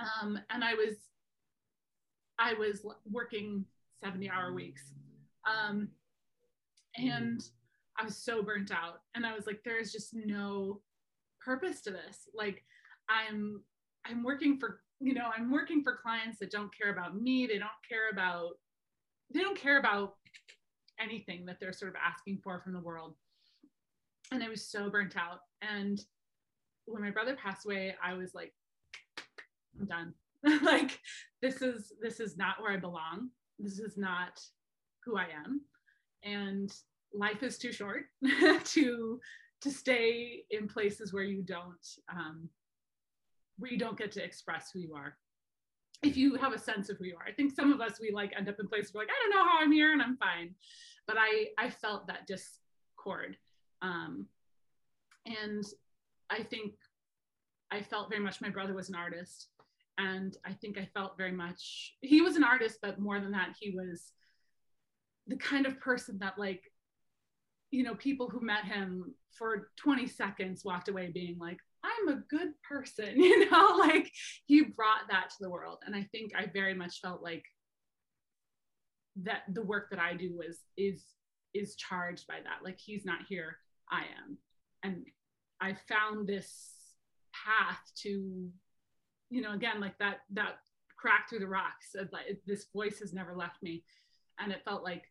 Um, 0.00 0.38
and 0.50 0.64
I 0.64 0.74
was, 0.74 0.96
I 2.38 2.54
was 2.54 2.84
working 3.10 3.64
70 4.02 4.28
hour 4.30 4.52
weeks. 4.52 4.92
Um, 5.46 5.88
and 6.96 7.42
I 7.98 8.04
was 8.04 8.16
so 8.16 8.42
burnt 8.42 8.70
out. 8.70 9.00
And 9.14 9.24
I 9.24 9.34
was 9.34 9.46
like, 9.46 9.62
there 9.64 9.78
is 9.78 9.92
just 9.92 10.14
no 10.14 10.80
purpose 11.44 11.80
to 11.82 11.90
this 11.90 12.28
like 12.34 12.64
i'm 13.08 13.62
i'm 14.06 14.22
working 14.22 14.58
for 14.58 14.80
you 15.00 15.14
know 15.14 15.30
i'm 15.36 15.50
working 15.50 15.82
for 15.82 15.98
clients 16.02 16.38
that 16.38 16.50
don't 16.50 16.70
care 16.76 16.92
about 16.92 17.20
me. 17.20 17.46
They 17.46 17.58
don't 17.58 17.70
care 17.88 18.10
about 18.12 18.52
they 19.32 19.40
don't 19.40 19.58
care 19.58 19.78
about 19.78 20.14
anything 21.00 21.46
that 21.46 21.56
they're 21.58 21.72
sort 21.72 21.90
of 21.90 21.96
asking 22.04 22.40
for 22.44 22.60
from 22.60 22.74
the 22.74 22.80
world. 22.80 23.14
And 24.30 24.42
i 24.42 24.48
was 24.48 24.66
so 24.70 24.90
burnt 24.90 25.16
out. 25.16 25.40
And 25.62 26.00
when 26.86 27.02
my 27.02 27.10
brother 27.10 27.36
passed 27.36 27.64
away 27.66 27.94
i 28.04 28.14
was 28.14 28.34
like 28.34 28.52
i'm 29.78 29.86
done. 29.86 30.14
Like 30.62 30.98
this 31.42 31.62
is 31.62 31.92
this 32.00 32.20
is 32.20 32.36
not 32.36 32.60
where 32.60 32.72
i 32.72 32.76
belong. 32.76 33.30
This 33.58 33.78
is 33.78 33.96
not 33.96 34.40
who 35.04 35.16
i 35.16 35.26
am. 35.46 35.62
And 36.22 36.72
life 37.14 37.42
is 37.42 37.58
too 37.58 37.72
short 37.72 38.04
to 38.64 39.20
to 39.60 39.70
stay 39.70 40.44
in 40.50 40.68
places 40.68 41.12
where 41.12 41.22
you 41.22 41.42
don't 41.42 41.86
um, 42.10 42.48
where 43.58 43.70
you 43.70 43.78
don't 43.78 43.98
get 43.98 44.12
to 44.12 44.24
express 44.24 44.70
who 44.72 44.80
you 44.80 44.94
are. 44.94 45.16
If 46.02 46.16
you 46.16 46.36
have 46.36 46.54
a 46.54 46.58
sense 46.58 46.88
of 46.88 46.96
who 46.96 47.04
you 47.04 47.16
are. 47.16 47.28
I 47.28 47.32
think 47.32 47.54
some 47.54 47.72
of 47.72 47.80
us 47.80 48.00
we 48.00 48.10
like 48.10 48.32
end 48.36 48.48
up 48.48 48.58
in 48.58 48.66
places 48.66 48.94
where 48.94 49.04
like 49.04 49.10
i 49.10 49.20
don't 49.22 49.36
know 49.36 49.50
how 49.50 49.58
i'm 49.60 49.72
here 49.72 49.92
and 49.92 50.00
i'm 50.02 50.16
fine. 50.16 50.54
But 51.06 51.16
i 51.18 51.48
i 51.58 51.70
felt 51.70 52.06
that 52.06 52.26
discord. 52.26 53.36
Um, 53.82 54.26
and 55.26 55.64
i 56.30 56.42
think 56.42 56.72
i 57.70 57.82
felt 57.82 58.08
very 58.08 58.22
much 58.22 58.40
my 58.40 58.48
brother 58.48 58.74
was 58.74 58.88
an 58.88 58.94
artist. 58.94 59.48
And 59.98 60.36
i 60.46 60.52
think 60.54 60.78
i 60.78 60.88
felt 60.94 61.18
very 61.18 61.32
much 61.32 61.94
he 62.00 62.22
was 62.22 62.36
an 62.36 62.44
artist 62.44 62.78
but 62.80 62.98
more 62.98 63.20
than 63.20 63.32
that 63.32 63.54
he 63.60 63.70
was 63.70 64.12
the 65.26 65.36
kind 65.36 65.66
of 65.66 65.78
person 65.78 66.18
that 66.20 66.38
like 66.38 66.69
you 67.70 67.84
know, 67.84 67.94
people 67.94 68.28
who 68.28 68.40
met 68.40 68.64
him 68.64 69.14
for 69.32 69.70
20 69.76 70.06
seconds 70.06 70.64
walked 70.64 70.88
away 70.88 71.10
being 71.12 71.38
like, 71.38 71.58
I'm 71.84 72.08
a 72.08 72.22
good 72.28 72.50
person, 72.68 73.16
you 73.20 73.50
know, 73.50 73.76
like 73.78 74.10
he 74.46 74.62
brought 74.62 75.08
that 75.10 75.30
to 75.30 75.36
the 75.40 75.50
world. 75.50 75.78
And 75.86 75.94
I 75.94 76.06
think 76.12 76.32
I 76.36 76.46
very 76.52 76.74
much 76.74 77.00
felt 77.00 77.22
like 77.22 77.44
that 79.22 79.42
the 79.52 79.62
work 79.62 79.90
that 79.90 79.98
I 79.98 80.14
do 80.14 80.36
was 80.36 80.58
is 80.76 81.04
is 81.52 81.74
charged 81.74 82.26
by 82.26 82.38
that. 82.44 82.64
Like 82.64 82.78
he's 82.78 83.04
not 83.04 83.20
here, 83.28 83.56
I 83.90 84.02
am. 84.02 84.38
And 84.82 85.06
I 85.60 85.76
found 85.88 86.26
this 86.26 86.72
path 87.32 87.80
to, 88.02 88.48
you 89.30 89.42
know, 89.42 89.52
again, 89.52 89.80
like 89.80 89.98
that 89.98 90.18
that 90.32 90.58
crack 90.96 91.28
through 91.28 91.40
the 91.40 91.48
rocks. 91.48 91.94
Like 92.12 92.40
this 92.46 92.66
voice 92.72 93.00
has 93.00 93.12
never 93.12 93.34
left 93.34 93.62
me. 93.62 93.84
And 94.38 94.52
it 94.52 94.64
felt 94.64 94.84
like 94.84 95.04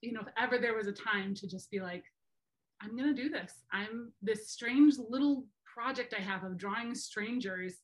you 0.00 0.12
know, 0.12 0.20
if 0.20 0.28
ever 0.36 0.58
there 0.58 0.74
was 0.74 0.86
a 0.86 0.92
time 0.92 1.34
to 1.34 1.48
just 1.48 1.70
be 1.70 1.80
like, 1.80 2.04
I'm 2.80 2.96
going 2.96 3.14
to 3.14 3.22
do 3.22 3.28
this. 3.28 3.52
I'm 3.72 4.12
this 4.22 4.50
strange 4.50 4.94
little 4.98 5.46
project 5.64 6.14
I 6.16 6.22
have 6.22 6.44
of 6.44 6.56
drawing 6.56 6.94
strangers 6.94 7.78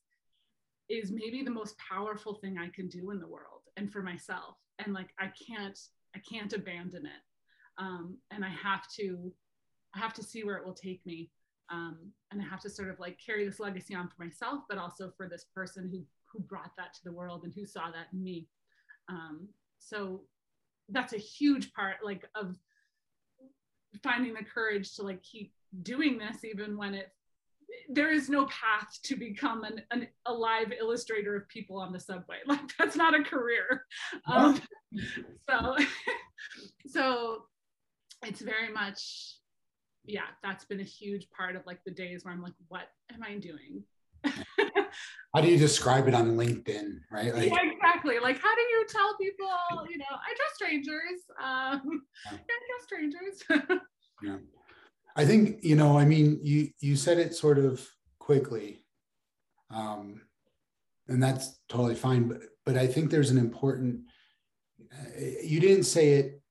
is 0.89 1.11
maybe 1.11 1.43
the 1.43 1.51
most 1.51 1.75
powerful 1.77 2.35
thing 2.35 2.57
I 2.57 2.69
can 2.69 2.87
do 2.87 3.11
in 3.11 3.19
the 3.19 3.27
world 3.27 3.61
and 3.77 3.91
for 3.91 4.01
myself. 4.01 4.55
And 4.79 4.93
like, 4.93 5.09
I 5.19 5.31
can't, 5.47 5.77
I 6.15 6.19
can't 6.19 6.53
abandon 6.53 7.05
it. 7.05 7.21
Um, 7.77 8.17
and 8.31 8.45
I 8.45 8.49
have 8.49 8.87
to, 8.97 9.33
I 9.95 9.99
have 9.99 10.13
to 10.13 10.23
see 10.23 10.43
where 10.43 10.57
it 10.57 10.65
will 10.65 10.73
take 10.73 11.05
me. 11.05 11.31
Um, 11.69 11.97
and 12.31 12.41
I 12.41 12.45
have 12.45 12.61
to 12.61 12.69
sort 12.69 12.89
of 12.89 12.99
like 12.99 13.19
carry 13.25 13.45
this 13.45 13.59
legacy 13.59 13.95
on 13.95 14.07
for 14.07 14.23
myself, 14.23 14.61
but 14.69 14.77
also 14.77 15.11
for 15.17 15.27
this 15.27 15.45
person 15.53 15.89
who, 15.91 16.03
who 16.31 16.43
brought 16.43 16.71
that 16.77 16.93
to 16.93 16.99
the 17.03 17.11
world 17.11 17.43
and 17.43 17.53
who 17.53 17.65
saw 17.65 17.91
that 17.91 18.07
in 18.13 18.23
me. 18.23 18.47
Um, 19.09 19.47
so 19.79 20.21
that's 20.89 21.13
a 21.13 21.17
huge 21.17 21.73
part 21.73 21.95
like 22.03 22.25
of 22.35 22.55
finding 24.03 24.33
the 24.33 24.43
courage 24.43 24.95
to 24.95 25.03
like 25.03 25.21
keep 25.23 25.53
doing 25.81 26.17
this 26.17 26.43
even 26.43 26.77
when 26.77 26.93
it 26.93 27.11
there 27.89 28.11
is 28.11 28.29
no 28.29 28.45
path 28.45 28.97
to 29.03 29.15
become 29.15 29.63
an, 29.63 29.81
an 29.91 30.07
a 30.25 30.33
live 30.33 30.71
illustrator 30.79 31.35
of 31.35 31.47
people 31.49 31.77
on 31.77 31.91
the 31.91 31.99
subway. 31.99 32.37
Like 32.47 32.61
that's 32.79 32.95
not 32.95 33.19
a 33.19 33.23
career. 33.23 33.85
Um, 34.27 34.61
so 35.49 35.75
so 36.87 37.43
it's 38.23 38.41
very 38.41 38.71
much 38.71 39.37
yeah 40.05 40.27
that's 40.43 40.65
been 40.65 40.79
a 40.79 40.83
huge 40.83 41.27
part 41.31 41.55
of 41.55 41.65
like 41.65 41.79
the 41.83 41.91
days 41.91 42.23
where 42.23 42.33
i'm 42.33 42.41
like 42.41 42.53
what 42.67 42.83
am 43.11 43.23
i 43.23 43.37
doing? 43.37 43.83
How 45.35 45.41
do 45.41 45.49
you 45.49 45.57
describe 45.57 46.07
it 46.07 46.13
on 46.13 46.37
LinkedIn, 46.37 46.99
right? 47.11 47.35
Like, 47.35 47.49
yeah, 47.49 47.71
exactly. 47.95 48.19
Like, 48.19 48.41
how 48.41 48.53
do 48.55 48.61
you 48.61 48.85
tell 48.89 49.17
people, 49.17 49.87
you 49.89 49.97
know, 49.97 50.05
I 50.11 50.33
trust 50.35 50.55
strangers. 50.55 51.21
Um, 51.41 52.01
yeah. 52.31 52.37
I 52.37 52.59
trust 52.67 52.83
strangers. 52.83 53.79
yeah. 54.23 54.37
I 55.17 55.25
think, 55.25 55.63
you 55.63 55.75
know, 55.75 55.97
I 55.97 56.03
mean, 56.03 56.39
you, 56.43 56.69
you 56.79 56.95
said 56.97 57.19
it 57.19 57.33
sort 57.33 57.57
of 57.57 57.87
quickly. 58.19 58.85
Um, 59.69 60.21
and 61.07 61.23
that's 61.23 61.57
totally 61.69 61.95
fine. 61.95 62.27
But, 62.27 62.39
but 62.65 62.77
I 62.77 62.87
think 62.87 63.09
there's 63.09 63.31
an 63.31 63.37
important, 63.37 64.01
uh, 64.93 65.21
you 65.41 65.61
didn't 65.61 65.85
say 65.85 66.13
it 66.15 66.41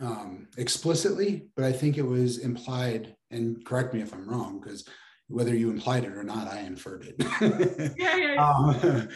um, 0.00 0.48
explicitly, 0.56 1.46
but 1.54 1.64
I 1.64 1.72
think 1.72 1.96
it 1.96 2.02
was 2.02 2.38
implied, 2.38 3.14
and 3.30 3.64
correct 3.64 3.94
me 3.94 4.00
if 4.00 4.12
I'm 4.12 4.28
wrong, 4.28 4.60
because 4.60 4.84
whether 5.28 5.54
you 5.54 5.70
implied 5.70 6.04
it 6.04 6.16
or 6.16 6.24
not, 6.24 6.48
I 6.48 6.60
inferred 6.60 7.06
it. 7.06 7.94
yeah, 7.96 8.16
yeah, 8.16 8.34
yeah. 8.34 8.40
Um, 8.44 9.08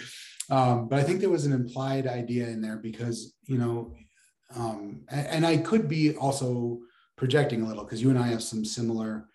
um, 0.51 0.89
but 0.89 0.99
I 0.99 1.03
think 1.03 1.21
there 1.21 1.31
was 1.31 1.45
an 1.45 1.53
implied 1.53 2.07
idea 2.07 2.49
in 2.49 2.61
there 2.61 2.77
because, 2.77 3.35
you 3.45 3.59
know, 3.59 3.95
um, 4.55 5.03
and, 5.11 5.27
and, 5.27 5.47
I 5.47 5.59
could 5.59 5.89
be 5.89 6.17
also 6.17 6.79
projecting 7.17 7.61
a 7.63 7.67
little 7.67 7.85
because 7.85 8.01
you 8.01 8.09
and 8.09 8.19
I 8.19 8.29
have 8.29 8.43
some 8.43 8.65
similar 8.65 9.29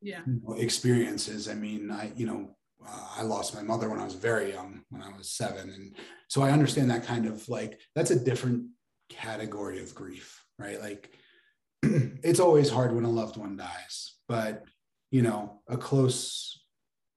yeah. 0.00 0.20
You 0.26 0.40
know, 0.44 0.54
experiences. 0.54 1.48
I 1.48 1.54
mean, 1.54 1.90
I, 1.90 2.12
you 2.14 2.26
know, 2.26 2.50
uh, 2.86 3.08
I 3.16 3.22
lost 3.22 3.54
my 3.54 3.62
mother 3.62 3.88
when 3.88 3.98
I 3.98 4.04
was 4.04 4.14
very 4.14 4.52
young, 4.52 4.82
when 4.90 5.02
I 5.02 5.08
was 5.16 5.30
seven. 5.30 5.70
And 5.70 5.96
so 6.28 6.42
I 6.42 6.52
understand 6.52 6.90
that 6.90 7.04
kind 7.04 7.26
of 7.26 7.48
like, 7.48 7.80
that's 7.96 8.12
a 8.12 8.24
different 8.24 8.66
category 9.08 9.82
of 9.82 9.92
grief, 9.92 10.44
right? 10.56 10.80
Like, 10.80 11.10
it's 11.82 12.38
always 12.38 12.70
hard 12.70 12.94
when 12.94 13.04
a 13.04 13.10
loved 13.10 13.36
one 13.36 13.56
dies, 13.56 14.14
but 14.28 14.64
you 15.10 15.22
know 15.22 15.60
a 15.68 15.76
close 15.76 16.60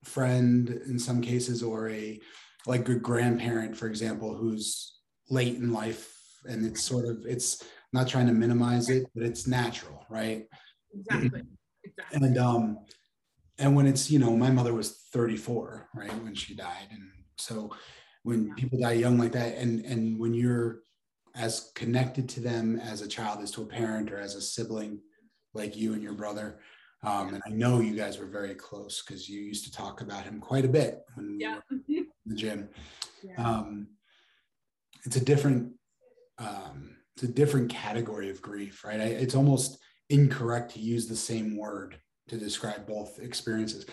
friend 0.04 0.69
in 0.88 0.97
some 0.97 1.21
cases 1.21 1.62
or 1.62 1.89
a 1.89 2.19
like 2.65 2.88
a 2.89 2.95
grandparent 2.95 3.76
for 3.76 3.88
example 3.88 4.36
who's 4.36 5.00
late 5.30 5.56
in 5.56 5.72
life 5.72 6.15
and 6.45 6.65
it's 6.65 6.82
sort 6.82 7.06
of 7.06 7.26
it's 7.26 7.63
not 7.93 8.08
trying 8.08 8.28
to 8.28 8.34
minimize 8.34 8.89
it 8.89 9.06
but 9.15 9.24
it's 9.24 9.48
natural 9.48 10.06
right? 10.10 10.48
Exactly. 10.93 11.43
Exactly. 11.84 12.28
And 12.28 12.38
um 12.38 12.86
and 13.58 13.76
when 13.76 13.88
it's 13.88 14.10
you 14.12 14.19
know 14.19 14.36
my 14.36 14.50
mother 14.50 14.74
was 14.74 14.91
34 15.13 15.89
right 15.95 16.24
when 16.24 16.36
she 16.36 16.56
died. 16.56 16.88
And 16.91 17.10
so 17.38 17.72
when 18.24 18.48
Yeah. 18.48 18.54
people 18.56 18.80
die 18.80 18.93
young 18.93 19.17
like 19.17 19.32
that 19.34 19.58
and 19.58 19.86
and 19.86 20.19
when 20.19 20.34
you're 20.34 20.82
as 21.36 21.72
connected 21.76 22.28
to 22.30 22.39
them 22.41 22.80
as 22.80 23.02
a 23.02 23.08
child 23.08 23.41
as 23.41 23.52
to 23.52 23.62
a 23.62 23.65
parent 23.65 24.12
or 24.12 24.17
as 24.17 24.36
a 24.36 24.41
sibling 24.41 25.00
like 25.54 25.76
you 25.76 25.93
and 25.93 26.04
your 26.04 26.13
brother 26.13 26.60
um, 27.03 27.33
and 27.33 27.41
i 27.45 27.49
know 27.49 27.79
you 27.79 27.95
guys 27.95 28.17
were 28.19 28.25
very 28.25 28.55
close 28.55 29.01
because 29.01 29.29
you 29.29 29.39
used 29.41 29.65
to 29.65 29.71
talk 29.71 30.01
about 30.01 30.23
him 30.23 30.39
quite 30.39 30.65
a 30.65 30.69
bit 30.69 31.01
when 31.15 31.27
we 31.31 31.38
Yeah. 31.41 31.55
were 31.69 31.77
in 31.88 32.07
the 32.25 32.35
gym. 32.35 32.69
Yeah. 33.21 33.35
um, 33.59 33.88
it's 35.05 35.17
a 35.17 35.23
different 35.23 35.73
um, 36.38 36.95
it's 37.15 37.23
a 37.23 37.27
different 37.27 37.69
category 37.69 38.29
of 38.29 38.41
grief 38.41 38.83
right? 38.85 38.99
I, 39.01 39.05
it's 39.05 39.35
almost 39.35 39.77
incorrect 40.09 40.73
to 40.73 40.79
use 40.79 41.05
the 41.07 41.17
same 41.17 41.57
word 41.57 41.99
to 42.29 42.38
describe 42.38 42.88
both 42.88 43.19
experiences. 43.19 43.85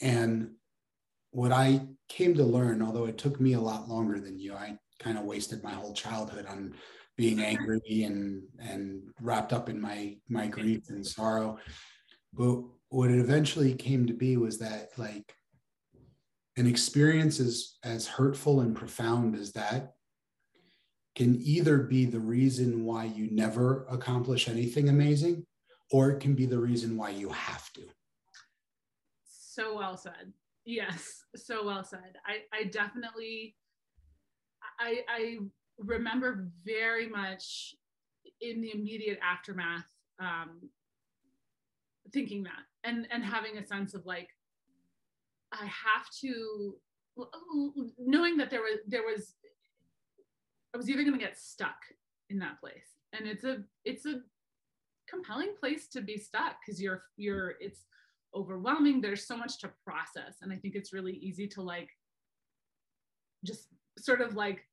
And 0.00 0.52
what 1.32 1.52
i 1.52 1.80
came 2.08 2.34
to 2.34 2.44
learn 2.44 2.82
although 2.82 3.06
it 3.06 3.18
took 3.18 3.40
me 3.40 3.54
a 3.54 3.60
lot 3.60 3.88
longer 3.88 4.20
than 4.20 4.38
you 4.38 4.54
i 4.54 4.76
kind 4.98 5.16
of 5.18 5.24
wasted 5.24 5.62
my 5.64 5.72
whole 5.72 5.94
childhood 5.94 6.46
on 6.46 6.74
being 7.16 7.40
angry 7.52 8.02
and 8.04 8.42
and 8.60 9.02
wrapped 9.20 9.52
up 9.52 9.68
in 9.68 9.80
my 9.80 10.16
my 10.28 10.46
grief 10.46 10.82
and 10.88 11.06
sorrow 11.06 11.58
but 12.32 12.62
what 12.88 13.10
it 13.10 13.18
eventually 13.18 13.74
came 13.74 14.06
to 14.06 14.12
be 14.12 14.36
was 14.36 14.58
that 14.58 14.90
like 14.96 15.34
an 16.56 16.66
experience 16.66 17.40
as 17.40 17.76
as 17.84 18.06
hurtful 18.06 18.60
and 18.60 18.76
profound 18.76 19.34
as 19.34 19.52
that 19.52 19.94
can 21.14 21.36
either 21.42 21.78
be 21.78 22.04
the 22.04 22.20
reason 22.20 22.84
why 22.84 23.04
you 23.04 23.28
never 23.30 23.86
accomplish 23.90 24.48
anything 24.48 24.88
amazing 24.88 25.44
or 25.90 26.10
it 26.10 26.20
can 26.20 26.34
be 26.34 26.46
the 26.46 26.58
reason 26.58 26.96
why 26.96 27.10
you 27.10 27.28
have 27.28 27.70
to. 27.74 27.82
So 29.24 29.76
well 29.76 29.96
said. 29.96 30.32
Yes 30.64 31.22
so 31.36 31.64
well 31.64 31.84
said. 31.84 32.16
I 32.26 32.42
i 32.56 32.64
definitely 32.64 33.56
i 34.78 35.00
i 35.08 35.38
remember 35.78 36.48
very 36.64 37.08
much 37.08 37.74
in 38.40 38.60
the 38.60 38.72
immediate 38.74 39.18
aftermath 39.22 39.86
um 40.20 40.68
thinking 42.12 42.42
that 42.42 42.64
and 42.84 43.06
and 43.10 43.24
having 43.24 43.58
a 43.58 43.66
sense 43.66 43.94
of 43.94 44.04
like 44.06 44.28
i 45.52 45.64
have 45.64 46.08
to 46.20 46.76
knowing 47.98 48.36
that 48.36 48.50
there 48.50 48.60
was 48.60 48.78
there 48.88 49.02
was 49.02 49.34
i 50.74 50.76
was 50.76 50.88
either 50.88 51.02
going 51.02 51.18
to 51.18 51.24
get 51.24 51.38
stuck 51.38 51.76
in 52.32 52.38
that 52.40 52.58
place. 52.58 52.96
And 53.12 53.28
it's 53.28 53.44
a 53.44 53.58
it's 53.84 54.06
a 54.06 54.22
compelling 55.08 55.54
place 55.60 55.86
to 55.88 56.00
be 56.00 56.16
stuck 56.16 56.56
because 56.64 56.82
you're 56.82 57.04
you're 57.16 57.54
it's 57.60 57.84
overwhelming. 58.34 59.00
There's 59.00 59.26
so 59.26 59.36
much 59.36 59.58
to 59.60 59.70
process. 59.86 60.38
And 60.40 60.52
i 60.52 60.56
think 60.56 60.74
it's 60.74 60.92
really 60.92 61.12
easy 61.12 61.46
to 61.48 61.62
like 61.62 61.90
just 63.44 63.68
sort 63.98 64.22
of 64.22 64.34
like 64.34 64.64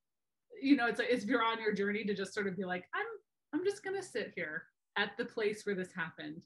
you 0.62 0.76
know 0.76 0.88
it's 0.88 1.00
like 1.00 1.10
if 1.10 1.26
you're 1.26 1.44
on 1.44 1.62
your 1.62 1.74
journey 1.74 2.04
to 2.06 2.14
just 2.14 2.34
sort 2.34 2.48
of 2.48 2.56
be 2.56 2.64
like 2.64 2.86
i'm 2.94 3.06
i'm 3.54 3.66
just 3.66 3.84
going 3.84 3.96
to 3.96 4.06
sit 4.06 4.32
here 4.36 4.64
at 4.98 5.12
the 5.18 5.26
place 5.26 5.66
where 5.66 5.76
this 5.76 5.92
happened 5.92 6.42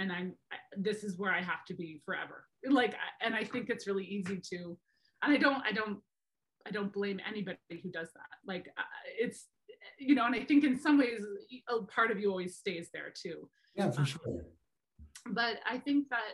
and 0.00 0.10
i'm 0.10 0.32
I, 0.52 0.56
this 0.76 1.04
is 1.04 1.18
where 1.18 1.32
i 1.32 1.42
have 1.42 1.64
to 1.68 1.74
be 1.74 2.00
forever. 2.04 2.44
Like 2.68 2.94
and 3.20 3.34
i 3.34 3.44
think 3.44 3.70
it's 3.70 3.86
really 3.86 4.04
easy 4.04 4.40
to 4.50 4.76
and 5.22 5.32
i 5.32 5.36
don't 5.36 5.62
i 5.64 5.72
don't 5.72 5.98
i 6.66 6.70
don't 6.70 6.92
blame 6.92 7.20
anybody 7.28 7.58
who 7.82 7.90
does 7.90 8.08
that. 8.14 8.30
Like 8.46 8.66
uh, 8.78 8.82
it's 9.18 9.46
you 9.98 10.14
know 10.14 10.26
and 10.26 10.34
i 10.34 10.44
think 10.44 10.64
in 10.64 10.78
some 10.78 10.98
ways 10.98 11.22
a 11.68 11.82
part 11.84 12.10
of 12.10 12.18
you 12.18 12.30
always 12.30 12.56
stays 12.56 12.88
there 12.92 13.12
too. 13.14 13.48
Yeah 13.74 13.90
for 13.90 14.00
um, 14.00 14.06
sure. 14.06 14.44
but 15.26 15.56
I 15.66 15.78
think 15.78 16.08
that, 16.10 16.32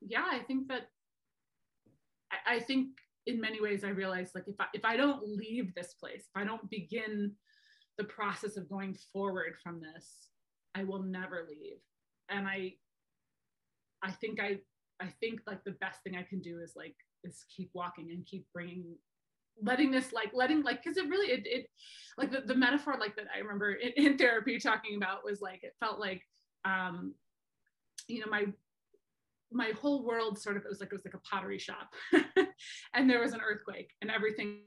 yeah, 0.00 0.24
I 0.30 0.40
think 0.40 0.68
that, 0.68 0.82
I, 2.30 2.56
I, 2.56 2.60
think 2.60 2.88
in 3.26 3.40
many 3.40 3.60
ways 3.60 3.84
I 3.84 3.88
realized 3.88 4.34
like 4.34 4.48
if 4.48 4.60
I 4.60 4.66
if 4.74 4.84
I 4.84 4.96
don't 4.96 5.22
leave 5.26 5.74
this 5.74 5.94
place, 5.94 6.22
if 6.22 6.36
I 6.36 6.44
don't 6.44 6.68
begin 6.70 7.32
the 7.98 8.04
process 8.04 8.56
of 8.56 8.68
going 8.68 8.96
forward 9.12 9.54
from 9.62 9.80
this, 9.80 10.28
I 10.74 10.84
will 10.84 11.02
never 11.02 11.46
leave. 11.48 11.78
And 12.28 12.46
I, 12.46 12.74
I 14.02 14.10
think 14.10 14.40
I, 14.40 14.58
I 15.00 15.08
think 15.20 15.40
like 15.46 15.62
the 15.64 15.72
best 15.72 16.02
thing 16.02 16.16
I 16.16 16.22
can 16.22 16.40
do 16.40 16.60
is 16.60 16.72
like 16.76 16.94
is 17.24 17.44
keep 17.54 17.70
walking 17.74 18.10
and 18.10 18.26
keep 18.26 18.46
bringing 18.52 18.96
letting 19.62 19.90
this 19.90 20.12
like 20.12 20.30
letting 20.32 20.62
like 20.62 20.82
because 20.82 20.96
it 20.96 21.08
really 21.08 21.30
it, 21.30 21.46
it 21.46 21.66
like 22.16 22.32
the, 22.32 22.40
the 22.40 22.54
metaphor 22.54 22.96
like 22.98 23.14
that 23.16 23.26
i 23.34 23.38
remember 23.38 23.72
in, 23.72 23.92
in 23.96 24.16
therapy 24.16 24.58
talking 24.58 24.96
about 24.96 25.22
was 25.22 25.42
like 25.42 25.62
it 25.62 25.74
felt 25.78 26.00
like 26.00 26.22
um 26.64 27.12
you 28.08 28.18
know 28.18 28.26
my 28.30 28.46
my 29.52 29.72
whole 29.80 30.04
world 30.04 30.38
sort 30.38 30.56
of 30.56 30.64
it 30.64 30.68
was 30.68 30.80
like 30.80 30.90
it 30.90 30.94
was 30.94 31.04
like 31.04 31.14
a 31.14 31.18
pottery 31.18 31.58
shop. 31.58 31.92
And 32.94 33.08
there 33.08 33.20
was 33.20 33.32
an 33.32 33.40
earthquake 33.40 33.90
and 34.00 34.10
everything 34.10 34.60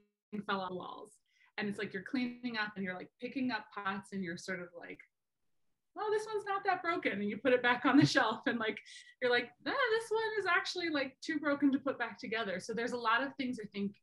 fell 0.47 0.61
on 0.61 0.75
walls. 0.75 1.11
And 1.57 1.69
it's 1.69 1.79
like 1.79 1.93
you're 1.93 2.03
cleaning 2.03 2.57
up 2.61 2.73
and 2.75 2.83
you're 2.83 2.95
like 2.95 3.09
picking 3.21 3.51
up 3.51 3.65
pots 3.73 4.09
and 4.11 4.23
you're 4.23 4.37
sort 4.37 4.59
of 4.59 4.67
like 4.77 4.99
oh 5.97 6.09
this 6.11 6.25
one's 6.31 6.45
not 6.45 6.63
that 6.65 6.81
broken 6.81 7.13
and 7.13 7.29
you 7.29 7.37
put 7.37 7.53
it 7.53 7.63
back 7.63 7.85
on 7.85 7.97
the 7.97 8.05
shelf 8.05 8.41
and 8.47 8.59
like 8.59 8.77
you're 9.21 9.31
like 9.31 9.49
ah, 9.67 9.71
this 9.71 10.09
one 10.09 10.21
is 10.39 10.45
actually 10.45 10.89
like 10.89 11.15
too 11.21 11.39
broken 11.39 11.71
to 11.71 11.79
put 11.79 11.97
back 11.97 12.19
together. 12.19 12.59
So 12.59 12.73
there's 12.73 12.93
a 12.93 12.97
lot 12.97 13.23
of 13.23 13.35
things 13.35 13.59
i 13.63 13.67
think 13.73 13.93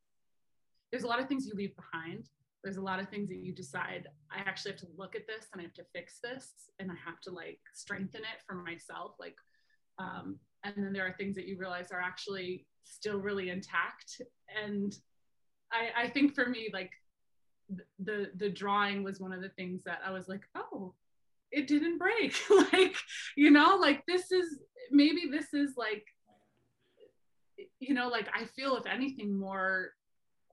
there's 0.90 1.05
a 1.05 1.09
lot 1.09 1.20
of 1.20 1.28
things 1.28 1.46
you 1.46 1.55
leave 1.55 1.74
behind. 1.74 2.28
There's 2.62 2.76
a 2.76 2.83
lot 2.83 3.00
of 3.00 3.09
things 3.09 3.28
that 3.28 3.38
you 3.38 3.52
decide 3.52 4.07
i 4.31 4.38
actually 4.38 4.72
have 4.72 4.81
to 4.81 4.87
look 4.96 5.16
at 5.16 5.26
this 5.26 5.46
and 5.52 5.61
i 5.61 5.64
have 5.64 5.74
to 5.74 5.85
fix 5.92 6.20
this 6.22 6.70
and 6.78 6.92
i 6.92 6.94
have 7.05 7.20
to 7.22 7.31
like 7.33 7.59
strengthen 7.74 8.20
it 8.20 8.40
for 8.46 8.55
myself 8.55 9.16
like 9.18 9.37
um, 9.98 10.38
and 10.64 10.74
then 10.76 10.92
there 10.92 11.07
are 11.07 11.14
things 11.18 11.35
that 11.35 11.46
you 11.46 11.59
realize 11.59 11.90
are 11.90 12.00
actually 12.00 12.66
still 12.85 13.18
really 13.18 13.50
intact. 13.50 14.20
And 14.64 14.94
i 15.72 16.05
i 16.05 16.09
think 16.09 16.35
for 16.35 16.46
me 16.46 16.70
like 16.72 16.90
the 17.98 18.31
the 18.37 18.50
drawing 18.50 19.02
was 19.02 19.20
one 19.20 19.33
of 19.33 19.40
the 19.40 19.48
things 19.50 19.83
that 19.85 20.00
i 20.07 20.11
was 20.11 20.28
like 20.28 20.42
oh 20.55 20.94
it 21.52 21.68
didn't 21.68 21.98
break 21.98 22.34
like 22.72 22.96
you 23.36 23.50
know 23.50 23.76
like 23.80 24.02
this 24.06 24.32
is 24.32 24.58
maybe 24.90 25.22
this 25.30 25.54
is 25.54 25.74
like 25.76 26.04
you 27.78 27.94
know 27.94 28.08
like 28.08 28.28
i 28.34 28.44
feel 28.44 28.76
if 28.76 28.86
anything 28.86 29.38
more 29.38 29.92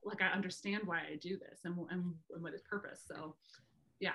like 0.03 0.21
I 0.21 0.27
understand 0.27 0.83
why 0.85 0.99
I 0.99 1.15
do 1.21 1.37
this 1.37 1.59
and, 1.65 1.75
and, 1.89 2.13
and 2.33 2.43
what 2.43 2.53
is 2.53 2.61
purpose. 2.61 3.01
So 3.07 3.35
yeah. 3.99 4.11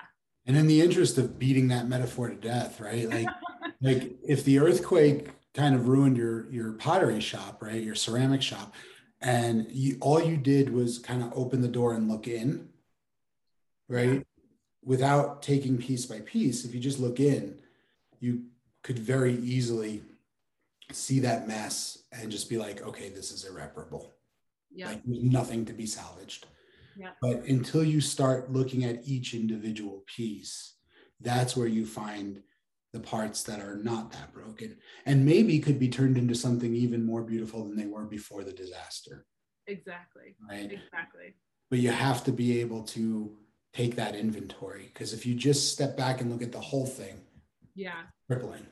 And 0.47 0.57
in 0.57 0.67
the 0.67 0.81
interest 0.81 1.17
of 1.19 1.39
beating 1.39 1.69
that 1.69 1.89
metaphor 1.89 2.29
to 2.29 2.35
death, 2.35 2.81
right? 2.81 3.09
Like, 3.09 3.29
like 3.81 4.17
if 4.27 4.45
the 4.45 4.59
earthquake 4.59 5.31
kind 5.55 5.75
of 5.75 5.89
ruined 5.89 6.17
your 6.17 6.51
your 6.51 6.73
pottery 6.73 7.21
shop, 7.21 7.63
right? 7.63 7.83
Your 7.83 7.95
ceramic 7.95 8.43
shop, 8.43 8.75
and 9.23 9.67
you 9.71 9.97
all 10.01 10.23
you 10.23 10.37
did 10.37 10.71
was 10.71 10.99
kind 10.99 11.23
of 11.23 11.33
open 11.35 11.63
the 11.63 11.69
door 11.69 11.95
and 11.95 12.09
look 12.11 12.29
in, 12.29 12.69
right? 13.89 14.27
Without 14.85 15.43
taking 15.43 15.79
piece 15.79 16.07
by 16.07 16.21
piece, 16.21 16.65
if 16.65 16.75
you 16.75 16.81
just 16.81 17.01
look 17.01 17.21
in, 17.21 17.59
you 18.21 18.45
could 18.83 18.99
very 18.99 19.35
easily 19.35 20.03
see 20.93 21.21
that 21.21 21.49
mess 21.49 21.99
and 22.13 22.31
just 22.31 22.51
be 22.51 22.59
like, 22.59 22.83
okay, 22.83 23.09
this 23.09 23.33
is 23.33 23.45
irreparable 23.45 24.15
yeah. 24.75 24.89
Like 24.89 25.03
there's 25.05 25.23
nothing 25.23 25.65
to 25.67 25.73
be 25.73 25.87
salvaged. 25.87 26.47
Yeah. 26.97 27.11
But 27.23 27.45
until 27.45 27.85
you 27.85 28.01
start 28.01 28.53
looking 28.53 28.85
at 28.85 29.07
each 29.07 29.35
individual 29.35 30.05
piece, 30.07 30.75
that's 31.21 31.57
where 31.57 31.67
you 31.67 31.87
find 31.87 32.43
the 32.93 33.01
parts 33.01 33.43
that 33.45 33.61
are 33.61 33.77
not 33.77 34.13
that 34.13 34.33
broken 34.33 34.77
and 35.05 35.25
maybe 35.25 35.59
could 35.59 35.81
be 35.81 35.89
turned 35.89 36.17
into 36.17 36.35
something 36.35 36.75
even 36.75 37.05
more 37.05 37.23
beautiful 37.23 37.65
than 37.65 37.77
they 37.77 37.87
were 37.87 38.05
before 38.05 38.45
the 38.45 38.53
disaster. 38.53 39.27
Exactly. 39.67 40.37
Right. 40.49 40.71
Exactly. 40.71 41.35
But 41.71 41.81
you 41.81 41.91
have 41.91 42.23
to 42.25 42.33
be 42.33 42.61
able 42.61 42.83
to 42.83 43.37
take 43.75 43.97
that 43.97 44.15
inventory 44.15 44.91
because 44.93 45.13
if 45.13 45.27
you 45.27 45.35
just 45.35 45.73
step 45.73 45.97
back 45.97 46.21
and 46.21 46.31
look 46.31 46.43
at 46.43 46.53
the 46.53 46.61
whole 46.61 46.87
thing, 46.87 47.21
yeah, 47.75 48.03
crippling. 48.29 48.65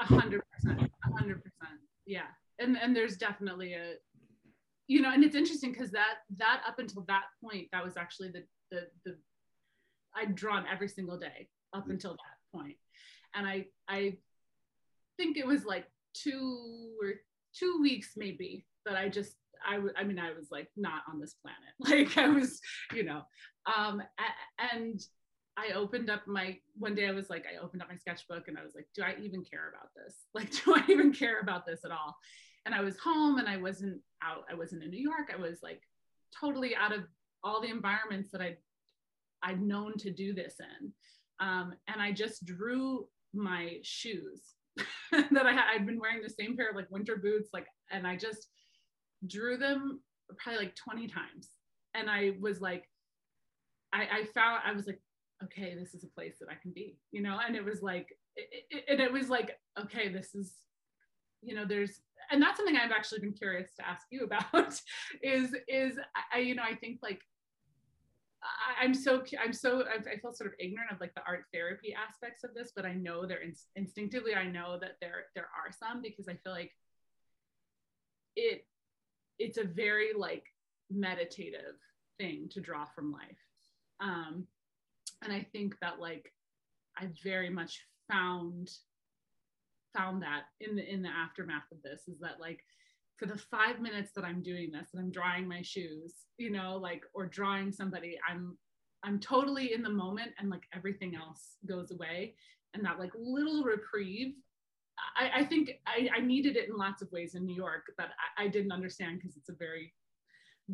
A 0.00 0.04
hundred 0.04 0.42
percent. 0.52 0.80
A 0.82 1.18
hundred 1.18 1.42
percent. 1.42 1.80
Yeah. 2.06 2.26
And 2.60 2.76
and 2.78 2.94
there's 2.94 3.16
definitely 3.16 3.74
a 3.74 3.94
you 4.86 5.00
know 5.02 5.10
and 5.12 5.24
it's 5.24 5.34
interesting 5.36 5.72
because 5.72 5.90
that 5.90 6.18
that 6.38 6.62
up 6.66 6.78
until 6.78 7.04
that 7.08 7.24
point 7.42 7.66
that 7.72 7.84
was 7.84 7.96
actually 7.96 8.30
the 8.30 8.44
the 8.70 8.86
the 9.04 9.16
i'd 10.16 10.34
drawn 10.34 10.64
every 10.72 10.88
single 10.88 11.18
day 11.18 11.48
up 11.74 11.82
Mm-hmm. 11.82 11.90
until 11.92 12.12
that 12.12 12.58
point 12.58 12.76
and 13.34 13.46
i 13.46 13.66
i 13.88 14.16
think 15.18 15.36
it 15.36 15.46
was 15.46 15.64
like 15.66 15.84
two 16.14 16.92
or 17.02 17.14
two 17.54 17.80
weeks 17.82 18.12
maybe 18.16 18.64
that 18.86 18.96
i 18.96 19.08
just 19.08 19.34
I, 19.66 19.80
I 20.00 20.04
mean 20.04 20.18
i 20.18 20.32
was 20.32 20.48
like 20.50 20.68
not 20.76 21.02
on 21.10 21.20
this 21.20 21.34
planet. 21.34 21.58
Like 21.80 22.16
i 22.18 22.28
was 22.28 22.60
you 22.94 23.04
know 23.04 23.22
um 23.66 24.02
and 24.72 25.00
I 25.56 25.72
opened 25.74 26.08
up 26.08 26.26
my 26.28 26.56
one 26.76 26.94
day 26.94 27.08
I 27.08 27.12
was 27.12 27.28
like 27.28 27.44
I 27.52 27.62
opened 27.62 27.82
up 27.82 27.88
my 27.88 27.96
sketchbook 27.96 28.46
and 28.46 28.56
I 28.56 28.62
was 28.62 28.74
like 28.76 28.86
do 28.94 29.02
I 29.02 29.16
even 29.20 29.44
care 29.44 29.68
about 29.68 29.90
this? 29.96 30.14
Like 30.34 30.52
do 30.52 30.74
I 30.74 30.84
even 30.88 31.12
care 31.12 31.40
about 31.40 31.66
this 31.66 31.80
at 31.84 31.90
all? 31.90 32.16
And 32.64 32.74
I 32.74 32.80
was 32.80 32.98
home 32.98 33.38
and 33.38 33.48
I 33.48 33.56
wasn't 33.56 34.00
out 34.22 34.44
I 34.50 34.54
wasn't 34.54 34.84
in 34.84 34.90
New 34.90 35.02
York. 35.02 35.32
I 35.34 35.40
was 35.40 35.58
like 35.62 35.82
totally 36.38 36.76
out 36.76 36.92
of 36.92 37.04
all 37.42 37.60
the 37.60 37.70
environments 37.70 38.30
that 38.30 38.40
I 38.40 38.56
I'd 39.42 39.60
known 39.60 39.96
to 39.98 40.10
do 40.12 40.32
this 40.34 40.54
in. 40.60 40.92
Um, 41.40 41.72
and 41.86 42.02
I 42.02 42.12
just 42.12 42.44
drew 42.44 43.06
my 43.34 43.78
shoes 43.82 44.42
that 45.12 45.46
I 45.46 45.52
had 45.52 45.64
I'd 45.72 45.86
been 45.86 46.00
wearing 46.00 46.22
the 46.22 46.30
same 46.30 46.56
pair 46.56 46.70
of 46.70 46.76
like 46.76 46.90
winter 46.90 47.16
boots 47.16 47.50
like 47.52 47.66
and 47.90 48.06
I 48.06 48.16
just 48.16 48.48
drew 49.26 49.56
them 49.56 50.00
probably 50.36 50.66
like 50.66 50.76
20 50.76 51.08
times. 51.08 51.50
And 51.94 52.10
I 52.10 52.32
was 52.40 52.60
like, 52.60 52.88
I, 53.92 54.02
I 54.02 54.24
found, 54.34 54.62
I 54.64 54.72
was 54.72 54.86
like, 54.86 55.00
okay, 55.44 55.74
this 55.74 55.94
is 55.94 56.04
a 56.04 56.08
place 56.08 56.36
that 56.40 56.48
I 56.50 56.56
can 56.60 56.72
be, 56.72 56.98
you 57.10 57.22
know? 57.22 57.38
And 57.44 57.56
it 57.56 57.64
was 57.64 57.82
like, 57.82 58.08
it, 58.36 58.64
it, 58.70 58.84
and 58.88 59.00
it 59.00 59.12
was 59.12 59.28
like, 59.28 59.58
okay, 59.80 60.08
this 60.08 60.34
is, 60.34 60.52
you 61.42 61.54
know, 61.54 61.64
there's, 61.64 62.00
and 62.30 62.42
that's 62.42 62.58
something 62.58 62.76
I've 62.76 62.92
actually 62.92 63.20
been 63.20 63.32
curious 63.32 63.70
to 63.76 63.88
ask 63.88 64.06
you 64.10 64.24
about 64.52 64.80
is, 65.22 65.54
is 65.66 65.98
I, 66.32 66.38
you 66.38 66.54
know, 66.54 66.62
I 66.62 66.74
think 66.74 67.00
like, 67.02 67.20
I, 68.80 68.84
am 68.84 68.94
so 68.94 69.24
I'm 69.42 69.52
so 69.52 69.82
I 69.82 70.16
feel 70.18 70.32
sort 70.32 70.48
of 70.48 70.54
ignorant 70.60 70.92
of 70.92 71.00
like 71.00 71.12
the 71.14 71.22
art 71.26 71.46
therapy 71.52 71.92
aspects 71.92 72.44
of 72.44 72.54
this, 72.54 72.70
but 72.74 72.86
I 72.86 72.94
know 72.94 73.26
there 73.26 73.42
instinctively 73.74 74.34
I 74.34 74.46
know 74.46 74.78
that 74.80 74.96
there 75.00 75.26
there 75.34 75.48
are 75.56 75.72
some 75.72 76.02
because 76.02 76.28
I 76.28 76.34
feel 76.34 76.52
like 76.52 76.70
it 78.36 78.64
it's 79.38 79.58
a 79.58 79.64
very 79.64 80.10
like 80.16 80.44
meditative 80.90 81.76
thing 82.18 82.48
to 82.50 82.60
draw 82.60 82.84
from 82.84 83.12
life. 83.12 83.44
Um 84.00 84.46
and 85.24 85.32
i 85.32 85.44
think 85.52 85.74
that 85.80 85.98
like 85.98 86.32
i 86.96 87.08
very 87.24 87.50
much 87.50 87.84
found 88.08 88.70
found 89.96 90.22
that 90.22 90.42
in 90.60 90.76
the 90.76 90.92
in 90.92 91.02
the 91.02 91.08
aftermath 91.08 91.70
of 91.72 91.82
this 91.82 92.02
is 92.06 92.20
that 92.20 92.38
like 92.40 92.60
for 93.16 93.26
the 93.26 93.36
five 93.36 93.80
minutes 93.80 94.12
that 94.14 94.24
i'm 94.24 94.42
doing 94.42 94.70
this 94.70 94.90
and 94.94 95.02
i'm 95.02 95.10
drawing 95.10 95.48
my 95.48 95.60
shoes 95.60 96.12
you 96.36 96.50
know 96.50 96.76
like 96.76 97.02
or 97.14 97.26
drawing 97.26 97.72
somebody 97.72 98.16
i'm 98.30 98.56
i'm 99.04 99.18
totally 99.18 99.72
in 99.72 99.82
the 99.82 99.90
moment 99.90 100.30
and 100.38 100.50
like 100.50 100.64
everything 100.74 101.14
else 101.14 101.56
goes 101.66 101.90
away. 101.90 102.34
And 102.74 102.84
that 102.84 102.98
like 102.98 103.12
little 103.18 103.64
reprieve 103.64 104.34
I, 105.16 105.40
I 105.40 105.44
think 105.44 105.72
I, 105.86 106.08
I, 106.16 106.20
needed 106.20 106.56
it 106.56 106.68
in 106.68 106.76
lots 106.76 107.02
of 107.02 107.10
ways 107.12 107.34
in 107.34 107.44
New 107.44 107.54
York 107.54 107.92
that 107.98 108.10
I, 108.36 108.44
I 108.44 108.48
didn't 108.48 108.72
understand 108.72 109.18
because 109.18 109.36
it's 109.36 109.48
a 109.48 109.54
very 109.54 109.92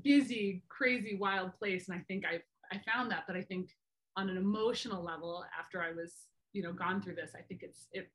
busy, 0.02 0.62
crazy, 0.68 1.16
wild 1.16 1.54
place. 1.58 1.88
And 1.88 1.98
I 1.98 2.02
think 2.06 2.24
I 2.24 2.40
I 2.74 2.80
found 2.90 3.10
that, 3.10 3.24
but 3.26 3.36
I 3.36 3.42
think 3.42 3.70
on 4.16 4.28
an 4.28 4.36
emotional 4.36 5.02
level, 5.02 5.44
after 5.58 5.82
I 5.82 5.92
was, 5.92 6.26
you 6.52 6.62
know, 6.62 6.72
gone 6.72 7.02
through 7.02 7.16
this, 7.16 7.32
I 7.36 7.42
think 7.42 7.62
it's 7.62 7.88
it 7.92 8.10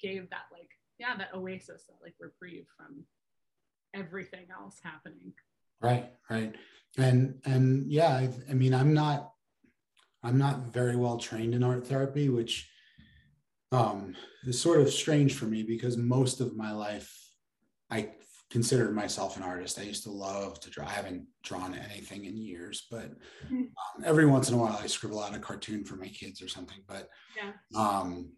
gave 0.00 0.28
that 0.30 0.46
like, 0.52 0.68
yeah, 0.98 1.16
that 1.16 1.34
oasis, 1.34 1.84
that 1.86 1.96
like 2.02 2.14
reprieve 2.18 2.66
from 2.76 3.04
everything 3.94 4.46
else 4.52 4.80
happening. 4.82 5.32
Right, 5.80 6.10
right. 6.28 6.54
And 6.98 7.40
and 7.44 7.90
yeah, 7.90 8.08
I, 8.08 8.30
I 8.50 8.54
mean, 8.54 8.74
I'm 8.74 8.92
not 8.92 9.32
I'm 10.22 10.38
not 10.38 10.72
very 10.72 10.96
well 10.96 11.16
trained 11.16 11.54
in 11.54 11.62
art 11.62 11.86
therapy, 11.86 12.28
which 12.28 12.68
um, 13.72 14.14
is 14.44 14.60
sort 14.60 14.80
of 14.80 14.90
strange 14.90 15.34
for 15.34 15.46
me 15.46 15.62
because 15.62 15.96
most 15.96 16.40
of 16.40 16.56
my 16.56 16.72
life 16.72 17.12
I 17.90 18.10
considered 18.50 18.94
myself 18.94 19.36
an 19.36 19.42
artist. 19.42 19.78
I 19.78 19.82
used 19.82 20.02
to 20.04 20.10
love 20.10 20.58
to 20.60 20.70
draw. 20.70 20.86
I 20.86 20.90
haven't 20.90 21.26
drawn 21.44 21.74
anything 21.74 22.24
in 22.24 22.36
years, 22.36 22.86
but 22.90 23.10
mm-hmm. 23.46 23.56
um, 23.56 24.04
every 24.04 24.26
once 24.26 24.48
in 24.48 24.54
a 24.54 24.58
while 24.58 24.78
I 24.82 24.86
scribble 24.86 25.22
out 25.22 25.34
a 25.34 25.38
cartoon 25.38 25.84
for 25.84 25.96
my 25.96 26.08
kids 26.08 26.42
or 26.42 26.48
something. 26.48 26.78
But 26.88 27.08
yeah. 27.36 27.52
um, 27.76 28.32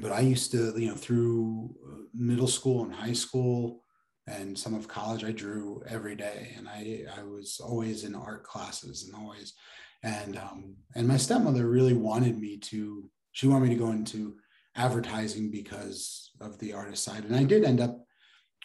but 0.00 0.12
I 0.12 0.20
used 0.20 0.50
to, 0.52 0.74
you 0.76 0.88
know, 0.88 0.94
through 0.94 1.74
middle 2.14 2.48
school 2.48 2.84
and 2.84 2.92
high 2.92 3.12
school 3.12 3.84
and 4.28 4.58
some 4.58 4.74
of 4.74 4.88
college, 4.88 5.24
I 5.24 5.32
drew 5.32 5.82
every 5.88 6.14
day, 6.14 6.54
and 6.56 6.68
I 6.68 7.04
I 7.18 7.22
was 7.22 7.60
always 7.64 8.04
in 8.04 8.14
art 8.14 8.44
classes 8.44 9.04
and 9.04 9.14
always, 9.14 9.54
and 10.02 10.36
um, 10.36 10.76
and 10.94 11.08
my 11.08 11.16
stepmother 11.16 11.66
really 11.66 11.94
wanted 11.94 12.38
me 12.38 12.58
to. 12.58 13.08
She 13.32 13.46
wanted 13.46 13.68
me 13.68 13.74
to 13.74 13.80
go 13.80 13.90
into 13.90 14.36
advertising 14.78 15.50
because 15.50 16.30
of 16.40 16.58
the 16.58 16.72
artist 16.72 17.04
side. 17.04 17.24
And 17.24 17.36
I 17.36 17.42
did 17.42 17.64
end 17.64 17.80
up 17.80 17.98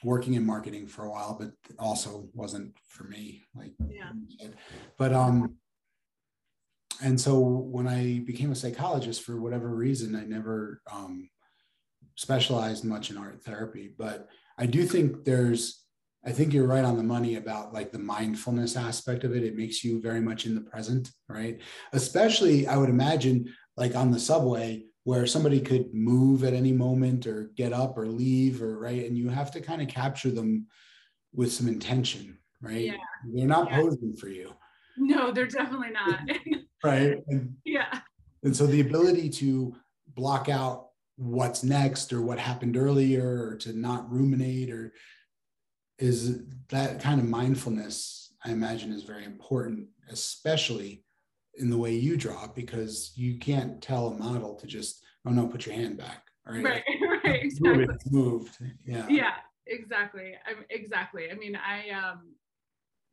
working 0.03 0.35
in 0.35 0.45
marketing 0.45 0.87
for 0.87 1.05
a 1.05 1.11
while, 1.11 1.37
but 1.39 1.51
also 1.79 2.29
wasn't 2.33 2.73
for 2.87 3.05
me. 3.05 3.43
Like, 3.55 3.73
yeah. 3.89 4.11
But 4.97 5.13
um, 5.13 5.55
and 7.01 7.19
so 7.19 7.39
when 7.39 7.87
I 7.87 8.19
became 8.19 8.51
a 8.51 8.55
psychologist, 8.55 9.23
for 9.23 9.41
whatever 9.41 9.75
reason, 9.75 10.15
I 10.15 10.23
never 10.23 10.81
um, 10.91 11.29
specialized 12.15 12.85
much 12.85 13.09
in 13.09 13.17
art 13.17 13.43
therapy. 13.43 13.93
But 13.97 14.27
I 14.57 14.67
do 14.67 14.85
think 14.85 15.25
there's 15.25 15.83
I 16.25 16.31
think 16.31 16.53
you're 16.53 16.67
right 16.67 16.85
on 16.85 16.95
the 16.95 17.03
money 17.03 17.35
about 17.35 17.73
like 17.73 17.91
the 17.91 17.99
mindfulness 17.99 18.77
aspect 18.77 19.25
of 19.25 19.35
it. 19.35 19.43
It 19.43 19.57
makes 19.57 19.83
you 19.83 20.01
very 20.01 20.21
much 20.21 20.45
in 20.45 20.55
the 20.55 20.61
present, 20.61 21.11
right? 21.27 21.59
Especially, 21.91 22.65
I 22.65 22.77
would 22.77 22.89
imagine, 22.89 23.53
like 23.75 23.95
on 23.95 24.11
the 24.11 24.19
subway, 24.19 24.85
where 25.05 25.27
somebody 25.27 25.59
could 25.59 25.93
move 25.93 26.43
at 26.43 26.53
any 26.53 26.71
moment 26.71 27.27
or 27.27 27.51
get 27.55 27.73
up 27.73 27.97
or 27.97 28.07
leave 28.07 28.61
or 28.61 28.79
right? 28.79 29.05
And 29.05 29.17
you 29.17 29.29
have 29.29 29.51
to 29.51 29.61
kind 29.61 29.81
of 29.81 29.87
capture 29.87 30.31
them 30.31 30.67
with 31.33 31.51
some 31.51 31.67
intention 31.67 32.37
right? 32.63 32.85
Yeah. 32.85 32.93
they're 33.31 33.45
not 33.45 33.69
yeah. 33.69 33.81
posing 33.81 34.15
for 34.15 34.29
you. 34.29 34.53
No 34.97 35.31
they're 35.31 35.45
definitely 35.45 35.91
not. 35.91 36.19
Right? 36.85 37.23
And, 37.29 37.55
yeah. 37.63 37.99
and 38.43 38.53
so 38.53 38.67
the 38.67 38.81
ability 38.81 39.29
to 39.29 39.73
block 40.15 40.49
out 40.49 40.87
what's 41.15 41.63
next 41.63 42.11
or 42.11 42.21
what 42.21 42.37
happened 42.37 42.75
earlier 42.75 43.47
or 43.47 43.55
to 43.59 43.71
not 43.71 44.11
ruminate 44.11 44.69
or 44.69 44.91
is 45.97 46.41
that 46.67 46.99
kind 46.99 47.21
of 47.21 47.29
mindfulness 47.29 48.33
i 48.43 48.51
imagine 48.51 48.91
is 48.91 49.03
very 49.03 49.23
important 49.23 49.87
especially 50.09 51.05
in 51.57 51.69
the 51.69 51.77
way 51.77 51.93
you 51.93 52.17
draw 52.17 52.47
because 52.47 53.11
you 53.15 53.37
can't 53.37 53.81
tell 53.81 54.07
a 54.07 54.17
model 54.17 54.55
to 54.55 54.67
just 54.67 55.03
oh 55.25 55.31
no 55.31 55.47
put 55.47 55.65
your 55.65 55.75
hand 55.75 55.97
back 55.97 56.27
right? 56.47 56.63
Right, 56.63 56.83
right 57.23 57.43
exactly. 57.43 57.87
moved 58.11 58.57
yeah. 58.85 59.05
Yeah 59.09 59.33
exactly 59.67 60.33
I'm, 60.45 60.65
exactly 60.69 61.31
i 61.31 61.35
mean 61.35 61.55
i 61.55 61.89
um 61.91 62.33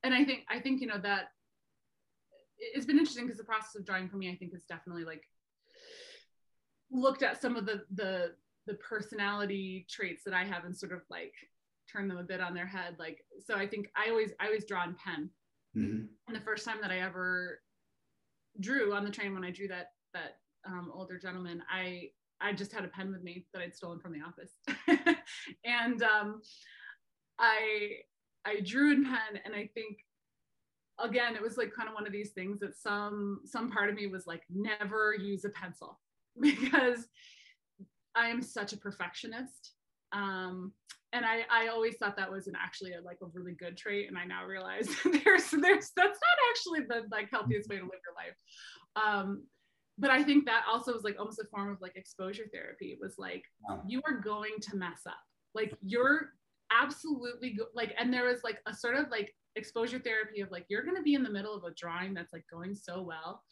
and 0.03 0.14
i 0.14 0.24
think 0.24 0.45
i 0.51 0.59
think 0.59 0.80
you 0.80 0.86
know 0.86 0.99
that 0.99 1.28
it's 2.59 2.86
been 2.86 2.99
interesting 2.99 3.24
because 3.24 3.38
the 3.38 3.45
process 3.45 3.76
of 3.76 3.86
drawing 3.86 4.09
for 4.09 4.16
me 4.16 4.30
i 4.30 4.36
think 4.36 4.55
is 4.55 4.64
definitely 4.64 5.05
like 5.05 5.22
looked 6.91 7.22
at 7.22 7.41
some 7.41 7.57
of 7.57 7.66
the 7.66 7.82
the 7.95 8.32
the 8.66 8.74
personality 8.74 9.86
traits 9.88 10.22
that 10.24 10.34
i 10.34 10.45
have 10.45 10.64
and 10.64 10.76
sort 10.76 10.93
of 10.93 11.03
like 11.09 11.34
turn 11.91 12.09
them 12.09 12.18
a 12.18 12.22
bit 12.22 12.41
on 12.41 12.55
their 12.55 12.66
head 12.66 12.97
like 12.99 13.24
so 13.38 13.55
i 13.55 13.66
think 13.66 13.88
i 13.97 14.11
always 14.11 14.32
i 14.41 14.47
always 14.47 14.64
draw 14.64 14.84
in 14.84 14.95
pen. 14.95 15.30
Mm-hmm. 15.76 16.07
and 16.26 16.36
the 16.36 16.41
first 16.41 16.64
time 16.64 16.78
that 16.82 16.91
i 16.91 16.99
ever 16.99 17.61
drew 18.59 18.92
on 18.92 19.05
the 19.05 19.11
train 19.11 19.34
when 19.34 19.44
I 19.44 19.51
drew 19.51 19.68
that 19.68 19.92
that 20.14 20.38
um, 20.66 20.90
older 20.92 21.18
gentleman, 21.18 21.62
I 21.70 22.11
I 22.40 22.53
just 22.53 22.72
had 22.72 22.84
a 22.84 22.88
pen 22.88 23.12
with 23.12 23.22
me 23.22 23.46
that 23.53 23.62
I'd 23.62 23.74
stolen 23.74 24.01
from 24.01 24.12
the 24.12 24.20
office, 24.20 24.53
and 25.64 26.03
um, 26.03 26.40
I 27.38 27.98
I 28.44 28.61
drew 28.61 28.92
in 28.92 29.05
pen, 29.05 29.40
and 29.44 29.55
I 29.55 29.68
think 29.74 29.98
again 31.03 31.34
it 31.34 31.42
was 31.42 31.57
like 31.57 31.72
kind 31.74 31.88
of 31.88 31.94
one 31.94 32.07
of 32.07 32.12
these 32.12 32.30
things 32.30 32.61
that 32.61 32.76
some 32.76 33.40
some 33.44 33.70
part 33.70 33.88
of 33.88 33.94
me 33.94 34.07
was 34.07 34.26
like 34.26 34.42
never 34.51 35.14
use 35.14 35.44
a 35.44 35.51
pencil 35.51 35.98
because 36.40 37.09
I 38.14 38.28
am 38.28 38.42
such 38.42 38.72
a 38.72 38.76
perfectionist. 38.76 39.72
Um, 40.12 40.72
and 41.12 41.24
I, 41.24 41.44
I 41.50 41.68
always 41.68 41.96
thought 41.96 42.16
that 42.16 42.30
was 42.30 42.46
an 42.46 42.54
actually 42.61 42.92
a, 42.92 43.00
like 43.00 43.18
a 43.22 43.26
really 43.32 43.52
good 43.52 43.76
trait 43.76 44.08
and 44.08 44.16
i 44.16 44.24
now 44.24 44.44
realize 44.44 44.86
there's 45.04 45.50
there's 45.50 45.90
that's 45.96 45.96
not 45.96 46.38
actually 46.50 46.80
the 46.88 47.06
like 47.11 47.28
healthiest 47.30 47.68
way 47.68 47.76
to 47.76 47.82
live 47.82 47.90
your 47.92 48.16
life. 48.16 48.36
Um 48.96 49.44
but 49.98 50.11
i 50.11 50.22
think 50.22 50.46
that 50.46 50.64
also 50.70 50.92
was 50.92 51.04
like 51.04 51.16
almost 51.18 51.40
a 51.40 51.44
form 51.46 51.70
of 51.70 51.80
like 51.80 51.96
exposure 51.96 52.46
therapy. 52.52 52.86
It 52.86 52.98
was 53.00 53.16
like 53.18 53.44
wow. 53.68 53.82
you 53.86 54.00
are 54.06 54.20
going 54.20 54.54
to 54.62 54.76
mess 54.76 55.02
up. 55.06 55.14
Like 55.54 55.74
you're 55.82 56.30
absolutely 56.72 57.54
go- 57.54 57.66
like 57.74 57.94
and 57.98 58.12
there 58.12 58.26
was 58.26 58.42
like 58.44 58.58
a 58.66 58.74
sort 58.74 58.94
of 58.96 59.11
like 59.11 59.34
exposure 59.56 59.98
therapy 59.98 60.40
of 60.40 60.50
like 60.50 60.64
you're 60.68 60.84
going 60.84 60.96
to 60.96 61.02
be 61.02 61.14
in 61.14 61.24
the 61.24 61.30
middle 61.30 61.54
of 61.54 61.64
a 61.64 61.74
drawing 61.74 62.14
that's 62.14 62.32
like 62.32 62.44
going 62.50 62.74
so 62.74 63.02
well 63.02 63.42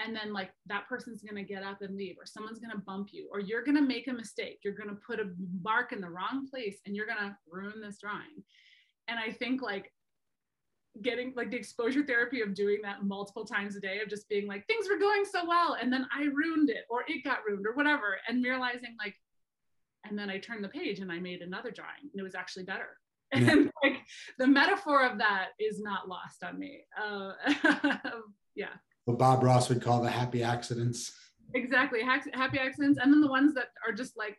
and 0.00 0.14
then 0.14 0.32
like 0.32 0.50
that 0.66 0.88
person's 0.88 1.22
going 1.22 1.36
to 1.36 1.48
get 1.48 1.62
up 1.62 1.82
and 1.82 1.96
leave 1.96 2.16
or 2.18 2.26
someone's 2.26 2.58
going 2.58 2.72
to 2.72 2.82
bump 2.82 3.08
you 3.12 3.28
or 3.32 3.40
you're 3.40 3.64
going 3.64 3.76
to 3.76 3.82
make 3.82 4.08
a 4.08 4.12
mistake 4.12 4.58
you're 4.64 4.74
going 4.74 4.88
to 4.88 5.00
put 5.06 5.20
a 5.20 5.30
mark 5.62 5.92
in 5.92 6.00
the 6.00 6.08
wrong 6.08 6.46
place 6.50 6.78
and 6.86 6.96
you're 6.96 7.06
going 7.06 7.18
to 7.18 7.36
ruin 7.50 7.80
this 7.80 7.98
drawing. 7.98 8.42
And 9.08 9.18
i 9.18 9.30
think 9.30 9.62
like 9.62 9.92
getting 11.02 11.32
like 11.36 11.50
the 11.50 11.56
exposure 11.56 12.04
therapy 12.04 12.40
of 12.40 12.54
doing 12.54 12.78
that 12.82 13.02
multiple 13.02 13.44
times 13.44 13.74
a 13.76 13.80
day 13.80 14.00
of 14.00 14.08
just 14.08 14.28
being 14.28 14.46
like 14.46 14.66
things 14.66 14.86
were 14.88 14.98
going 14.98 15.24
so 15.24 15.44
well 15.46 15.76
and 15.80 15.92
then 15.92 16.06
i 16.16 16.24
ruined 16.32 16.70
it 16.70 16.84
or 16.88 17.02
it 17.08 17.24
got 17.24 17.38
ruined 17.46 17.66
or 17.66 17.74
whatever 17.74 18.16
and 18.28 18.44
realizing 18.44 18.94
like 18.98 19.14
and 20.08 20.16
then 20.16 20.30
i 20.30 20.38
turned 20.38 20.62
the 20.62 20.68
page 20.68 21.00
and 21.00 21.10
i 21.10 21.18
made 21.18 21.42
another 21.42 21.72
drawing 21.72 22.08
and 22.12 22.18
it 22.18 22.22
was 22.22 22.34
actually 22.34 22.64
better. 22.64 22.96
Yeah. 23.32 23.38
and 23.50 23.70
like 23.82 23.96
the 24.38 24.46
metaphor 24.46 25.04
of 25.04 25.18
that 25.18 25.48
is 25.58 25.80
not 25.80 26.08
lost 26.08 26.44
on 26.44 26.58
me. 26.58 26.84
Uh, 26.96 27.32
yeah 28.54 28.74
what 29.04 29.18
Bob 29.18 29.42
Ross 29.42 29.68
would 29.68 29.82
call 29.82 30.02
the 30.02 30.10
happy 30.10 30.42
accidents. 30.42 31.12
Exactly, 31.54 32.00
happy 32.02 32.58
accidents, 32.58 32.98
and 33.00 33.12
then 33.12 33.20
the 33.20 33.28
ones 33.28 33.54
that 33.54 33.68
are 33.86 33.92
just 33.92 34.16
like, 34.16 34.38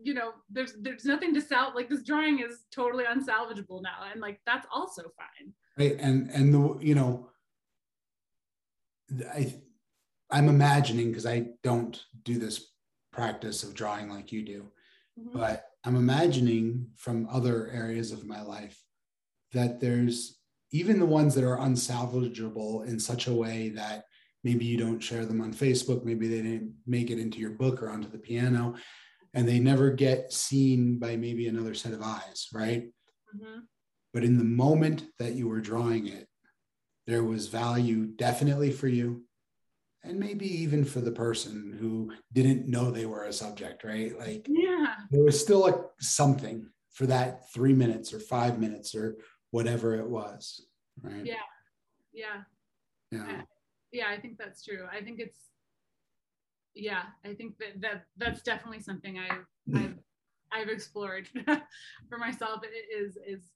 you 0.00 0.14
know, 0.14 0.32
there's 0.50 0.74
there's 0.80 1.04
nothing 1.04 1.34
to 1.34 1.40
sell. 1.40 1.72
Like 1.74 1.88
this 1.88 2.02
drawing 2.02 2.40
is 2.40 2.64
totally 2.72 3.04
unsalvageable 3.04 3.82
now, 3.82 4.06
and 4.10 4.20
like 4.20 4.40
that's 4.46 4.66
also 4.72 5.02
fine. 5.02 5.52
Right, 5.78 5.96
and 6.00 6.30
and 6.30 6.52
the 6.52 6.78
you 6.80 6.94
know, 6.94 7.30
I 9.32 9.54
I'm 10.30 10.48
imagining 10.48 11.08
because 11.08 11.26
I 11.26 11.48
don't 11.62 12.00
do 12.24 12.38
this 12.38 12.72
practice 13.12 13.62
of 13.62 13.74
drawing 13.74 14.08
like 14.08 14.32
you 14.32 14.42
do, 14.42 14.64
mm-hmm. 15.18 15.38
but 15.38 15.66
I'm 15.84 15.96
imagining 15.96 16.88
from 16.96 17.28
other 17.30 17.70
areas 17.72 18.12
of 18.12 18.26
my 18.26 18.42
life 18.42 18.82
that 19.52 19.80
there's 19.80 20.37
even 20.72 20.98
the 20.98 21.06
ones 21.06 21.34
that 21.34 21.44
are 21.44 21.58
unsalvageable 21.58 22.86
in 22.86 22.98
such 22.98 23.26
a 23.26 23.34
way 23.34 23.70
that 23.70 24.04
maybe 24.44 24.64
you 24.64 24.76
don't 24.76 25.00
share 25.00 25.26
them 25.26 25.40
on 25.40 25.52
Facebook, 25.52 26.04
maybe 26.04 26.28
they 26.28 26.42
didn't 26.42 26.74
make 26.86 27.10
it 27.10 27.18
into 27.18 27.38
your 27.38 27.50
book 27.50 27.82
or 27.82 27.90
onto 27.90 28.08
the 28.08 28.18
piano, 28.18 28.74
and 29.34 29.48
they 29.48 29.58
never 29.58 29.90
get 29.90 30.32
seen 30.32 30.98
by 30.98 31.16
maybe 31.16 31.48
another 31.48 31.74
set 31.74 31.92
of 31.92 32.02
eyes, 32.02 32.48
right? 32.52 32.84
Mm-hmm. 33.34 33.60
But 34.12 34.24
in 34.24 34.38
the 34.38 34.44
moment 34.44 35.06
that 35.18 35.34
you 35.34 35.48
were 35.48 35.60
drawing 35.60 36.06
it, 36.06 36.28
there 37.06 37.24
was 37.24 37.48
value 37.48 38.06
definitely 38.06 38.70
for 38.70 38.88
you 38.88 39.22
and 40.04 40.18
maybe 40.18 40.46
even 40.62 40.84
for 40.84 41.00
the 41.00 41.12
person 41.12 41.76
who 41.78 42.12
didn't 42.32 42.68
know 42.68 42.90
they 42.90 43.06
were 43.06 43.24
a 43.24 43.32
subject, 43.32 43.84
right? 43.84 44.18
Like, 44.18 44.46
yeah, 44.48 44.94
there 45.10 45.24
was 45.24 45.40
still 45.40 45.66
a, 45.66 45.84
something 46.00 46.68
for 46.92 47.06
that 47.06 47.52
three 47.52 47.74
minutes 47.74 48.12
or 48.12 48.20
five 48.20 48.58
minutes 48.58 48.94
or 48.94 49.16
whatever 49.50 49.94
it 49.96 50.08
was, 50.08 50.66
right? 51.02 51.24
Yeah, 51.24 51.34
yeah, 52.12 52.42
yeah, 53.10 53.42
yeah. 53.92 54.04
I 54.08 54.20
think 54.20 54.38
that's 54.38 54.64
true. 54.64 54.86
I 54.90 55.02
think 55.02 55.20
it's, 55.20 55.38
yeah, 56.74 57.02
I 57.24 57.34
think 57.34 57.58
that 57.58 57.80
that 57.80 58.04
that's 58.16 58.42
definitely 58.42 58.80
something 58.80 59.18
I've 59.18 59.46
I've, 59.76 59.98
I've 60.52 60.68
explored 60.68 61.28
for 62.08 62.18
myself. 62.18 62.60
It 62.62 63.02
is 63.02 63.16
is 63.26 63.50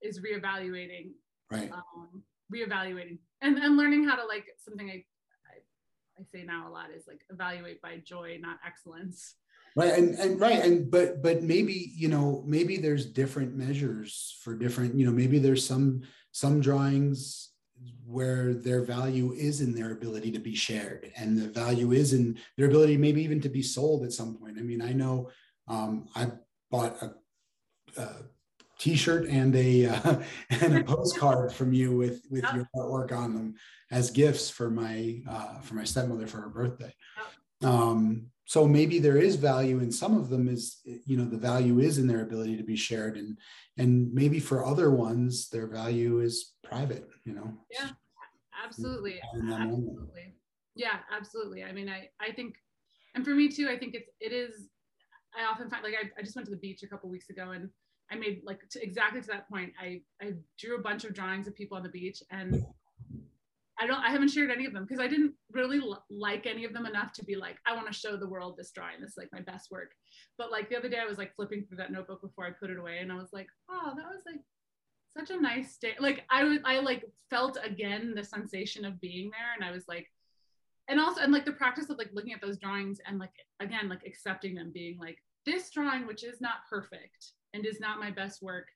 is 0.00 0.20
reevaluating, 0.20 1.12
right? 1.50 1.70
Um, 1.72 2.22
reevaluating 2.52 3.18
and 3.42 3.58
and 3.58 3.76
learning 3.76 4.04
how 4.08 4.16
to 4.16 4.24
like 4.24 4.46
something 4.58 4.90
I 4.90 5.04
I 6.18 6.24
say 6.32 6.44
now 6.44 6.68
a 6.68 6.70
lot 6.70 6.90
is 6.90 7.06
like 7.06 7.20
evaluate 7.30 7.80
by 7.80 7.98
joy, 8.04 8.38
not 8.40 8.58
excellence. 8.66 9.36
Right. 9.76 9.92
And, 9.92 10.14
and 10.16 10.40
right. 10.40 10.64
And, 10.64 10.90
but, 10.90 11.22
but 11.22 11.42
maybe, 11.42 11.92
you 11.94 12.08
know, 12.08 12.42
maybe 12.46 12.76
there's 12.76 13.06
different 13.06 13.56
measures 13.56 14.38
for 14.42 14.54
different, 14.54 14.94
you 14.94 15.06
know, 15.06 15.12
maybe 15.12 15.38
there's 15.38 15.66
some, 15.66 16.02
some 16.32 16.60
drawings 16.60 17.50
where 18.04 18.54
their 18.54 18.82
value 18.82 19.32
is 19.32 19.60
in 19.60 19.74
their 19.74 19.92
ability 19.92 20.32
to 20.32 20.40
be 20.40 20.54
shared 20.54 21.12
and 21.16 21.38
the 21.38 21.48
value 21.48 21.92
is 21.92 22.12
in 22.12 22.36
their 22.56 22.66
ability 22.66 22.96
maybe 22.96 23.22
even 23.22 23.40
to 23.40 23.48
be 23.48 23.62
sold 23.62 24.02
at 24.02 24.12
some 24.12 24.34
point 24.34 24.58
i 24.58 24.62
mean 24.62 24.82
i 24.82 24.92
know 24.92 25.30
um, 25.68 26.08
i 26.16 26.26
bought 26.72 27.00
a, 27.02 27.14
a 28.00 28.08
t-shirt 28.78 29.28
and 29.28 29.54
a 29.56 29.86
uh, 29.86 30.16
and 30.50 30.78
a 30.78 30.84
postcard 30.84 31.52
from 31.52 31.72
you 31.72 31.96
with 31.96 32.22
with 32.30 32.44
your 32.54 32.68
artwork 32.76 33.12
on 33.12 33.34
them 33.34 33.54
as 33.90 34.10
gifts 34.10 34.48
for 34.48 34.70
my 34.70 35.20
uh, 35.28 35.60
for 35.60 35.74
my 35.74 35.84
stepmother 35.84 36.26
for 36.26 36.40
her 36.40 36.48
birthday. 36.48 36.94
Um, 37.62 38.26
so 38.48 38.66
maybe 38.66 38.98
there 38.98 39.18
is 39.18 39.36
value 39.36 39.80
in 39.80 39.92
some 39.92 40.16
of 40.16 40.30
them 40.30 40.48
is 40.48 40.78
you 41.04 41.18
know 41.18 41.26
the 41.26 41.36
value 41.36 41.80
is 41.80 41.98
in 41.98 42.06
their 42.06 42.22
ability 42.22 42.56
to 42.56 42.62
be 42.62 42.76
shared 42.76 43.18
and 43.18 43.36
and 43.76 44.12
maybe 44.12 44.40
for 44.40 44.64
other 44.64 44.90
ones 44.90 45.50
their 45.50 45.66
value 45.66 46.20
is 46.20 46.54
private 46.64 47.06
you 47.24 47.34
know? 47.34 47.52
Yeah 47.70 47.90
absolutely. 48.64 49.20
Absolutely. 49.34 50.34
Yeah 50.74 50.98
absolutely. 51.14 51.62
I 51.62 51.72
mean 51.72 51.88
i 51.88 52.08
i 52.20 52.32
think 52.32 52.54
and 53.14 53.24
for 53.24 53.34
me 53.34 53.48
too 53.48 53.68
i 53.68 53.78
think 53.78 53.94
it's 53.94 54.10
it 54.18 54.32
is 54.32 54.68
i 55.38 55.44
often 55.44 55.68
find 55.68 55.84
like 55.84 55.94
i, 56.02 56.10
I 56.18 56.22
just 56.22 56.34
went 56.34 56.46
to 56.46 56.50
the 56.50 56.64
beach 56.66 56.82
a 56.82 56.88
couple 56.88 57.10
weeks 57.10 57.28
ago 57.30 57.50
and 57.50 57.68
I 58.10 58.16
made 58.16 58.40
like 58.42 58.66
to 58.70 58.82
exactly 58.82 59.20
to 59.20 59.26
that 59.26 59.50
point. 59.50 59.72
I 59.78 60.00
I 60.22 60.32
drew 60.58 60.78
a 60.78 60.82
bunch 60.82 61.04
of 61.04 61.12
drawings 61.12 61.46
of 61.46 61.54
people 61.54 61.76
on 61.76 61.82
the 61.82 61.90
beach, 61.90 62.22
and 62.30 62.64
I 63.80 63.86
don't 63.86 64.00
I 64.00 64.10
haven't 64.10 64.30
shared 64.30 64.50
any 64.50 64.66
of 64.66 64.72
them 64.72 64.84
because 64.84 65.00
I 65.02 65.08
didn't 65.08 65.34
really 65.52 65.78
l- 65.78 66.04
like 66.10 66.46
any 66.46 66.64
of 66.64 66.72
them 66.72 66.86
enough 66.86 67.12
to 67.14 67.24
be 67.24 67.36
like 67.36 67.56
I 67.66 67.74
want 67.74 67.86
to 67.86 67.92
show 67.92 68.16
the 68.16 68.28
world 68.28 68.56
this 68.56 68.70
drawing. 68.72 69.00
This 69.00 69.10
is 69.12 69.16
like 69.16 69.32
my 69.32 69.40
best 69.40 69.70
work. 69.70 69.92
But 70.36 70.50
like 70.50 70.68
the 70.68 70.76
other 70.76 70.88
day, 70.88 70.98
I 71.00 71.06
was 71.06 71.18
like 71.18 71.34
flipping 71.36 71.64
through 71.64 71.78
that 71.78 71.92
notebook 71.92 72.20
before 72.20 72.46
I 72.46 72.50
put 72.50 72.70
it 72.70 72.78
away, 72.78 72.98
and 72.98 73.12
I 73.12 73.16
was 73.16 73.32
like, 73.32 73.48
oh, 73.70 73.92
that 73.96 74.06
was 74.06 74.22
like 74.26 74.40
such 75.16 75.30
a 75.36 75.40
nice 75.40 75.76
day. 75.78 75.94
Like 75.98 76.24
I 76.30 76.44
was 76.44 76.58
I 76.64 76.80
like 76.80 77.04
felt 77.30 77.58
again 77.62 78.14
the 78.14 78.24
sensation 78.24 78.84
of 78.84 79.00
being 79.00 79.30
there, 79.30 79.54
and 79.56 79.64
I 79.64 79.72
was 79.72 79.86
like. 79.88 80.10
And 80.90 80.98
also, 80.98 81.20
and 81.20 81.30
like 81.30 81.44
the 81.44 81.52
practice 81.52 81.90
of 81.90 81.98
like 81.98 82.08
looking 82.14 82.32
at 82.32 82.40
those 82.40 82.56
drawings 82.56 82.98
and 83.06 83.18
like 83.18 83.34
again, 83.60 83.90
like 83.90 84.06
accepting 84.06 84.54
them, 84.54 84.70
being 84.72 84.98
like, 84.98 85.18
this 85.44 85.68
drawing, 85.68 86.06
which 86.06 86.24
is 86.24 86.40
not 86.40 86.64
perfect, 86.70 87.32
and 87.52 87.66
is 87.66 87.78
not 87.78 88.00
my 88.00 88.10
best 88.10 88.40
work 88.40 88.68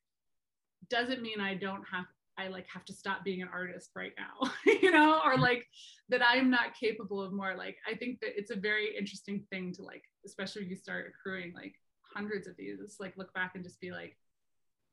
doesn't 0.91 1.23
mean 1.23 1.41
I 1.41 1.55
don't 1.55 1.85
have 1.91 2.07
I 2.43 2.49
like 2.49 2.67
have 2.73 2.85
to 2.87 2.93
stop 2.93 3.25
being 3.25 3.43
an 3.43 3.49
artist 3.53 3.91
right 3.95 4.13
now, 4.19 4.51
you 4.83 4.91
know, 4.91 5.21
or 5.25 5.35
mm-hmm. 5.35 5.43
like 5.43 5.67
that 6.09 6.23
I'm 6.23 6.51
not 6.51 6.75
capable 6.79 7.21
of 7.21 7.33
more. 7.33 7.55
Like 7.57 7.77
I 7.89 7.95
think 7.95 8.21
that 8.21 8.31
it's 8.37 8.51
a 8.51 8.57
very 8.57 8.97
interesting 8.97 9.45
thing 9.51 9.73
to 9.75 9.83
like, 9.83 10.03
especially 10.27 10.63
when 10.63 10.71
you 10.71 10.77
start 10.77 11.07
accruing 11.09 11.53
like 11.55 11.75
hundreds 12.15 12.47
of 12.47 12.57
these, 12.57 12.79
it's 12.81 13.01
like 13.01 13.17
look 13.17 13.33
back 13.35 13.53
and 13.55 13.65
just 13.65 13.81
be 13.81 13.91
like, 13.91 14.17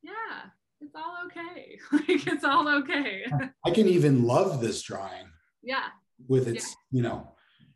yeah, 0.02 0.50
it's 0.80 0.94
all 0.94 1.16
okay. 1.26 1.78
like 1.92 2.26
it's 2.26 2.44
all 2.44 2.68
okay. 2.68 3.24
I 3.64 3.70
can 3.70 3.88
even 3.88 4.24
love 4.24 4.60
this 4.60 4.82
drawing. 4.82 5.26
Yeah. 5.62 5.86
With 6.28 6.48
its, 6.48 6.76
yeah. 6.90 6.98
you 6.98 7.02
know, 7.02 7.32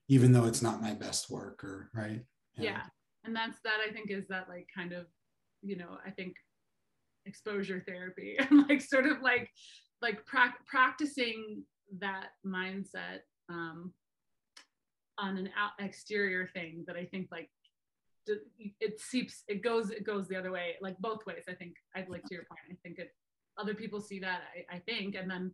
even 0.09 0.33
though 0.33 0.45
it's 0.45 0.63
not 0.63 0.83
my 0.83 0.93
best 0.93 1.31
work 1.31 1.65
or 1.65 1.91
right. 1.95 2.23
Yeah. 2.57 2.71
yeah. 2.71 2.83
And 3.25 3.35
that's 3.35 3.59
that 3.65 3.79
I 3.87 3.91
think 3.93 4.11
is 4.11 4.29
that 4.29 4.49
like 4.49 4.69
kind 4.75 4.93
of 4.93 5.07
you 5.65 5.77
know 5.77 5.99
i 6.07 6.11
think 6.11 6.37
exposure 7.27 7.83
therapy. 7.87 8.37
And 8.51 8.69
like 8.69 8.81
sort 8.81 9.07
of 9.07 9.21
like 9.23 9.51
like 10.03 10.25
pra- 10.27 10.55
practicing 10.67 11.65
that 11.99 12.29
mindset 12.47 13.21
um, 13.49 13.93
on 15.19 15.37
an 15.37 15.49
out 15.57 15.73
exterior 15.79 16.49
thing 16.55 16.85
that 16.87 16.97
i 16.97 17.05
think 17.05 17.29
like 17.31 17.49
it 18.81 18.99
seeps 18.99 19.45
it 19.49 19.63
goes 19.63 19.91
it 19.91 20.05
goes 20.05 20.27
the 20.29 20.37
other 20.37 20.51
way 20.51 20.75
like 20.81 20.97
both 20.99 21.27
ways 21.27 21.45
i 21.49 21.53
think. 21.53 21.75
I'd 21.95 22.09
like 22.09 22.23
to 22.25 22.35
your 22.35 22.45
point 22.45 22.61
i 22.71 22.77
think 22.83 22.99
it 22.99 23.11
other 23.59 23.75
people 23.75 24.01
see 24.01 24.19
that 24.21 24.41
I, 24.71 24.77
I 24.77 24.79
think. 24.81 25.15
And 25.15 25.31
then 25.31 25.53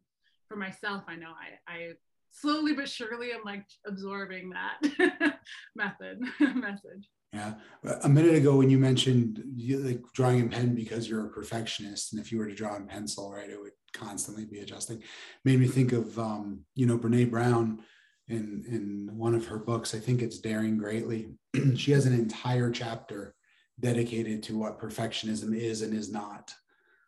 for 0.49 0.57
myself 0.57 1.03
i 1.09 1.17
know 1.17 1.33
i 1.33 1.73
i 1.73 1.89
slowly 2.31 2.73
but 2.73 2.89
surely 2.89 3.33
i'm 3.33 3.45
like 3.45 3.67
absorbing 3.87 4.51
that 4.51 5.39
method 5.77 6.21
message 6.55 7.09
yeah. 7.33 7.55
A 8.03 8.09
minute 8.09 8.35
ago, 8.35 8.57
when 8.57 8.71
you 8.71 8.79
mentioned 8.79 9.43
you, 9.55 9.79
like 9.79 10.03
drawing 10.15 10.41
in 10.41 10.49
pen 10.49 10.75
because 10.75 11.09
you're 11.09 11.27
a 11.27 11.31
perfectionist, 11.31 12.13
and 12.13 12.21
if 12.21 12.33
you 12.33 12.39
were 12.39 12.49
to 12.49 12.55
draw 12.55 12.75
in 12.77 12.87
pencil, 12.87 13.33
right, 13.33 13.49
it 13.49 13.61
would 13.61 13.73
constantly 13.93 14.45
be 14.45 14.61
adjusting. 14.61 15.03
Made 15.45 15.61
me 15.61 15.69
think 15.69 15.93
of, 15.93 16.19
um, 16.19 16.61
you 16.75 16.87
know, 16.87 16.99
Brene 16.99 17.31
Brown 17.31 17.81
in 18.27 18.65
in 18.69 19.11
one 19.17 19.35
of 19.35 19.47
her 19.47 19.59
books. 19.59 19.95
I 19.95 19.99
think 19.99 20.23
it's 20.23 20.39
Daring 20.39 20.77
Greatly. 20.77 21.35
she 21.77 21.93
has 21.93 22.07
an 22.07 22.15
entire 22.15 22.71
chapter 22.71 23.35
dedicated 23.79 24.43
to 24.45 24.59
what 24.59 24.81
perfectionism 24.81 25.57
is 25.57 25.83
and 25.83 25.95
is 25.95 26.11
not. 26.11 26.53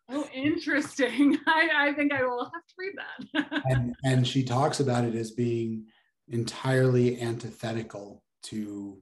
Oh, 0.09 0.27
interesting. 0.33 1.37
I, 1.47 1.69
I 1.89 1.93
think 1.93 2.13
I 2.13 2.23
will 2.23 2.45
have 2.45 2.51
to 2.51 2.75
read 2.77 2.93
that. 3.33 3.63
and, 3.65 3.95
and 4.03 4.27
she 4.27 4.43
talks 4.43 4.79
about 4.79 5.05
it 5.05 5.15
as 5.15 5.31
being 5.31 5.85
entirely 6.29 7.21
antithetical 7.21 8.23
to 8.43 9.01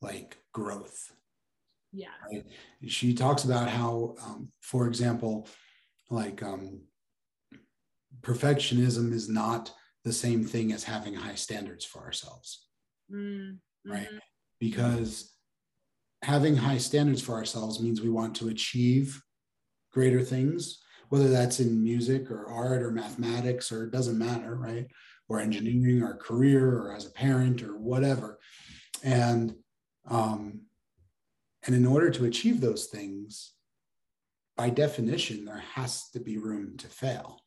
like 0.00 0.38
growth. 0.52 1.12
Yeah. 1.92 2.08
Right? 2.30 2.44
She 2.86 3.14
talks 3.14 3.44
about 3.44 3.68
how, 3.68 4.14
um, 4.24 4.48
for 4.60 4.86
example, 4.86 5.48
like 6.10 6.42
um, 6.42 6.82
perfectionism 8.22 9.12
is 9.12 9.28
not 9.28 9.72
the 10.04 10.12
same 10.12 10.44
thing 10.44 10.72
as 10.72 10.84
having 10.84 11.14
high 11.14 11.34
standards 11.34 11.84
for 11.84 12.00
ourselves. 12.00 12.66
Mm-hmm. 13.12 13.90
Right. 13.90 14.08
Because 14.58 15.34
having 16.22 16.56
high 16.56 16.78
standards 16.78 17.22
for 17.22 17.34
ourselves 17.34 17.80
means 17.80 18.00
we 18.00 18.10
want 18.10 18.34
to 18.36 18.48
achieve 18.48 19.22
greater 19.92 20.22
things, 20.22 20.82
whether 21.08 21.28
that's 21.28 21.60
in 21.60 21.82
music 21.82 22.30
or 22.30 22.46
art 22.46 22.82
or 22.82 22.90
mathematics 22.90 23.72
or 23.72 23.84
it 23.84 23.90
doesn't 23.90 24.18
matter, 24.18 24.54
right? 24.54 24.86
Or 25.28 25.40
engineering 25.40 26.02
or 26.02 26.16
career 26.16 26.76
or 26.78 26.94
as 26.94 27.06
a 27.06 27.10
parent 27.10 27.62
or 27.62 27.78
whatever. 27.78 28.38
And 29.02 29.54
um, 30.08 30.62
and 31.66 31.74
in 31.74 31.86
order 31.86 32.10
to 32.10 32.24
achieve 32.24 32.60
those 32.60 32.86
things, 32.86 33.52
by 34.56 34.70
definition, 34.70 35.44
there 35.44 35.62
has 35.74 36.08
to 36.10 36.20
be 36.20 36.38
room 36.38 36.76
to 36.78 36.86
fail. 36.86 37.40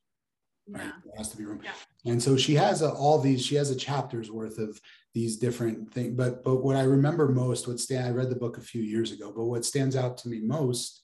Right? 0.68 0.84
Yeah. 0.84 0.92
There 1.04 1.14
has 1.18 1.30
to 1.30 1.38
be 1.38 1.46
room. 1.46 1.62
Yeah. 1.64 2.12
And 2.12 2.22
so 2.22 2.38
she 2.38 2.56
has 2.56 2.82
a, 2.82 2.92
all 2.92 3.20
these, 3.20 3.46
she 3.46 3.56
has 3.56 3.70
a 3.70 3.76
chapter's 3.76 4.32
worth 4.32 4.60
of 4.60 4.80
these 5.14 5.38
different 5.38 5.94
things. 5.94 6.16
But 6.16 6.44
but 6.44 6.64
what 6.64 6.76
I 6.76 6.84
remember 6.84 7.28
most, 7.28 7.68
what 7.68 7.80
stand, 7.80 8.08
I 8.08 8.12
read 8.12 8.30
the 8.30 8.36
book 8.36 8.58
a 8.58 8.62
few 8.62 8.82
years 8.82 9.12
ago, 9.12 9.32
but 9.36 9.46
what 9.46 9.66
stands 9.66 9.96
out 9.96 10.18
to 10.20 10.30
me 10.30 10.40
most 10.40 11.02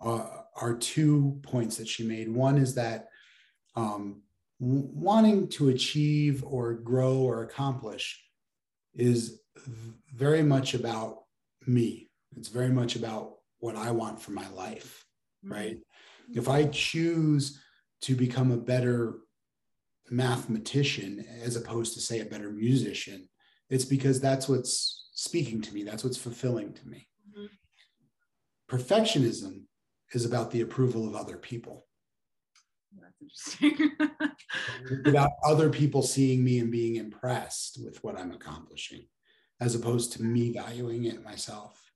uh, 0.00 0.26
are 0.56 0.76
two 0.76 1.38
points 1.42 1.76
that 1.76 1.88
she 1.88 2.04
made. 2.04 2.28
One 2.32 2.58
is 2.58 2.74
that 2.74 3.08
um, 3.76 4.22
wanting 4.58 5.48
to 5.50 5.68
achieve 5.68 6.44
or 6.44 6.74
grow 6.74 7.18
or 7.18 7.42
accomplish 7.42 8.22
is 8.94 9.40
very 10.14 10.42
much 10.42 10.74
about 10.74 11.24
me. 11.66 12.10
It's 12.36 12.48
very 12.48 12.70
much 12.70 12.96
about 12.96 13.36
what 13.58 13.76
I 13.76 13.90
want 13.90 14.20
for 14.20 14.32
my 14.32 14.48
life, 14.50 15.04
mm-hmm. 15.44 15.54
right? 15.54 15.76
Mm-hmm. 15.76 16.38
If 16.38 16.48
I 16.48 16.66
choose 16.66 17.60
to 18.02 18.14
become 18.14 18.50
a 18.50 18.56
better 18.56 19.14
mathematician 20.10 21.24
as 21.42 21.56
opposed 21.56 21.94
to, 21.94 22.00
say, 22.00 22.20
a 22.20 22.26
better 22.26 22.50
musician, 22.50 23.28
it's 23.70 23.84
because 23.84 24.20
that's 24.20 24.48
what's 24.48 25.08
speaking 25.14 25.62
to 25.62 25.74
me, 25.74 25.84
that's 25.84 26.04
what's 26.04 26.18
fulfilling 26.18 26.72
to 26.74 26.86
me. 26.86 27.08
Mm-hmm. 27.30 28.76
Perfectionism 28.76 29.62
is 30.12 30.24
about 30.24 30.50
the 30.50 30.60
approval 30.60 31.08
of 31.08 31.14
other 31.14 31.36
people. 31.36 31.86
interesting. 33.20 33.92
Without 35.04 35.30
other 35.44 35.70
people 35.70 36.02
seeing 36.02 36.44
me 36.44 36.58
and 36.58 36.70
being 36.70 36.96
impressed 36.96 37.78
with 37.82 38.02
what 38.04 38.18
I'm 38.18 38.32
accomplishing, 38.32 39.06
as 39.64 39.74
opposed 39.74 40.12
to 40.12 40.22
me 40.22 40.52
valuing 40.52 41.04
it 41.04 41.24
myself. 41.24 41.90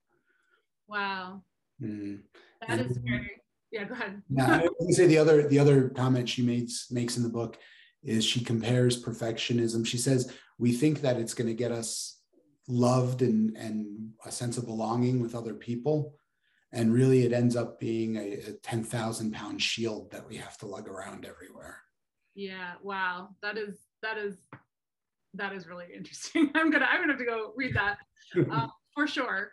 Wow. 0.89 1.43
Mm. 1.83 2.21
That 2.67 2.79
and, 2.79 2.91
is 2.91 2.97
very 2.97 3.31
yeah, 3.71 3.85
go 3.85 3.93
ahead. 3.93 4.23
yeah, 4.31 4.63
I 4.65 4.69
was 4.81 4.97
say 4.97 5.07
the 5.07 5.19
other 5.19 5.47
the 5.47 5.59
other 5.59 5.91
comment 5.91 6.29
she 6.29 6.43
makes 6.43 6.91
makes 6.91 7.19
in 7.19 7.23
the 7.23 7.29
book 7.29 7.59
is 8.03 8.25
she 8.25 8.43
compares 8.43 9.03
perfectionism. 9.03 9.87
She 9.87 9.99
says 9.99 10.33
we 10.59 10.73
think 10.73 11.03
that 11.03 11.19
it's 11.19 11.35
going 11.35 11.49
to 11.49 11.55
get 11.55 11.71
us 11.71 12.21
loved 12.67 13.21
and 13.21 13.55
and 13.57 14.13
a 14.25 14.33
sense 14.33 14.57
of 14.57 14.65
belonging 14.65 15.21
with 15.21 15.35
other 15.35 15.53
people, 15.53 16.15
and 16.73 16.95
really 16.95 17.25
it 17.27 17.35
ends 17.35 17.55
up 17.55 17.79
being 17.79 18.17
a, 18.17 18.33
a 18.49 18.53
ten 18.63 18.83
thousand 18.83 19.35
pound 19.35 19.61
shield 19.61 20.11
that 20.13 20.27
we 20.27 20.37
have 20.37 20.57
to 20.59 20.67
lug 20.67 20.89
around 20.89 21.27
everywhere. 21.27 21.83
Yeah. 22.35 22.73
Wow. 22.83 23.29
That 23.43 23.59
is 23.59 23.77
that 24.03 24.17
is 24.17 24.39
that 25.35 25.53
is 25.53 25.67
really 25.67 25.87
interesting. 25.95 26.51
I'm 26.55 26.71
gonna 26.71 26.87
I'm 26.87 27.01
gonna 27.01 27.13
have 27.13 27.19
to 27.19 27.25
go 27.25 27.53
read 27.57 27.75
that 27.75 27.99
um, 28.51 28.73
for 28.95 29.07
sure. 29.07 29.53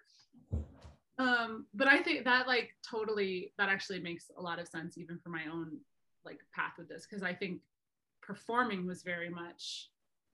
Um 1.18 1.66
but 1.74 1.88
i 1.88 2.02
think 2.02 2.26
that 2.26 2.46
like 2.46 2.72
totally 2.90 3.54
that 3.58 3.70
actually 3.70 4.02
makes 4.02 4.30
a 4.38 4.42
lot 4.42 4.60
of 4.60 4.68
sense 4.68 4.98
even 4.98 5.18
for 5.18 5.30
my 5.30 5.44
own 5.50 5.78
like 6.26 6.40
path 6.54 6.74
with 6.78 6.90
this 6.90 7.08
because 7.10 7.24
i 7.24 7.34
think 7.34 7.62
performing 8.22 8.86
was 8.86 9.02
very 9.02 9.30
much 9.30 9.92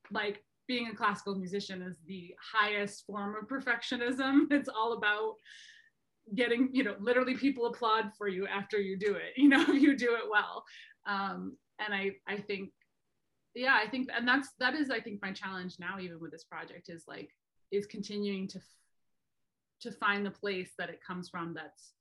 like 0.10 0.44
being 0.68 0.88
a 0.88 0.96
classical 0.96 1.36
musician 1.36 1.82
is 1.82 1.98
the 2.08 2.34
highest 2.40 3.06
form 3.06 3.36
of 3.36 3.48
perfectionism. 3.48 4.46
It's 4.52 4.70
all 4.70 4.94
about 4.94 5.36
getting 6.36 6.70
you 6.72 6.84
know 6.84 6.96
literally 7.00 7.36
people 7.36 7.66
applaud 7.66 8.12
for 8.18 8.28
you 8.28 8.48
after 8.48 8.80
you 8.80 8.98
do 8.98 9.16
it 9.16 9.34
you 9.36 9.50
know 9.50 9.62
if 9.62 9.82
you 9.82 9.98
do 9.98 10.16
it 10.16 10.24
well. 10.30 10.64
Um 11.06 11.58
and 11.80 11.94
i 11.94 12.12
i 12.28 12.38
think 12.38 12.70
yeah 13.56 13.80
i 13.82 13.88
think 13.90 14.10
and 14.16 14.28
that's 14.28 14.50
that 14.60 14.76
is 14.76 14.90
i 14.90 15.00
think 15.00 15.22
my 15.22 15.32
challenge 15.32 15.76
now 15.80 16.00
even 16.00 16.20
with 16.20 16.32
this 16.32 16.44
project 16.44 16.90
is 16.90 17.04
like 17.08 17.30
is 17.72 17.86
continuing 17.86 18.48
to 18.48 18.60
to 19.82 19.92
find 19.92 20.26
the 20.26 20.32
place 20.32 20.72
that 20.78 20.90
it 20.90 21.00
comes 21.06 21.30
from 21.30 21.54
that's 21.54 21.94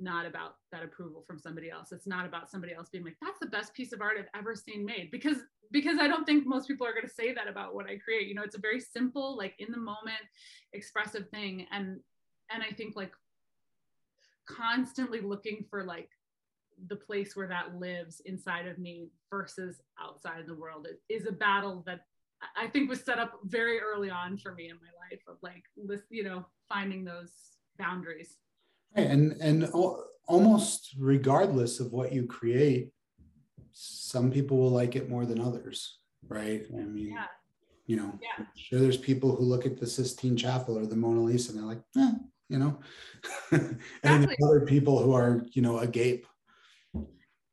not 0.00 0.26
about 0.26 0.56
that 0.72 0.82
approval 0.82 1.22
from 1.26 1.38
somebody 1.38 1.70
else. 1.70 1.92
It's 1.92 2.06
not 2.06 2.26
about 2.26 2.50
somebody 2.50 2.72
else 2.72 2.88
being 2.88 3.04
like 3.04 3.16
that's 3.20 3.38
the 3.38 3.46
best 3.46 3.74
piece 3.74 3.92
of 3.92 4.00
art 4.00 4.16
i've 4.18 4.38
ever 4.38 4.54
seen 4.56 4.84
made. 4.84 5.10
Because 5.10 5.38
because 5.70 5.98
i 6.00 6.08
don't 6.08 6.24
think 6.24 6.46
most 6.46 6.66
people 6.66 6.86
are 6.86 6.92
going 6.92 7.06
to 7.06 7.12
say 7.12 7.32
that 7.32 7.48
about 7.48 7.74
what 7.74 7.86
i 7.86 7.96
create. 7.96 8.26
You 8.26 8.34
know 8.34 8.42
it's 8.42 8.56
a 8.56 8.60
very 8.60 8.80
simple 8.80 9.36
like 9.36 9.54
in 9.58 9.70
the 9.70 9.78
moment 9.78 10.24
expressive 10.72 11.28
thing. 11.28 11.66
And 11.70 12.00
and 12.50 12.62
i 12.62 12.72
think 12.74 12.96
like 12.96 13.12
constantly 14.48 15.20
looking 15.20 15.64
for 15.70 15.84
like 15.84 16.08
the 16.88 16.96
place 16.96 17.36
where 17.36 17.48
that 17.48 17.76
lives 17.78 18.20
inside 18.24 18.66
of 18.66 18.78
me 18.78 19.08
versus 19.30 19.80
outside 20.02 20.46
the 20.46 20.54
world 20.54 20.86
is 21.08 21.26
a 21.26 21.32
battle 21.32 21.82
that 21.86 22.00
I 22.56 22.68
think 22.68 22.88
was 22.88 23.00
set 23.00 23.18
up 23.18 23.38
very 23.44 23.80
early 23.80 24.10
on 24.10 24.38
for 24.38 24.54
me 24.54 24.70
in 24.70 24.76
my 24.76 24.88
life 25.10 25.20
of 25.28 25.36
like 25.42 25.64
you 26.10 26.24
know, 26.24 26.46
finding 26.68 27.04
those 27.04 27.32
boundaries. 27.78 28.36
And 28.94 29.32
and 29.40 29.68
almost 30.26 30.94
regardless 30.98 31.80
of 31.80 31.92
what 31.92 32.12
you 32.12 32.26
create, 32.26 32.90
some 33.72 34.30
people 34.30 34.58
will 34.58 34.70
like 34.70 34.96
it 34.96 35.10
more 35.10 35.26
than 35.26 35.40
others, 35.40 35.98
right? 36.28 36.64
I 36.72 36.82
mean, 36.82 37.12
yeah. 37.12 37.26
you 37.86 37.96
know, 37.96 38.18
yeah. 38.20 38.44
sure 38.56 38.80
there's 38.80 38.96
people 38.96 39.34
who 39.36 39.44
look 39.44 39.66
at 39.66 39.78
the 39.78 39.86
Sistine 39.86 40.36
Chapel 40.36 40.78
or 40.78 40.86
the 40.86 40.96
Mona 40.96 41.20
Lisa 41.20 41.52
and 41.52 41.60
they're 41.60 41.66
like, 41.66 41.82
eh, 41.96 42.12
you 42.48 42.58
know, 42.58 42.78
and 43.52 43.78
exactly. 44.02 44.36
other 44.44 44.60
people 44.62 45.00
who 45.02 45.12
are, 45.12 45.44
you 45.52 45.62
know, 45.62 45.78
agape. 45.78 46.26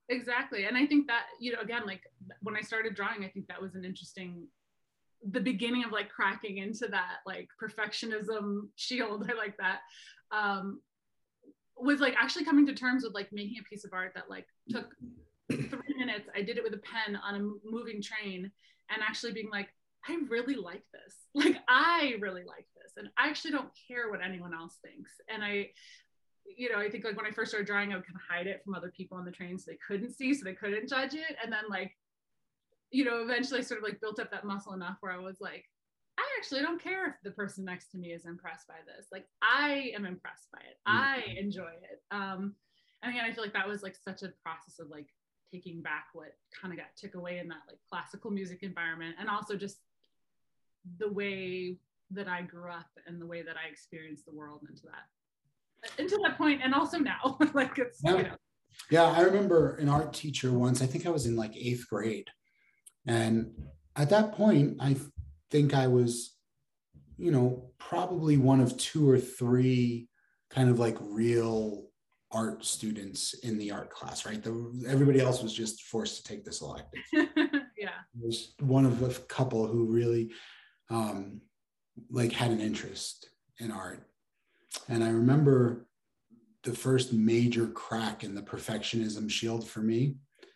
Exactly. 0.09 0.65
And 0.65 0.77
I 0.77 0.85
think 0.85 1.07
that, 1.07 1.23
you 1.39 1.51
know, 1.51 1.59
again, 1.59 1.81
like 1.85 2.01
when 2.41 2.55
I 2.55 2.61
started 2.61 2.95
drawing, 2.95 3.25
I 3.25 3.29
think 3.29 3.47
that 3.47 3.61
was 3.61 3.75
an 3.75 3.83
interesting 3.83 4.47
the 5.31 5.39
beginning 5.39 5.83
of 5.83 5.91
like 5.91 6.09
cracking 6.09 6.57
into 6.57 6.87
that 6.87 7.17
like 7.25 7.49
perfectionism 7.61 8.67
shield 8.75 9.27
i 9.31 9.33
like 9.33 9.55
that 9.57 9.79
um 10.31 10.79
was 11.75 11.99
like 11.99 12.15
actually 12.19 12.45
coming 12.45 12.65
to 12.65 12.73
terms 12.73 13.03
with 13.03 13.13
like 13.13 13.31
making 13.31 13.57
a 13.59 13.63
piece 13.63 13.85
of 13.85 13.93
art 13.93 14.11
that 14.15 14.29
like 14.29 14.45
took 14.69 14.93
three 15.51 15.95
minutes 15.97 16.29
i 16.35 16.41
did 16.41 16.57
it 16.57 16.63
with 16.63 16.73
a 16.73 16.79
pen 16.79 17.15
on 17.15 17.35
a 17.35 17.69
moving 17.69 18.01
train 18.01 18.51
and 18.89 19.01
actually 19.07 19.31
being 19.31 19.49
like 19.51 19.69
i 20.07 20.17
really 20.29 20.55
like 20.55 20.83
this 20.93 21.15
like 21.33 21.57
i 21.67 22.15
really 22.19 22.43
like 22.43 22.67
this 22.81 22.93
and 22.97 23.09
i 23.17 23.27
actually 23.27 23.51
don't 23.51 23.69
care 23.87 24.09
what 24.09 24.23
anyone 24.23 24.53
else 24.53 24.77
thinks 24.83 25.11
and 25.33 25.43
i 25.43 25.67
you 26.55 26.71
know 26.71 26.79
i 26.79 26.89
think 26.89 27.03
like 27.03 27.17
when 27.17 27.25
i 27.25 27.31
first 27.31 27.51
started 27.51 27.67
drawing 27.67 27.91
i 27.91 27.95
would 27.95 28.05
kind 28.05 28.15
of 28.15 28.21
hide 28.27 28.47
it 28.47 28.61
from 28.63 28.73
other 28.73 28.91
people 28.95 29.17
on 29.17 29.25
the 29.25 29.31
train 29.31 29.57
so 29.57 29.71
they 29.71 29.77
couldn't 29.85 30.13
see 30.13 30.33
so 30.33 30.43
they 30.43 30.53
couldn't 30.53 30.87
judge 30.87 31.13
it 31.13 31.35
and 31.43 31.51
then 31.51 31.63
like 31.69 31.91
you 32.91 33.03
know, 33.03 33.21
eventually 33.21 33.59
I 33.59 33.63
sort 33.63 33.79
of 33.79 33.83
like 33.83 33.99
built 33.99 34.19
up 34.19 34.31
that 34.31 34.45
muscle 34.45 34.73
enough 34.73 34.97
where 35.01 35.11
I 35.11 35.17
was 35.17 35.37
like, 35.39 35.65
I 36.17 36.23
actually 36.37 36.61
don't 36.61 36.81
care 36.81 37.07
if 37.07 37.15
the 37.23 37.31
person 37.31 37.65
next 37.65 37.91
to 37.91 37.97
me 37.97 38.11
is 38.11 38.25
impressed 38.25 38.67
by 38.67 38.75
this. 38.85 39.07
Like 39.11 39.25
I 39.41 39.91
am 39.95 40.05
impressed 40.05 40.47
by 40.51 40.59
it. 40.59 40.77
Mm-hmm. 40.87 40.97
I 40.97 41.39
enjoy 41.39 41.71
it. 41.91 42.01
Um, 42.11 42.55
and 43.03 43.11
again, 43.11 43.25
I 43.25 43.33
feel 43.33 43.43
like 43.43 43.53
that 43.53 43.67
was 43.67 43.83
like 43.83 43.95
such 43.95 44.23
a 44.23 44.33
process 44.43 44.79
of 44.79 44.89
like 44.89 45.07
taking 45.51 45.81
back 45.81 46.07
what 46.13 46.33
kind 46.59 46.73
of 46.73 46.79
got 46.79 46.87
took 46.97 47.15
away 47.15 47.39
in 47.39 47.47
that 47.49 47.61
like 47.67 47.77
classical 47.89 48.31
music 48.31 48.59
environment 48.63 49.15
and 49.19 49.29
also 49.29 49.55
just 49.55 49.77
the 50.97 51.11
way 51.11 51.77
that 52.11 52.27
I 52.27 52.41
grew 52.41 52.71
up 52.71 52.89
and 53.05 53.21
the 53.21 53.25
way 53.25 53.43
that 53.43 53.55
I 53.55 53.69
experienced 53.69 54.25
the 54.25 54.33
world 54.33 54.61
into 54.67 54.83
that 54.83 55.05
into 55.97 56.19
that 56.23 56.37
point 56.37 56.61
and 56.63 56.73
also 56.73 56.97
now 56.97 57.37
like 57.53 57.77
it's 57.77 57.99
yeah. 58.03 58.15
you 58.15 58.23
know 58.23 58.35
yeah 58.91 59.03
i 59.03 59.21
remember 59.21 59.75
an 59.75 59.89
art 59.89 60.13
teacher 60.13 60.51
once 60.51 60.81
i 60.81 60.85
think 60.85 61.05
i 61.05 61.09
was 61.09 61.25
in 61.25 61.35
like 61.35 61.55
eighth 61.55 61.85
grade 61.89 62.29
and 63.07 63.51
at 63.95 64.09
that 64.11 64.33
point, 64.33 64.77
I 64.79 64.95
think 65.49 65.73
I 65.73 65.87
was, 65.87 66.35
you 67.17 67.31
know, 67.31 67.71
probably 67.79 68.37
one 68.37 68.59
of 68.59 68.77
two 68.77 69.09
or 69.09 69.17
three 69.17 70.07
kind 70.51 70.69
of 70.69 70.77
like 70.77 70.97
real 71.01 71.85
art 72.31 72.65
students 72.65 73.33
in 73.33 73.57
the 73.57 73.71
art 73.71 73.89
class, 73.89 74.25
right? 74.25 74.43
The, 74.43 74.85
everybody 74.87 75.21
else 75.21 75.41
was 75.41 75.53
just 75.53 75.83
forced 75.83 76.17
to 76.17 76.23
take 76.23 76.43
this 76.43 76.61
elective. 76.61 77.01
yeah. 77.13 77.89
I 77.89 78.19
was 78.21 78.53
one 78.59 78.85
of 78.85 79.01
a 79.01 79.13
couple 79.23 79.65
who 79.65 79.85
really 79.85 80.31
um, 80.89 81.41
like 82.11 82.33
had 82.33 82.51
an 82.51 82.59
interest 82.59 83.29
in 83.59 83.71
art. 83.71 84.03
And 84.89 85.03
I 85.03 85.09
remember 85.09 85.87
the 86.63 86.73
first 86.73 87.13
major 87.13 87.67
crack 87.67 88.23
in 88.23 88.35
the 88.35 88.41
perfectionism 88.41 89.29
shield 89.29 89.67
for 89.67 89.79
me. 89.79 90.15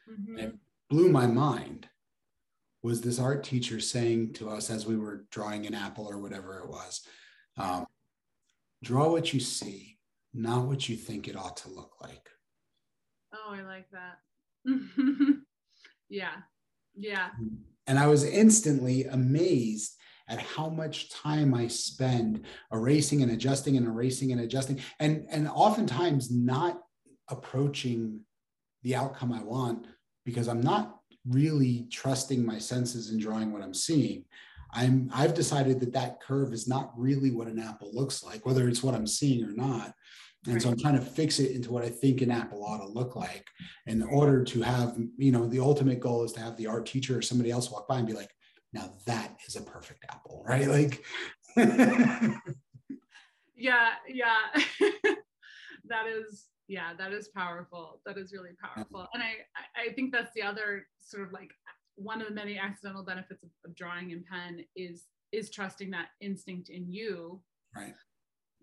Mm-hmm. 0.10 0.38
It 0.38 0.56
blew 0.90 1.10
my 1.10 1.28
mind 1.28 1.88
was 2.84 3.02
this 3.02 3.20
art 3.20 3.44
teacher 3.44 3.80
saying 3.80 4.34
to 4.34 4.50
us 4.50 4.70
as 4.70 4.86
we 4.86 4.98
were 4.98 5.26
drawing 5.32 5.66
an 5.66 5.74
apple 5.74 6.06
or 6.06 6.18
whatever 6.18 6.60
it 6.60 6.70
was 6.70 7.02
um, 7.58 7.86
draw 8.84 9.10
what 9.10 9.34
you 9.34 9.40
see 9.40 9.98
not 10.34 10.66
what 10.66 10.88
you 10.88 10.96
think 10.96 11.28
it 11.28 11.36
ought 11.36 11.58
to 11.58 11.70
look 11.70 11.94
like 12.02 12.30
oh 13.34 13.54
i 13.54 13.62
like 13.62 13.86
that 13.92 14.20
yeah 16.10 16.36
yeah 16.96 17.30
and 17.88 18.00
i 18.00 18.08
was 18.08 18.24
instantly 18.24 19.06
amazed 19.06 19.96
at 20.32 20.40
how 20.40 20.68
much 20.70 21.12
time 21.12 21.54
i 21.54 21.68
spend 21.68 22.44
erasing 22.72 23.22
and 23.22 23.32
adjusting 23.32 23.78
and 23.78 23.86
erasing 23.86 24.32
and 24.32 24.42
adjusting 24.42 24.80
and 25.00 25.26
and 25.30 25.48
oftentimes 25.48 26.32
not 26.32 26.82
approaching 27.30 28.20
the 28.82 28.96
outcome 28.96 29.32
i 29.32 29.44
want 29.44 29.86
because 30.26 30.48
i'm 30.48 30.62
not 30.62 31.02
really 31.28 31.88
trusting 31.92 32.46
my 32.46 32.58
senses 32.58 33.10
and 33.10 33.20
drawing 33.20 33.52
what 33.52 33.62
I'm 33.62 33.74
seeing. 33.74 34.26
I'm 34.74 35.10
I've 35.14 35.34
decided 35.34 35.80
that 35.82 35.94
that 35.94 36.22
curve 36.22 36.54
is 36.54 36.68
not 36.68 36.92
really 36.96 37.32
what 37.32 37.48
an 37.48 37.60
apple 37.60 37.92
looks 37.94 38.24
like, 38.24 38.46
whether 38.46 38.68
it's 38.68 38.82
what 38.82 38.96
I'm 38.96 39.08
seeing 39.08 39.44
or 39.44 39.52
not. 39.52 39.94
And 40.46 40.56
right. 40.56 40.62
so 40.62 40.70
I'm 40.70 40.80
trying 40.80 40.96
to 40.96 41.06
fix 41.06 41.40
it 41.40 41.52
into 41.52 41.72
what 41.72 41.84
I 41.84 41.90
think 41.90 42.22
an 42.22 42.32
apple 42.32 42.66
ought 42.66 42.80
to 42.80 42.88
look 42.88 43.16
like 43.16 43.46
in 43.86 44.02
order 44.02 44.44
to 44.44 44.62
have, 44.62 44.98
you 45.18 45.32
know, 45.32 45.46
the 45.46 45.60
ultimate 45.60 46.00
goal 46.00 46.24
is 46.24 46.32
to 46.34 46.40
have 46.40 46.58
the 46.58 46.66
art 46.66 46.88
teacher 46.88 47.18
or 47.18 47.22
somebody 47.22 47.52
else 47.52 47.70
walk 47.70 47.88
by 47.88 48.00
and 48.00 48.08
be 48.08 48.14
like, 48.14 48.32
now 48.74 48.92
that 49.06 49.38
is 49.48 49.56
a 49.56 49.62
perfect 49.62 50.06
apple, 50.10 50.44
right? 50.48 50.68
Like, 50.68 51.04
yeah, 53.56 53.90
yeah. 54.08 54.40
that 55.92 56.08
is 56.08 56.46
yeah 56.68 56.94
that 56.98 57.12
is 57.12 57.28
powerful 57.28 58.00
that 58.06 58.18
is 58.18 58.32
really 58.32 58.56
powerful 58.64 59.06
and 59.14 59.22
i 59.22 59.34
i 59.76 59.92
think 59.94 60.12
that's 60.12 60.34
the 60.34 60.42
other 60.42 60.88
sort 61.02 61.22
of 61.22 61.34
like 61.34 61.52
one 61.96 62.22
of 62.22 62.28
the 62.28 62.34
many 62.34 62.58
accidental 62.58 63.04
benefits 63.04 63.44
of, 63.44 63.50
of 63.66 63.76
drawing 63.76 64.12
in 64.12 64.24
pen 64.32 64.64
is 64.76 65.08
is 65.34 65.50
trusting 65.50 65.92
that 65.92 66.08
instinct 66.22 66.70
in 66.70 66.90
you 66.90 67.42
right 67.76 67.94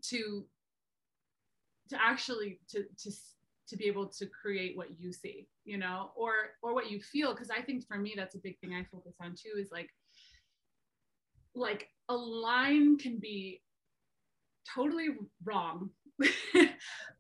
to 0.03 0.47
to 1.91 1.97
actually 2.01 2.61
to 2.69 2.85
to 2.99 3.11
to 3.69 3.77
be 3.77 3.85
able 3.87 4.07
to 4.07 4.27
create 4.27 4.75
what 4.77 4.99
you 4.99 5.13
see 5.13 5.47
you 5.69 5.79
know 5.79 6.11
or 6.17 6.33
or 6.63 6.75
what 6.75 6.91
you 6.91 7.01
feel 7.01 7.33
because 7.33 7.51
i 7.51 7.61
think 7.61 7.87
for 7.87 7.99
me 7.99 8.15
that's 8.17 8.35
a 8.35 8.39
big 8.39 8.59
thing 8.59 8.75
i 8.75 8.83
focus 8.91 9.17
on 9.21 9.31
too 9.31 9.61
is 9.61 9.71
like 9.71 9.91
like 11.55 11.89
a 12.09 12.17
line 12.17 12.97
can 12.97 13.19
be 13.19 13.61
totally 14.75 15.09
wrong. 15.45 15.91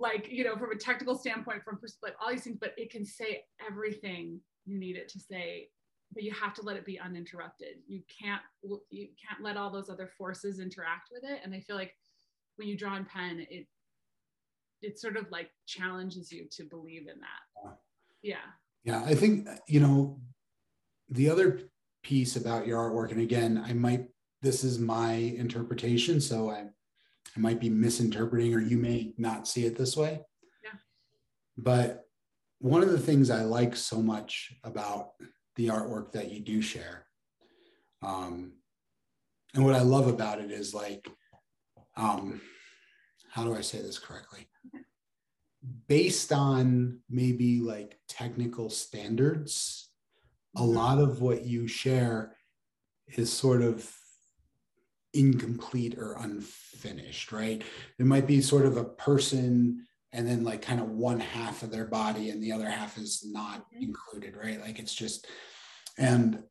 Like 0.00 0.28
you 0.30 0.44
know 0.44 0.56
from 0.56 0.70
a 0.70 0.76
technical 0.76 1.16
standpoint 1.16 1.64
from 1.64 1.80
like 2.04 2.14
all 2.22 2.30
these 2.30 2.44
things 2.44 2.58
but 2.60 2.72
it 2.76 2.88
can 2.88 3.04
say 3.04 3.42
everything 3.66 4.40
you 4.64 4.78
need 4.78 4.96
it 4.96 5.08
to 5.08 5.18
say 5.18 5.70
but 6.14 6.22
you 6.22 6.32
have 6.32 6.54
to 6.54 6.62
let 6.62 6.76
it 6.76 6.86
be 6.86 7.00
uninterrupted. 7.00 7.78
You 7.88 8.02
can't 8.06 8.40
you 8.90 9.08
can't 9.20 9.42
let 9.42 9.56
all 9.56 9.72
those 9.72 9.90
other 9.90 10.08
forces 10.16 10.60
interact 10.60 11.08
with 11.10 11.24
it 11.28 11.40
and 11.42 11.52
i 11.52 11.58
feel 11.58 11.74
like 11.74 11.96
when 12.56 12.68
you 12.68 12.76
draw 12.76 12.94
in 12.94 13.06
pen 13.06 13.44
it 13.50 13.66
it 14.82 15.00
sort 15.00 15.16
of 15.16 15.28
like 15.32 15.50
challenges 15.66 16.30
you 16.30 16.46
to 16.52 16.62
believe 16.62 17.08
in 17.08 17.18
that 17.18 17.72
yeah 18.22 18.36
yeah 18.84 19.02
i 19.04 19.14
think 19.14 19.46
you 19.66 19.80
know 19.80 20.20
the 21.10 21.28
other 21.28 21.60
piece 22.02 22.36
about 22.36 22.66
your 22.66 22.78
artwork 22.78 23.10
and 23.10 23.20
again 23.20 23.62
i 23.66 23.72
might 23.72 24.06
this 24.42 24.64
is 24.64 24.78
my 24.78 25.12
interpretation 25.12 26.20
so 26.20 26.50
i 26.50 26.64
i 27.36 27.40
might 27.40 27.60
be 27.60 27.70
misinterpreting 27.70 28.54
or 28.54 28.60
you 28.60 28.76
may 28.76 29.12
not 29.18 29.48
see 29.48 29.64
it 29.64 29.76
this 29.76 29.96
way 29.96 30.20
yeah 30.64 30.78
but 31.56 32.04
one 32.60 32.82
of 32.82 32.90
the 32.90 32.98
things 32.98 33.30
i 33.30 33.42
like 33.42 33.76
so 33.76 34.00
much 34.00 34.52
about 34.64 35.10
the 35.58 35.66
artwork 35.66 36.12
that 36.12 36.30
you 36.30 36.40
do 36.40 36.62
share. 36.62 37.04
Um, 38.00 38.52
and 39.54 39.64
what 39.64 39.74
I 39.74 39.82
love 39.82 40.06
about 40.06 40.40
it 40.40 40.52
is 40.52 40.72
like, 40.72 41.10
um, 41.96 42.40
how 43.28 43.42
do 43.42 43.56
I 43.56 43.60
say 43.60 43.82
this 43.82 43.98
correctly? 43.98 44.48
Based 45.86 46.32
on 46.32 47.00
maybe 47.10 47.60
like 47.60 47.98
technical 48.08 48.70
standards, 48.70 49.88
a 50.56 50.60
mm-hmm. 50.60 50.74
lot 50.74 50.98
of 50.98 51.20
what 51.20 51.44
you 51.44 51.66
share 51.66 52.34
is 53.16 53.32
sort 53.32 53.62
of 53.62 53.90
incomplete 55.14 55.98
or 55.98 56.16
unfinished, 56.20 57.32
right? 57.32 57.62
It 57.98 58.06
might 58.06 58.26
be 58.26 58.40
sort 58.40 58.66
of 58.66 58.76
a 58.76 58.84
person 58.84 59.86
and 60.12 60.26
then 60.26 60.44
like 60.44 60.62
kind 60.62 60.80
of 60.80 60.88
one 60.90 61.20
half 61.20 61.62
of 61.62 61.70
their 61.70 61.86
body 61.86 62.30
and 62.30 62.42
the 62.42 62.52
other 62.52 62.68
half 62.68 62.96
is 62.98 63.26
not 63.30 63.60
mm-hmm. 63.66 63.82
included 63.82 64.36
right 64.36 64.60
like 64.60 64.78
it's 64.78 64.94
just 64.94 65.26
and 65.96 66.42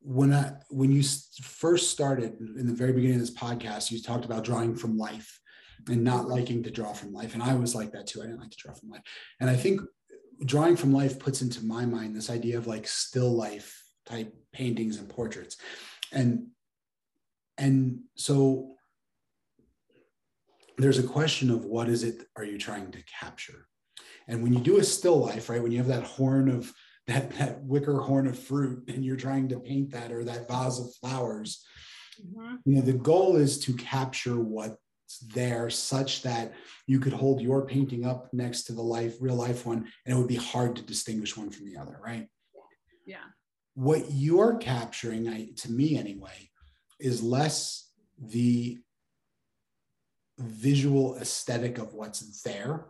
when 0.00 0.32
i 0.32 0.52
when 0.68 0.90
you 0.90 1.02
first 1.42 1.90
started 1.90 2.36
in 2.40 2.66
the 2.66 2.74
very 2.74 2.92
beginning 2.92 3.16
of 3.16 3.20
this 3.20 3.34
podcast 3.34 3.90
you 3.90 4.00
talked 4.00 4.24
about 4.24 4.44
drawing 4.44 4.74
from 4.74 4.98
life 4.98 5.40
and 5.88 6.04
not 6.04 6.28
liking 6.28 6.62
to 6.62 6.70
draw 6.70 6.92
from 6.92 7.12
life. 7.12 7.34
And 7.34 7.42
i 7.42 7.54
was 7.54 7.74
like 7.74 7.92
that 7.92 8.06
too. 8.06 8.20
I 8.20 8.26
didn't 8.26 8.40
like 8.40 8.50
to 8.50 8.56
draw 8.56 8.74
from 8.74 8.90
life. 8.90 9.02
And 9.40 9.48
i 9.50 9.56
think 9.56 9.80
drawing 10.44 10.76
from 10.76 10.92
life 10.92 11.18
puts 11.18 11.42
into 11.42 11.64
my 11.64 11.86
mind 11.86 12.14
this 12.14 12.30
idea 12.30 12.58
of 12.58 12.66
like 12.66 12.86
still 12.86 13.32
life 13.32 13.82
type 14.06 14.34
paintings 14.52 14.98
and 14.98 15.08
portraits. 15.08 15.56
And 16.12 16.48
and 17.58 18.00
so 18.16 18.74
there's 20.78 20.98
a 20.98 21.04
question 21.04 21.50
of 21.50 21.64
what 21.64 21.88
is 21.88 22.02
it 22.02 22.26
are 22.36 22.44
you 22.44 22.58
trying 22.58 22.90
to 22.92 23.02
capture? 23.20 23.66
And 24.28 24.42
when 24.42 24.52
you 24.52 24.60
do 24.60 24.78
a 24.78 24.84
still 24.84 25.18
life 25.18 25.48
right 25.48 25.62
when 25.62 25.72
you 25.72 25.78
have 25.78 25.88
that 25.88 26.04
horn 26.04 26.48
of 26.48 26.72
that 27.08 27.32
that 27.32 27.62
wicker 27.64 27.98
horn 27.98 28.28
of 28.28 28.38
fruit 28.38 28.88
and 28.88 29.04
you're 29.04 29.16
trying 29.16 29.48
to 29.48 29.58
paint 29.58 29.90
that 29.90 30.12
or 30.12 30.22
that 30.22 30.46
vase 30.46 30.78
of 30.78 30.94
flowers 30.94 31.64
mm-hmm. 32.24 32.54
you 32.64 32.76
know 32.76 32.80
the 32.80 32.92
goal 32.92 33.34
is 33.34 33.58
to 33.58 33.74
capture 33.74 34.38
what's 34.38 34.76
there 35.34 35.70
such 35.70 36.22
that 36.22 36.52
you 36.86 36.98
could 36.98 37.12
hold 37.12 37.40
your 37.40 37.66
painting 37.66 38.04
up 38.04 38.28
next 38.32 38.64
to 38.64 38.72
the 38.72 38.82
life 38.82 39.16
real 39.20 39.34
life 39.34 39.66
one 39.66 39.86
and 40.06 40.14
it 40.14 40.18
would 40.18 40.28
be 40.28 40.36
hard 40.36 40.76
to 40.76 40.82
distinguish 40.82 41.36
one 41.36 41.50
from 41.50 41.66
the 41.66 41.76
other 41.76 41.98
right 42.04 42.28
yeah 43.06 43.24
what 43.74 44.04
you're 44.10 44.56
capturing 44.56 45.28
I, 45.28 45.48
to 45.56 45.72
me 45.72 45.96
anyway 45.96 46.50
is 47.00 47.22
less 47.22 47.90
the 48.18 48.78
visual 50.38 51.16
aesthetic 51.16 51.78
of 51.78 51.94
what's 51.94 52.42
there 52.42 52.86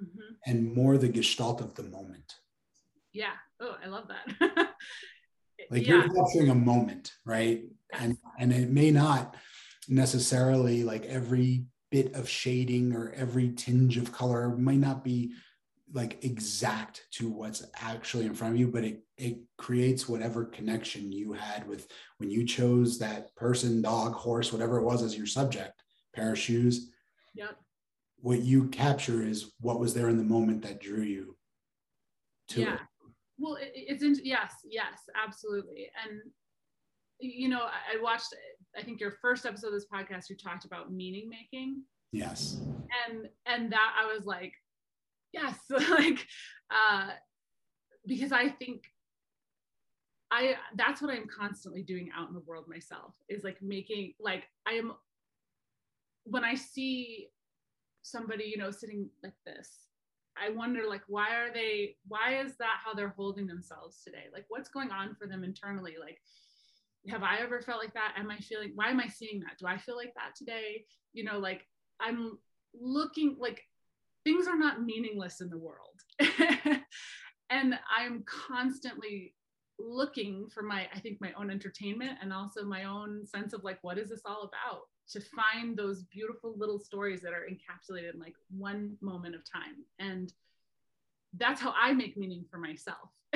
mm-hmm. 0.00 0.34
and 0.46 0.74
more 0.74 0.98
the 0.98 1.08
gestalt 1.08 1.60
of 1.60 1.74
the 1.74 1.84
moment. 1.84 2.34
Yeah. 3.12 3.32
Oh, 3.60 3.76
I 3.82 3.88
love 3.88 4.08
that. 4.08 4.46
like 5.70 5.86
yeah. 5.86 5.94
you're 5.94 6.14
capturing 6.14 6.50
a 6.50 6.54
moment, 6.54 7.12
right? 7.24 7.62
And 7.92 8.16
and 8.38 8.52
it 8.52 8.70
may 8.70 8.90
not 8.90 9.36
necessarily 9.92 10.82
like 10.82 11.04
every 11.04 11.64
bit 11.90 12.14
of 12.14 12.28
shading 12.28 12.94
or 12.94 13.12
every 13.14 13.50
tinge 13.52 13.98
of 13.98 14.12
color 14.12 14.56
might 14.56 14.78
not 14.78 15.04
be 15.04 15.32
like 15.92 16.24
exact 16.24 17.04
to 17.10 17.28
what's 17.28 17.62
actually 17.80 18.24
in 18.24 18.34
front 18.34 18.54
of 18.54 18.60
you, 18.60 18.66
but 18.66 18.82
it 18.82 19.04
it 19.18 19.36
creates 19.58 20.08
whatever 20.08 20.46
connection 20.46 21.12
you 21.12 21.34
had 21.34 21.68
with 21.68 21.86
when 22.16 22.30
you 22.30 22.46
chose 22.46 22.98
that 22.98 23.34
person, 23.36 23.82
dog, 23.82 24.14
horse, 24.14 24.52
whatever 24.52 24.78
it 24.78 24.84
was 24.84 25.02
as 25.02 25.16
your 25.16 25.26
subject 25.26 25.82
pair 26.14 26.32
of 26.32 26.38
shoes. 26.38 26.90
Yep. 27.34 27.56
What 28.20 28.40
you 28.40 28.68
capture 28.68 29.22
is 29.22 29.52
what 29.60 29.80
was 29.80 29.92
there 29.92 30.08
in 30.08 30.16
the 30.16 30.24
moment 30.24 30.62
that 30.62 30.80
drew 30.80 31.02
you 31.02 31.36
to 32.48 32.62
yeah. 32.62 32.74
it. 32.74 32.80
Well, 33.38 33.56
it, 33.56 33.72
it's 33.74 34.02
in, 34.02 34.16
yes, 34.22 34.54
yes, 34.64 34.98
absolutely. 35.22 35.90
And 36.04 36.20
you 37.20 37.48
know, 37.50 37.64
I, 37.64 37.98
I 37.98 38.02
watched. 38.02 38.34
I 38.76 38.82
think 38.82 39.00
your 39.00 39.12
first 39.22 39.46
episode 39.46 39.68
of 39.68 39.72
this 39.74 39.86
podcast, 39.92 40.30
you 40.30 40.36
talked 40.36 40.64
about 40.64 40.92
meaning 40.92 41.28
making. 41.28 41.82
Yes. 42.12 42.60
And 43.08 43.28
and 43.46 43.72
that 43.72 43.94
I 43.98 44.12
was 44.12 44.26
like, 44.26 44.52
yes, 45.32 45.56
like, 45.70 46.26
uh, 46.70 47.10
because 48.06 48.32
I 48.32 48.48
think 48.48 48.84
I 50.30 50.56
that's 50.76 51.02
what 51.02 51.12
I'm 51.12 51.28
constantly 51.28 51.82
doing 51.82 52.10
out 52.16 52.28
in 52.28 52.34
the 52.34 52.40
world 52.40 52.64
myself 52.68 53.14
is 53.28 53.44
like 53.44 53.60
making 53.60 54.14
like 54.18 54.44
I 54.66 54.72
am 54.72 54.92
when 56.24 56.44
I 56.44 56.54
see 56.54 57.28
somebody, 58.02 58.44
you 58.44 58.56
know, 58.56 58.70
sitting 58.70 59.08
like 59.22 59.34
this, 59.44 59.88
I 60.36 60.50
wonder 60.50 60.82
like 60.88 61.02
why 61.06 61.34
are 61.34 61.52
they 61.52 61.96
why 62.08 62.40
is 62.42 62.56
that 62.56 62.80
how 62.84 62.94
they're 62.94 63.14
holding 63.16 63.46
themselves 63.46 64.02
today? 64.02 64.24
Like 64.32 64.46
what's 64.48 64.70
going 64.70 64.90
on 64.90 65.14
for 65.14 65.26
them 65.26 65.44
internally? 65.44 65.96
Like 66.00 66.18
have 67.08 67.22
I 67.22 67.38
ever 67.38 67.60
felt 67.60 67.80
like 67.80 67.94
that? 67.94 68.14
Am 68.16 68.30
I 68.30 68.38
feeling 68.38 68.72
why 68.74 68.88
am 68.90 69.00
I 69.00 69.08
seeing 69.08 69.40
that? 69.40 69.58
Do 69.58 69.66
I 69.66 69.78
feel 69.78 69.96
like 69.96 70.14
that 70.14 70.34
today? 70.36 70.84
You 71.12 71.24
know, 71.24 71.38
like 71.38 71.66
I'm 72.00 72.38
looking 72.78 73.36
like 73.38 73.62
things 74.24 74.46
are 74.46 74.58
not 74.58 74.82
meaningless 74.82 75.40
in 75.40 75.48
the 75.50 75.58
world. 75.58 76.00
and 77.50 77.74
I'm 77.96 78.24
constantly 78.26 79.34
looking 79.78 80.48
for 80.52 80.62
my 80.62 80.86
I 80.94 81.00
think 81.00 81.20
my 81.20 81.32
own 81.32 81.50
entertainment 81.50 82.18
and 82.22 82.32
also 82.32 82.64
my 82.64 82.84
own 82.84 83.26
sense 83.26 83.52
of 83.52 83.64
like 83.64 83.78
what 83.82 83.98
is 83.98 84.10
this 84.10 84.22
all 84.24 84.42
about? 84.42 84.82
to 85.10 85.20
find 85.20 85.76
those 85.76 86.04
beautiful 86.04 86.54
little 86.56 86.78
stories 86.78 87.20
that 87.22 87.32
are 87.32 87.46
encapsulated 87.50 88.14
in 88.14 88.20
like 88.20 88.34
one 88.56 88.96
moment 89.00 89.34
of 89.34 89.42
time 89.50 89.84
and 89.98 90.32
that's 91.38 91.60
how 91.60 91.74
i 91.80 91.92
make 91.92 92.16
meaning 92.16 92.44
for 92.50 92.58
myself 92.58 93.10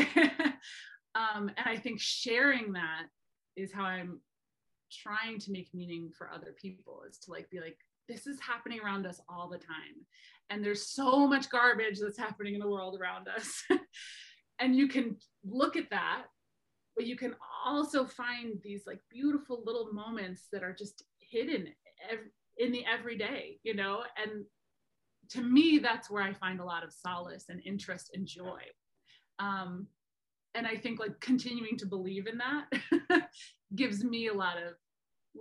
um, 1.14 1.51
and 1.57 1.67
i 1.67 1.77
think 1.77 2.01
sharing 2.01 2.73
that 2.73 3.07
is 3.57 3.72
how 3.72 3.84
i'm 3.84 4.20
trying 4.92 5.38
to 5.38 5.50
make 5.50 5.68
meaning 5.74 6.11
for 6.16 6.30
other 6.32 6.54
people 6.61 7.02
is 7.09 7.18
to 7.18 7.30
like 7.30 7.50
be 7.50 7.61
like 7.61 7.78
this 8.09 8.26
is 8.26 8.38
happening 8.40 8.80
around 8.80 9.04
us 9.04 9.20
all 9.28 9.48
the 9.48 9.59
time 9.59 10.07
and 10.50 10.64
there's 10.64 10.86
so 10.86 11.26
much 11.26 11.50
garbage 11.50 11.98
that's 11.98 12.18
happening 12.18 12.54
in 12.54 12.61
the 12.61 12.68
world 12.68 12.98
around 13.00 13.26
us 13.28 13.64
and 14.61 14.76
you 14.76 14.86
can 14.86 15.16
look 15.44 15.76
at 15.76 15.90
that 15.90 16.24
but 16.96 17.07
you 17.07 17.16
can 17.16 17.34
also 17.64 18.07
find 18.07 18.59
these 18.62 18.84
like 18.86 19.00
beautiful 19.11 19.62
little 19.66 19.92
moments 19.92 20.46
that 20.50 20.62
are 20.62 20.72
just 20.72 21.04
hidden 21.18 21.68
in 22.57 22.72
the 22.72 22.84
everyday, 22.86 23.59
you 23.62 23.74
know? 23.74 24.02
And 24.16 24.44
to 25.30 25.42
me, 25.42 25.78
that's 25.78 26.11
where 26.11 26.22
I 26.22 26.32
find 26.32 26.61
a 26.61 26.64
lot 26.64 26.84
of 26.84 26.92
solace 26.92 27.46
and 27.48 27.61
interest 27.64 28.12
and 28.14 28.26
joy. 28.26 28.61
Um, 29.38 29.86
and 30.57 30.66
I 30.66 30.76
think 30.76 30.98
like 30.98 31.18
continuing 31.20 31.76
to 31.78 31.86
believe 31.86 32.26
in 32.26 32.38
that 32.38 33.28
gives 33.74 34.02
me 34.02 34.28
a 34.28 34.34
lot 34.34 34.57
of 34.57 34.74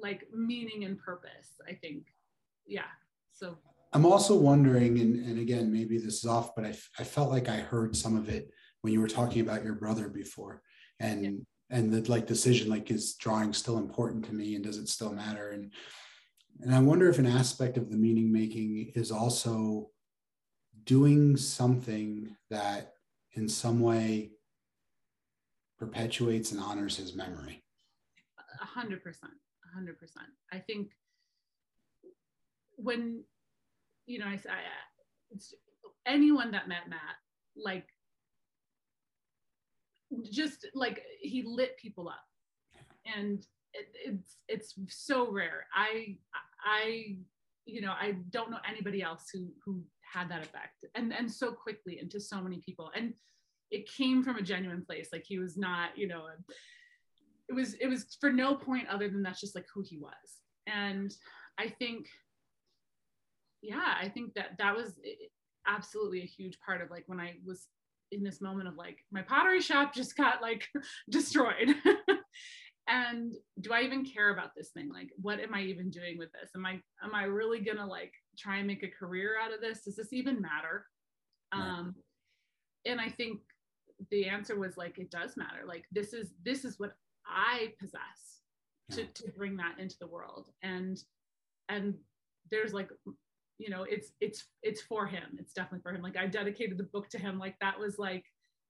like 0.01 0.28
meaning 0.34 0.84
and 0.84 0.97
purpose, 0.97 1.53
I 1.68 1.74
think. 1.74 2.07
Yeah. 2.68 2.91
So 3.32 3.57
I'm 3.93 4.05
also 4.05 4.36
wondering, 4.36 4.99
and, 4.99 5.26
and 5.26 5.39
again, 5.39 5.72
maybe 5.72 5.97
this 5.97 6.16
is 6.16 6.26
off, 6.26 6.55
but 6.55 6.66
I, 6.66 6.76
I 6.99 7.03
felt 7.03 7.32
like 7.32 7.47
I 7.47 7.57
heard 7.57 7.95
some 7.95 8.18
of 8.18 8.30
it 8.30 8.49
when 8.82 8.91
you 8.91 8.99
were 8.99 9.07
talking 9.07 9.41
about 9.41 9.63
your 9.63 9.76
brother 9.76 10.09
before. 10.09 10.61
And 10.99 11.24
yeah 11.24 11.32
and 11.70 11.91
the 11.91 12.09
like 12.09 12.28
decision 12.28 12.70
like 12.70 12.91
is 12.91 13.16
drawing 13.16 13.53
still 13.53 13.78
important 13.78 14.26
to 14.26 14.34
me 14.34 14.55
and 14.55 14.63
does 14.63 14.78
it 14.78 14.88
still 14.88 15.11
matter 15.11 15.51
and 15.51 15.72
and 16.61 16.74
i 16.74 16.80
wonder 16.80 17.09
if 17.09 17.20
an 17.20 17.26
aspect 17.26 17.78
of 17.78 17.89
the 17.89 17.97
meaning 17.97 18.32
making 18.32 18.91
is 18.95 19.11
also 19.11 19.89
doing 20.84 21.36
something 21.36 22.36
that 22.49 22.93
in 23.34 23.49
some 23.49 23.80
way 23.80 24.32
perpetuates 25.78 26.52
and 26.52 26.62
honors 26.62 26.98
his 26.98 27.16
memory. 27.16 27.64
A 28.62 28.66
hundred 28.66 29.04
percent 29.04 29.34
a 29.72 29.76
hundred 29.76 30.00
percent. 30.00 30.28
I 30.52 30.60
think 30.60 30.92
when 32.78 33.24
you 34.06 34.20
know 34.20 34.26
i, 34.26 34.34
I 34.34 35.38
anyone 36.06 36.52
that 36.52 36.68
met 36.68 36.90
matt 36.90 37.16
like 37.56 37.88
just 40.32 40.68
like 40.74 41.02
he 41.20 41.44
lit 41.44 41.78
people 41.78 42.08
up. 42.08 42.24
And 43.18 43.46
it, 43.74 43.88
it's 44.06 44.38
it's 44.48 44.76
so 44.90 45.32
rare. 45.32 45.68
I 45.74 46.18
i 46.64 47.18
you 47.66 47.82
know 47.82 47.94
i 48.00 48.16
don't 48.30 48.52
know 48.52 48.60
anybody 48.70 49.02
else 49.02 49.26
who 49.34 49.48
who 49.64 49.82
had 50.02 50.30
that 50.30 50.42
effect. 50.44 50.86
And 50.96 51.14
and 51.14 51.32
so 51.32 51.52
quickly 51.52 52.00
into 52.00 52.20
so 52.20 52.42
many 52.42 52.62
people. 52.66 52.92
And 52.96 53.14
it 53.72 53.89
came 53.89 54.24
from 54.24 54.38
a 54.38 54.41
genuine 54.41 54.86
place. 54.86 55.09
Like 55.11 55.26
he 55.26 55.39
was 55.39 55.57
not 55.57 55.97
you 55.97 56.07
know 56.07 56.24
it 57.47 57.53
was 57.53 57.76
it 57.76 57.88
was 57.88 58.18
for 58.20 58.32
no 58.32 58.55
point 58.55 58.88
other 58.89 59.09
than 59.09 59.24
that's 59.24 59.41
just 59.41 59.55
like 59.55 59.68
who 59.74 59.84
he 59.86 59.97
was. 59.97 60.13
And 60.68 61.13
i 61.57 61.70
think 61.70 62.07
yeah 63.61 63.95
i 63.99 64.09
think 64.09 64.34
that 64.34 64.57
that 64.57 64.76
was 64.76 64.99
absolutely 65.68 66.22
a 66.22 66.26
huge 66.26 66.57
part 66.66 66.82
of 66.82 66.91
like 66.91 67.03
when 67.07 67.20
i 67.20 67.34
was 67.45 67.68
in 68.11 68.24
this 68.24 68.41
moment 68.41 68.68
of 68.68 68.76
like 68.76 68.97
my 69.11 69.22
pottery 69.22 69.61
shop 69.61 69.93
just 69.93 70.16
got 70.16 70.41
like 70.41 70.68
destroyed. 71.09 71.76
And 72.88 73.34
do 73.61 73.74
i 73.74 73.82
even 73.82 74.05
care 74.05 74.32
about 74.32 74.51
this 74.55 74.70
thing? 74.70 74.91
Like 74.93 75.09
what 75.20 75.39
am 75.39 75.55
i 75.55 75.61
even 75.61 75.89
doing 75.89 76.20
with 76.20 76.32
this? 76.34 76.51
Am 76.55 76.68
i 76.68 76.74
am 77.03 77.16
i 77.16 77.24
really 77.24 77.59
gonna 77.59 77.88
like 77.88 78.13
try 78.38 78.57
and 78.57 78.68
make 78.68 78.84
a 78.84 78.88
career 78.88 79.38
out 79.43 79.51
of 79.51 79.59
this? 79.59 79.86
Does 79.86 79.95
this 79.95 80.13
even 80.13 80.39
matter? 80.39 80.86
Um 81.51 81.95
and 82.86 83.01
i 83.01 83.09
think 83.09 83.39
the 84.12 84.26
answer 84.26 84.58
was 84.58 84.78
like 84.78 84.98
it 84.98 85.12
does 85.12 85.38
matter. 85.38 85.62
Like 85.68 85.86
this 85.91 86.14
is 86.14 86.30
this 86.43 86.66
is 86.66 86.80
what 86.80 86.93
i 87.28 87.74
possess 87.80 88.41
to, 88.91 89.02
yeah. 89.02 89.08
to 89.16 89.32
bring 89.36 89.58
that 89.58 89.80
into 89.80 89.96
the 90.00 90.08
world. 90.08 90.50
And 90.62 91.02
and 91.70 91.96
there's 92.52 92.74
like 92.74 92.89
you 93.58 93.70
know 93.70 93.84
it's 93.84 94.12
it's 94.22 94.46
it's 94.62 94.82
for 94.82 95.06
him. 95.06 95.38
It's 95.39 95.54
definitely 95.54 95.82
for 95.82 95.91
him. 95.91 96.02
Like 96.02 96.18
i 96.18 96.28
dedicated 96.28 96.78
the 96.78 96.84
book 96.84 97.10
to 97.10 97.18
him. 97.18 97.39
Like 97.39 97.56
that 97.62 97.80
was 97.80 97.98
like 97.98 98.26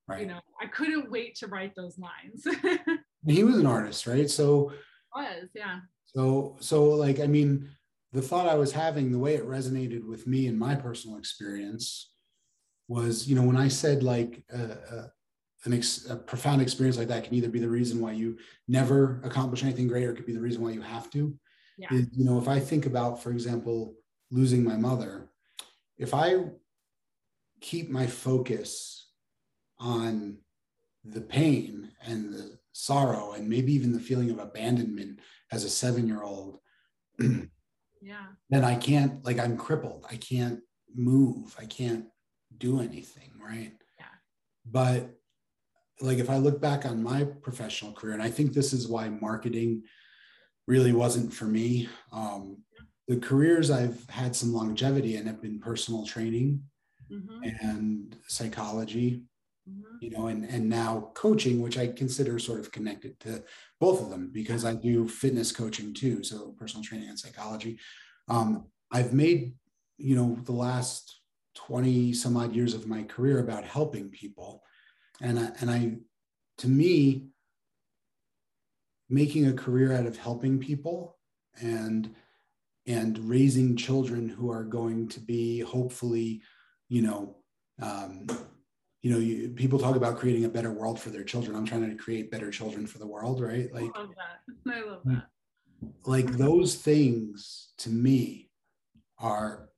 right. 0.08 0.20
you 0.20 0.26
know 0.26 0.40
i 0.60 0.66
couldn't 0.66 1.10
wait 1.10 1.34
to 1.36 1.46
write 1.46 1.74
those 1.74 1.98
lines. 1.98 2.46
He 3.28 3.42
was 3.42 3.58
an 3.58 3.66
artist 3.66 4.06
right? 4.06 4.30
So 4.30 4.72
was 5.16 5.48
yeah. 5.54 5.80
so 6.04 6.56
so 6.60 6.84
like 6.84 7.20
i 7.20 7.26
mean 7.26 7.68
the 8.12 8.22
thought 8.22 8.48
i 8.48 8.54
was 8.54 8.72
having 8.72 9.10
the 9.10 9.18
way 9.18 9.34
it 9.34 9.46
resonated 9.46 10.06
with 10.06 10.26
me 10.26 10.46
in 10.46 10.58
my 10.58 10.74
personal 10.74 11.18
experience 11.18 12.12
was 12.88 13.26
you 13.26 13.34
know 13.34 13.42
when 13.42 13.56
i 13.56 13.68
said 13.68 14.02
like 14.02 14.42
uh, 14.54 14.76
uh, 14.90 15.06
ex- 15.66 16.06
a 16.08 16.16
profound 16.16 16.62
experience 16.62 16.96
like 16.96 17.08
that 17.08 17.24
can 17.24 17.34
either 17.34 17.48
be 17.48 17.58
the 17.58 17.68
reason 17.68 18.00
why 18.00 18.12
you 18.12 18.36
never 18.68 19.20
accomplish 19.24 19.62
anything 19.62 19.88
great 19.88 20.04
or 20.04 20.12
it 20.12 20.16
could 20.16 20.26
be 20.26 20.34
the 20.34 20.40
reason 20.40 20.62
why 20.62 20.70
you 20.70 20.82
have 20.82 21.10
to 21.10 21.34
yeah. 21.78 21.88
Is, 21.92 22.06
you 22.12 22.24
know 22.24 22.38
if 22.38 22.48
i 22.48 22.58
think 22.58 22.86
about 22.86 23.22
for 23.22 23.30
example 23.30 23.96
losing 24.30 24.64
my 24.64 24.76
mother, 24.76 25.28
if 25.98 26.14
I 26.14 26.36
keep 27.60 27.90
my 27.90 28.06
focus 28.06 29.10
on 29.78 30.38
the 31.04 31.20
pain 31.20 31.90
and 32.04 32.32
the 32.32 32.58
sorrow 32.72 33.32
and 33.32 33.48
maybe 33.48 33.72
even 33.72 33.92
the 33.92 34.00
feeling 34.00 34.30
of 34.30 34.38
abandonment 34.38 35.20
as 35.52 35.64
a 35.64 35.70
seven 35.70 36.06
year 36.06 36.22
old, 36.22 36.58
yeah, 37.18 38.26
then 38.50 38.64
I 38.64 38.76
can't, 38.76 39.24
like, 39.24 39.38
I'm 39.38 39.56
crippled. 39.56 40.06
I 40.10 40.16
can't 40.16 40.60
move. 40.94 41.54
I 41.58 41.66
can't 41.66 42.06
do 42.58 42.80
anything. 42.80 43.32
Right. 43.40 43.72
Yeah. 43.98 44.04
But 44.70 45.10
like, 46.00 46.18
if 46.18 46.30
I 46.30 46.36
look 46.36 46.60
back 46.60 46.84
on 46.84 47.02
my 47.02 47.24
professional 47.24 47.92
career, 47.92 48.14
and 48.14 48.22
I 48.22 48.30
think 48.30 48.52
this 48.52 48.72
is 48.72 48.88
why 48.88 49.08
marketing 49.08 49.82
really 50.66 50.92
wasn't 50.92 51.32
for 51.32 51.44
me. 51.44 51.88
Um, 52.12 52.58
the 53.08 53.16
careers 53.16 53.70
I've 53.70 54.08
had 54.10 54.34
some 54.34 54.52
longevity 54.52 55.16
in 55.16 55.26
have 55.26 55.40
been 55.40 55.60
personal 55.60 56.04
training 56.04 56.62
mm-hmm. 57.10 57.42
and 57.60 58.16
psychology, 58.26 59.22
mm-hmm. 59.68 59.96
you 60.00 60.10
know, 60.10 60.26
and 60.26 60.44
and 60.44 60.68
now 60.68 61.10
coaching, 61.14 61.60
which 61.60 61.78
I 61.78 61.86
consider 61.88 62.38
sort 62.38 62.60
of 62.60 62.72
connected 62.72 63.18
to 63.20 63.44
both 63.78 64.02
of 64.02 64.10
them 64.10 64.30
because 64.32 64.64
I 64.64 64.74
do 64.74 65.08
fitness 65.08 65.52
coaching 65.52 65.94
too, 65.94 66.24
so 66.24 66.54
personal 66.58 66.84
training 66.84 67.08
and 67.08 67.18
psychology. 67.18 67.78
Um, 68.28 68.66
I've 68.90 69.12
made, 69.12 69.54
you 69.98 70.16
know, 70.16 70.38
the 70.44 70.52
last 70.52 71.20
20 71.54 72.12
some 72.12 72.36
odd 72.36 72.54
years 72.54 72.74
of 72.74 72.86
my 72.86 73.02
career 73.02 73.38
about 73.38 73.64
helping 73.64 74.10
people. 74.10 74.62
And 75.20 75.38
I, 75.38 75.50
and 75.60 75.70
I, 75.70 75.96
to 76.58 76.68
me, 76.68 77.28
making 79.08 79.46
a 79.46 79.52
career 79.52 79.92
out 79.92 80.06
of 80.06 80.16
helping 80.16 80.58
people 80.58 81.16
and 81.60 82.14
and 82.88 83.18
raising 83.18 83.76
children 83.76 84.28
who 84.28 84.50
are 84.50 84.62
going 84.62 85.08
to 85.08 85.18
be 85.18 85.58
hopefully, 85.60 86.40
you 86.88 87.02
know, 87.02 87.36
um, 87.82 88.26
you 89.02 89.10
know, 89.10 89.18
you, 89.18 89.48
people 89.50 89.78
talk 89.78 89.96
about 89.96 90.18
creating 90.18 90.44
a 90.44 90.48
better 90.48 90.72
world 90.72 91.00
for 91.00 91.10
their 91.10 91.24
children. 91.24 91.56
I'm 91.56 91.66
trying 91.66 91.88
to 91.88 91.96
create 91.96 92.30
better 92.30 92.50
children 92.50 92.86
for 92.86 92.98
the 92.98 93.06
world, 93.06 93.40
right? 93.40 93.72
Like, 93.72 93.90
I 93.94 94.00
love 94.00 94.14
that. 94.16 94.72
I 94.72 94.80
love 94.82 95.00
that. 95.04 95.26
Like 96.04 96.32
those 96.32 96.76
things 96.76 97.72
to 97.78 97.90
me 97.90 98.50
are 99.18 99.68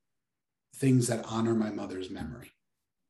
things 0.77 1.09
that 1.09 1.25
honor 1.29 1.55
my 1.55 1.71
mother's 1.71 2.11
memory, 2.11 2.51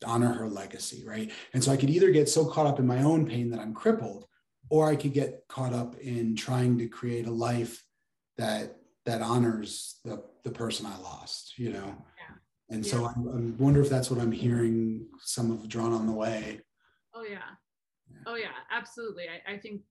honor 0.04 0.32
her 0.32 0.48
legacy, 0.48 1.04
right? 1.06 1.30
And 1.52 1.62
so 1.62 1.72
I 1.72 1.76
could 1.76 1.90
either 1.90 2.10
get 2.10 2.28
so 2.28 2.44
caught 2.44 2.66
up 2.66 2.78
in 2.78 2.86
my 2.86 3.02
own 3.02 3.26
pain 3.26 3.50
that 3.50 3.60
I'm 3.60 3.74
crippled, 3.74 4.26
or 4.70 4.88
I 4.88 4.96
could 4.96 5.12
get 5.12 5.44
caught 5.48 5.72
up 5.72 5.98
in 5.98 6.36
trying 6.36 6.78
to 6.78 6.88
create 6.88 7.26
a 7.26 7.32
life 7.32 7.84
that 8.36 8.76
that 9.06 9.22
honors 9.22 10.00
the 10.04 10.22
the 10.44 10.50
person 10.50 10.86
I 10.86 10.96
lost, 10.98 11.58
you 11.58 11.72
know. 11.72 11.96
Yeah. 12.18 12.76
And 12.76 12.84
yeah. 12.84 12.92
so 12.92 13.04
I, 13.04 13.10
I 13.10 13.40
wonder 13.58 13.80
if 13.80 13.88
that's 13.88 14.10
what 14.10 14.20
I'm 14.20 14.32
hearing 14.32 15.06
some 15.20 15.50
of 15.50 15.68
drawn 15.68 15.92
on 15.92 16.06
the 16.06 16.12
way. 16.12 16.60
Oh 17.14 17.22
yeah. 17.22 17.38
yeah. 18.10 18.18
Oh 18.26 18.36
yeah, 18.36 18.56
absolutely. 18.70 19.24
I, 19.24 19.54
I 19.54 19.58
think 19.58 19.82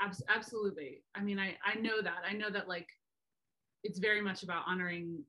abs- 0.00 0.22
absolutely. 0.34 1.02
I 1.14 1.22
mean, 1.22 1.38
I 1.38 1.56
I 1.64 1.78
know 1.78 2.00
that. 2.00 2.22
I 2.28 2.32
know 2.32 2.50
that 2.50 2.68
like 2.68 2.88
it's 3.84 3.98
very 3.98 4.22
much 4.22 4.42
about 4.42 4.62
honoring 4.66 5.24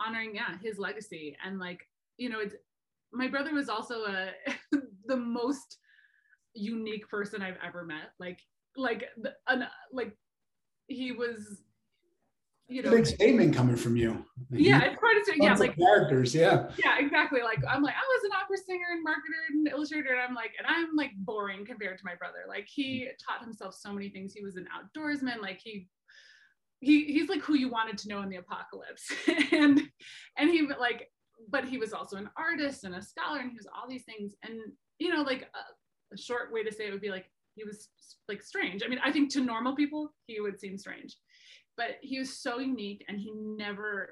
honoring 0.00 0.34
yeah, 0.34 0.56
his 0.62 0.78
legacy 0.78 1.36
and 1.44 1.58
like, 1.58 1.86
you 2.16 2.28
know, 2.28 2.40
it's 2.40 2.54
my 3.12 3.28
brother 3.28 3.52
was 3.52 3.68
also 3.68 4.04
a 4.04 4.30
the 5.06 5.16
most 5.16 5.78
unique 6.54 7.08
person 7.08 7.42
I've 7.42 7.58
ever 7.64 7.84
met. 7.84 8.12
Like 8.18 8.40
like 8.76 9.04
an 9.48 9.66
like 9.92 10.16
he 10.86 11.12
was 11.12 11.62
you 12.70 12.82
know, 12.82 12.90
big 12.90 13.04
statement 13.04 13.54
coming 13.54 13.74
from 13.74 13.96
you. 13.96 14.24
Yeah, 14.50 14.82
it's 14.84 14.98
quite 14.98 15.16
a 15.16 15.32
yeah, 15.36 15.54
like 15.54 15.76
characters, 15.76 16.32
yeah. 16.32 16.70
Yeah, 16.78 16.98
exactly. 17.00 17.40
Like 17.42 17.58
I'm 17.68 17.82
like, 17.82 17.94
I 17.94 18.06
was 18.06 18.24
an 18.24 18.30
opera 18.40 18.56
singer 18.58 18.86
and 18.92 19.04
marketer 19.04 19.50
and 19.50 19.68
illustrator, 19.68 20.12
and 20.12 20.20
I'm 20.20 20.36
like, 20.36 20.52
and 20.56 20.66
I'm 20.68 20.94
like 20.94 21.10
boring 21.16 21.66
compared 21.66 21.98
to 21.98 22.04
my 22.04 22.14
brother. 22.14 22.44
Like 22.48 22.68
he 22.72 23.08
taught 23.26 23.44
himself 23.44 23.74
so 23.74 23.92
many 23.92 24.08
things. 24.08 24.32
He 24.32 24.44
was 24.44 24.54
an 24.54 24.66
outdoorsman. 24.70 25.42
Like 25.42 25.60
he 25.62 25.88
he 26.78 27.06
he's 27.06 27.28
like 27.28 27.42
who 27.42 27.54
you 27.54 27.70
wanted 27.70 27.98
to 27.98 28.08
know 28.08 28.22
in 28.22 28.28
the 28.28 28.36
apocalypse. 28.36 29.12
and 29.52 29.82
and 30.38 30.50
he 30.50 30.68
like, 30.78 31.10
but 31.48 31.64
he 31.64 31.78
was 31.78 31.92
also 31.92 32.16
an 32.16 32.30
artist 32.36 32.84
and 32.84 32.94
a 32.94 33.02
scholar, 33.02 33.40
and 33.40 33.50
he 33.50 33.56
was 33.56 33.68
all 33.74 33.88
these 33.88 34.04
things. 34.04 34.34
And 34.42 34.60
you 34.98 35.14
know, 35.14 35.22
like 35.22 35.42
a, 35.42 36.14
a 36.14 36.18
short 36.18 36.52
way 36.52 36.62
to 36.62 36.72
say 36.72 36.86
it 36.86 36.92
would 36.92 37.00
be 37.00 37.10
like 37.10 37.30
he 37.54 37.64
was 37.64 37.88
like 38.28 38.42
strange. 38.42 38.82
I 38.84 38.88
mean, 38.88 39.00
I 39.04 39.10
think 39.10 39.30
to 39.32 39.40
normal 39.40 39.74
people, 39.74 40.12
he 40.26 40.40
would 40.40 40.60
seem 40.60 40.78
strange 40.78 41.16
but 41.80 41.96
he 42.02 42.18
was 42.18 42.36
so 42.36 42.58
unique 42.58 43.02
and 43.08 43.18
he 43.18 43.32
never 43.34 44.10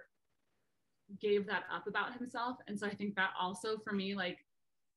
gave 1.21 1.47
that 1.47 1.65
up 1.75 1.87
about 1.87 2.17
himself 2.19 2.57
and 2.67 2.79
so 2.79 2.87
i 2.87 2.95
think 2.95 3.15
that 3.15 3.31
also 3.39 3.77
for 3.85 3.93
me 3.93 4.15
like 4.15 4.39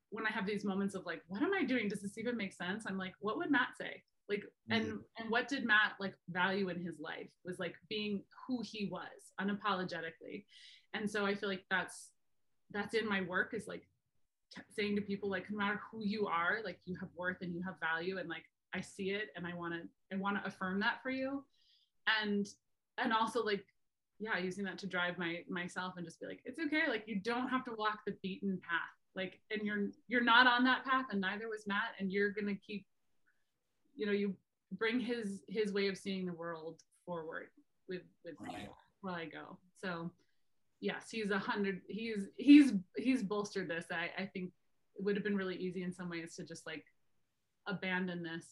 when 0.10 0.26
i 0.26 0.30
have 0.30 0.46
these 0.46 0.64
moments 0.64 0.96
of 0.96 1.06
like 1.06 1.22
what 1.28 1.42
am 1.42 1.54
i 1.54 1.64
doing 1.64 1.90
does 1.90 2.02
this 2.02 2.18
even 2.18 2.38
make 2.38 2.54
sense 2.54 2.86
i'm 2.88 2.98
like 2.98 3.14
what 3.20 3.38
would 3.38 3.52
matt 3.52 3.70
say 3.78 4.02
like 4.30 4.44
and 4.70 4.86
mm-hmm. 4.86 4.98
and 5.18 5.30
what 5.30 5.50
did 5.50 5.66
matt 5.66 5.94
like 6.00 6.14
value 6.30 6.70
in 6.70 6.82
his 6.82 7.00
life 7.00 7.30
was 7.44 7.60
like 7.60 7.76
being 7.90 8.22
who 8.48 8.62
he 8.64 8.90
was 8.92 9.34
unapologetically 9.40 10.46
and 10.94 11.10
so 11.10 11.26
i 11.26 11.36
feel 11.36 11.50
like 11.50 11.64
that's 11.70 12.12
that's 12.72 12.94
in 12.94 13.08
my 13.08 13.22
work 13.22 13.54
is 13.54 13.68
like 13.68 13.84
saying 14.70 14.96
to 14.96 15.02
people 15.02 15.30
like 15.30 15.50
no 15.50 15.58
matter 15.58 15.80
who 15.92 16.04
you 16.04 16.28
are 16.28 16.60
like 16.66 16.80
you 16.86 16.96
have 17.00 17.10
worth 17.16 17.38
and 17.42 17.54
you 17.54 17.62
have 17.64 17.80
value 17.80 18.18
and 18.18 18.28
like 18.28 18.44
i 18.74 18.82
see 18.82 19.12
it 19.12 19.30
and 19.36 19.46
i 19.48 19.54
want 19.54 19.74
to 19.74 19.82
i 20.14 20.20
want 20.20 20.36
to 20.36 20.48
affirm 20.48 20.80
that 20.80 21.02
for 21.02 21.10
you 21.10 21.44
and 22.22 22.48
and 22.98 23.14
also 23.14 23.44
like 23.44 23.64
yeah 24.20 24.38
using 24.38 24.64
that 24.64 24.78
to 24.78 24.88
drive 24.88 25.18
my 25.18 25.40
myself 25.50 25.94
and 25.98 26.06
just 26.06 26.20
be 26.20 26.26
like 26.28 26.42
it's 26.46 26.60
okay 26.60 26.84
like 26.90 27.04
you 27.08 27.16
don't 27.16 27.48
have 27.48 27.64
to 27.64 27.72
walk 27.78 28.00
the 28.06 28.16
beaten 28.22 28.60
path 28.68 28.82
like 29.16 29.40
and 29.52 29.66
you're 29.66 29.88
you're 30.08 30.24
not 30.24 30.48
on 30.48 30.64
that 30.64 30.86
path 30.86 31.06
and 31.12 31.22
neither 31.22 31.48
was 31.48 31.66
matt 31.68 31.96
and 32.00 32.12
you're 32.12 32.32
gonna 32.32 32.56
keep 32.56 32.86
you 33.96 34.06
know 34.06 34.12
you 34.12 34.34
bring 34.78 35.00
his 35.00 35.42
his 35.48 35.74
way 35.74 35.88
of 35.88 35.98
seeing 35.98 36.26
the 36.26 36.34
world 36.34 36.82
forward 37.06 37.48
with 37.90 38.04
with 38.24 38.36
right. 38.40 38.54
me 38.54 38.70
where 39.02 39.16
i 39.16 39.26
go 39.26 39.58
so 39.82 40.10
yes 40.82 41.10
he's 41.12 41.30
a 41.30 41.38
hundred 41.38 41.82
he's 41.88 42.28
he's 42.38 42.74
he's 42.98 43.24
bolstered 43.24 43.70
this. 43.70 43.86
I 43.92 44.10
i 44.22 44.26
think 44.26 44.52
it 44.96 45.04
would 45.04 45.16
have 45.16 45.24
been 45.24 45.38
really 45.38 45.56
easy 45.56 45.84
in 45.84 45.94
some 45.94 46.10
ways 46.10 46.36
to 46.36 46.44
just 46.44 46.66
like 46.66 46.84
abandon 47.68 48.24
this 48.24 48.46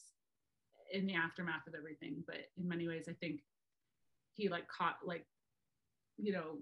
in 0.93 1.05
the 1.05 1.15
aftermath 1.15 1.67
of 1.67 1.73
everything. 1.75 2.23
But 2.25 2.37
in 2.57 2.67
many 2.67 2.87
ways 2.87 3.05
i 3.09 3.13
think 3.13 3.41
he 4.33 4.47
like 4.47 4.67
caught 4.67 4.97
like 5.03 5.25
you 6.17 6.31
know 6.31 6.59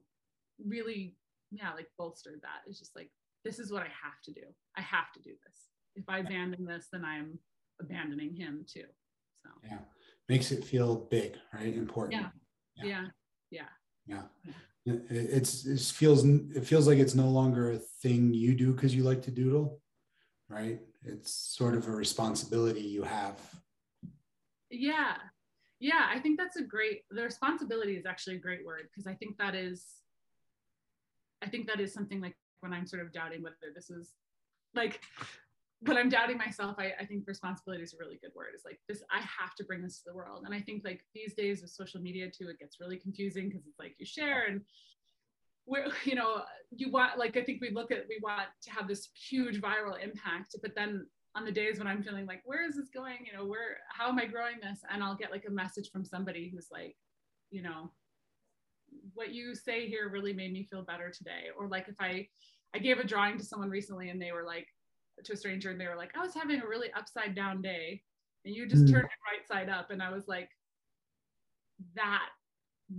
really 0.66 1.16
yeah 1.52 1.74
like 1.74 1.90
bolstered 1.98 2.40
that. 2.42 2.62
It's 2.66 2.80
just 2.80 2.96
like 2.96 3.12
this 3.44 3.60
is 3.60 3.72
what 3.72 3.84
i 3.84 3.92
have 4.04 4.22
to 4.24 4.32
do. 4.32 4.42
I 4.78 4.82
have 4.82 5.12
to 5.16 5.22
do 5.22 5.32
this. 5.46 5.60
If 5.96 6.06
i 6.08 6.20
abandon 6.20 6.66
this 6.66 6.88
then 6.92 7.04
i'm 7.04 7.38
abandoning 7.82 8.36
him 8.36 8.66
too. 8.66 8.86
So. 9.44 9.50
Yeah. 9.64 9.80
Makes 10.30 10.52
it 10.52 10.64
feel 10.64 10.96
big 10.96 11.36
right? 11.54 11.74
Important. 11.74 12.22
Yeah. 12.22 12.30
Yeah. 12.84 13.02
Yeah. 13.52 13.66
Yeah, 14.08 14.24
yeah. 14.46 14.54
It's 15.10 15.66
it 15.66 15.80
feels 15.80 16.26
it 16.26 16.66
feels 16.66 16.88
like 16.88 16.98
it's 16.98 17.16
no 17.16 17.30
longer 17.30 17.72
a 17.72 17.78
thing 17.78 18.34
you 18.34 18.56
do 18.56 18.74
because 18.74 18.96
you 18.96 19.04
like 19.04 19.22
to 19.24 19.32
doodle 19.32 19.82
right? 20.50 20.80
It's 21.04 21.32
sort 21.32 21.76
of 21.76 21.88
a 21.88 21.92
responsibility 21.92 22.82
you 22.82 23.04
have. 23.04 23.40
Yeah. 24.70 25.16
Yeah, 25.80 26.08
I 26.10 26.20
think 26.20 26.40
that's 26.40 26.56
a 26.56 26.64
great 26.64 27.02
the 27.12 27.22
responsibility 27.22 27.96
is 27.96 28.06
actually 28.06 28.38
a 28.38 28.40
great 28.40 28.66
word 28.66 28.88
because 28.92 29.06
I 29.06 29.14
think 29.14 29.38
that 29.38 29.54
is 29.54 29.86
I 31.44 31.48
think 31.48 31.68
that 31.68 31.80
is 31.80 31.94
something 31.94 32.20
like 32.20 32.36
when 32.62 32.74
I'm 32.74 32.88
sort 32.88 33.04
of 33.04 33.12
doubting 33.12 33.44
whether 33.44 33.56
this 33.76 33.92
is 33.92 34.14
like 34.74 35.02
when 35.82 35.98
I'm 35.98 36.10
doubting 36.10 36.38
myself, 36.38 36.76
I, 36.80 36.92
I 37.00 37.06
think 37.06 37.28
responsibility 37.28 37.84
is 37.84 37.94
a 37.94 37.98
really 37.98 38.20
good 38.22 38.32
word. 38.36 38.48
It's 38.54 38.66
like 38.66 38.80
this, 38.88 39.04
I 39.12 39.20
have 39.20 39.54
to 39.58 39.64
bring 39.64 39.84
this 39.84 39.98
to 40.00 40.04
the 40.08 40.16
world. 40.16 40.44
And 40.46 40.54
I 40.56 40.60
think 40.60 40.84
like 40.84 41.02
these 41.14 41.36
days 41.36 41.62
with 41.62 41.70
social 41.70 42.02
media 42.02 42.32
too, 42.32 42.50
it 42.50 42.60
gets 42.60 42.80
really 42.80 42.98
confusing 42.98 43.50
because 43.50 43.66
it's 43.68 43.78
like 43.78 43.96
you 44.00 44.06
share 44.06 44.46
and 44.48 44.62
we're, 45.68 45.88
you 46.04 46.16
know, 46.16 46.42
you 46.72 46.90
want, 46.90 47.20
like, 47.20 47.38
I 47.38 47.44
think 47.44 47.62
we 47.62 47.70
look 47.70 47.92
at, 47.92 48.06
we 48.10 48.20
want 48.24 48.48
to 48.64 48.72
have 48.72 48.88
this 48.88 49.10
huge 49.30 49.62
viral 49.62 50.02
impact, 50.02 50.56
but 50.62 50.74
then 50.76 51.06
on 51.36 51.46
the 51.46 51.52
days 51.52 51.78
when 51.78 51.88
I'm 51.88 52.02
feeling 52.02 52.26
like, 52.26 52.42
where 52.46 52.66
is 52.68 52.76
this 52.76 52.90
going? 52.90 53.18
You 53.26 53.38
know, 53.38 53.46
where, 53.46 53.78
how 53.90 54.08
am 54.08 54.18
I 54.18 54.26
growing 54.26 54.56
this? 54.62 54.80
And 54.92 55.04
I'll 55.04 55.16
get 55.16 55.30
like 55.30 55.44
a 55.48 55.52
message 55.52 55.92
from 55.92 56.06
somebody 56.06 56.50
who's 56.50 56.70
like, 56.72 56.96
you 57.52 57.62
know, 57.62 57.92
what 59.14 59.34
you 59.34 59.54
say 59.54 59.88
here 59.88 60.10
really 60.10 60.34
made 60.34 60.54
me 60.54 60.64
feel 60.64 60.82
better 60.82 61.12
today. 61.12 61.50
Or 61.58 61.68
like 61.68 61.88
if 61.88 61.96
I, 62.00 62.28
I 62.74 62.80
gave 62.80 62.98
a 62.98 63.04
drawing 63.04 63.38
to 63.38 63.44
someone 63.44 63.70
recently 63.70 64.10
and 64.10 64.20
they 64.22 64.32
were 64.32 64.46
like, 64.46 64.68
to 65.24 65.34
a 65.34 65.38
stranger 65.38 65.72
and 65.72 65.80
they 65.80 65.88
were 65.88 65.96
like, 65.96 66.12
I 66.16 66.22
was 66.22 66.34
having 66.34 66.62
a 66.62 66.68
really 66.68 66.92
upside 66.94 67.36
down 67.36 67.62
day 67.62 68.02
and 68.46 68.56
you 68.56 68.68
just 68.68 68.86
mm. 68.86 68.92
turned 68.92 69.06
it 69.06 69.10
right 69.26 69.48
side 69.48 69.70
up. 69.70 69.92
And 69.92 70.02
I 70.02 70.12
was 70.12 70.28
like, 70.28 70.50
that, 71.96 72.30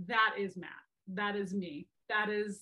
that 0.07 0.35
is 0.37 0.57
Matt. 0.57 0.69
That 1.13 1.35
is 1.35 1.53
me. 1.53 1.87
That 2.09 2.29
is 2.29 2.61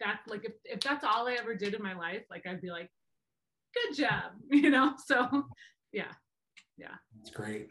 that 0.00 0.20
like 0.26 0.44
if, 0.44 0.52
if 0.64 0.80
that's 0.80 1.04
all 1.04 1.28
I 1.28 1.34
ever 1.34 1.54
did 1.54 1.74
in 1.74 1.82
my 1.82 1.94
life, 1.94 2.22
like 2.30 2.46
I'd 2.46 2.60
be 2.60 2.70
like, 2.70 2.90
good 3.74 3.96
job, 3.96 4.32
you 4.50 4.70
know? 4.70 4.94
So 5.04 5.44
yeah. 5.92 6.12
Yeah. 6.76 6.94
It's 7.20 7.30
great. 7.30 7.68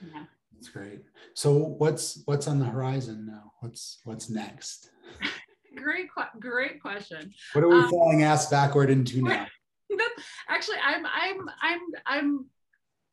Yeah. 0.00 0.24
That's 0.52 0.68
great. 0.68 1.02
So 1.34 1.52
what's 1.52 2.22
what's 2.26 2.46
on 2.46 2.58
the 2.58 2.64
horizon 2.64 3.26
now? 3.26 3.52
What's 3.60 4.00
what's 4.04 4.30
next? 4.30 4.90
great, 5.76 6.08
great 6.38 6.80
question. 6.80 7.32
What 7.52 7.64
are 7.64 7.68
we 7.68 7.78
um, 7.78 7.90
falling 7.90 8.22
ass 8.22 8.48
backward 8.48 8.90
into 8.90 9.22
now? 9.22 9.46
actually 10.48 10.76
i'm 10.84 11.04
i'm 11.06 11.48
i'm 11.62 11.80
i'm 12.06 12.46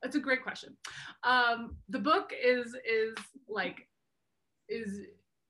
it's 0.03 0.15
a 0.15 0.19
great 0.19 0.43
question. 0.43 0.75
Um 1.23 1.75
the 1.89 1.99
book 1.99 2.31
is 2.33 2.75
is 2.89 3.15
like 3.47 3.87
is 4.67 5.01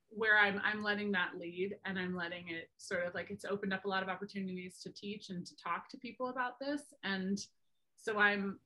where 0.09 0.37
i'm 0.37 0.61
i'm 0.65 0.83
letting 0.83 1.11
that 1.13 1.31
lead 1.39 1.77
and 1.85 1.97
i'm 1.97 2.15
letting 2.15 2.49
it 2.49 2.69
sort 2.77 3.05
of 3.05 3.13
like 3.13 3.29
it's 3.29 3.45
opened 3.45 3.73
up 3.73 3.85
a 3.85 3.87
lot 3.87 4.03
of 4.03 4.09
opportunities 4.09 4.79
to 4.83 4.91
teach 4.91 5.29
and 5.29 5.45
to 5.45 5.55
talk 5.55 5.87
to 5.89 5.97
people 5.97 6.27
about 6.29 6.59
this. 6.59 6.81
And 7.03 7.39
so 7.95 8.17
i'm 8.17 8.59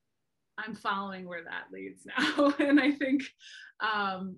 i'm 0.58 0.74
following 0.74 1.28
where 1.28 1.44
that 1.44 1.66
leads 1.72 2.06
now. 2.18 2.54
And 2.60 2.80
i 2.80 2.92
think 2.92 3.24
um 3.80 4.38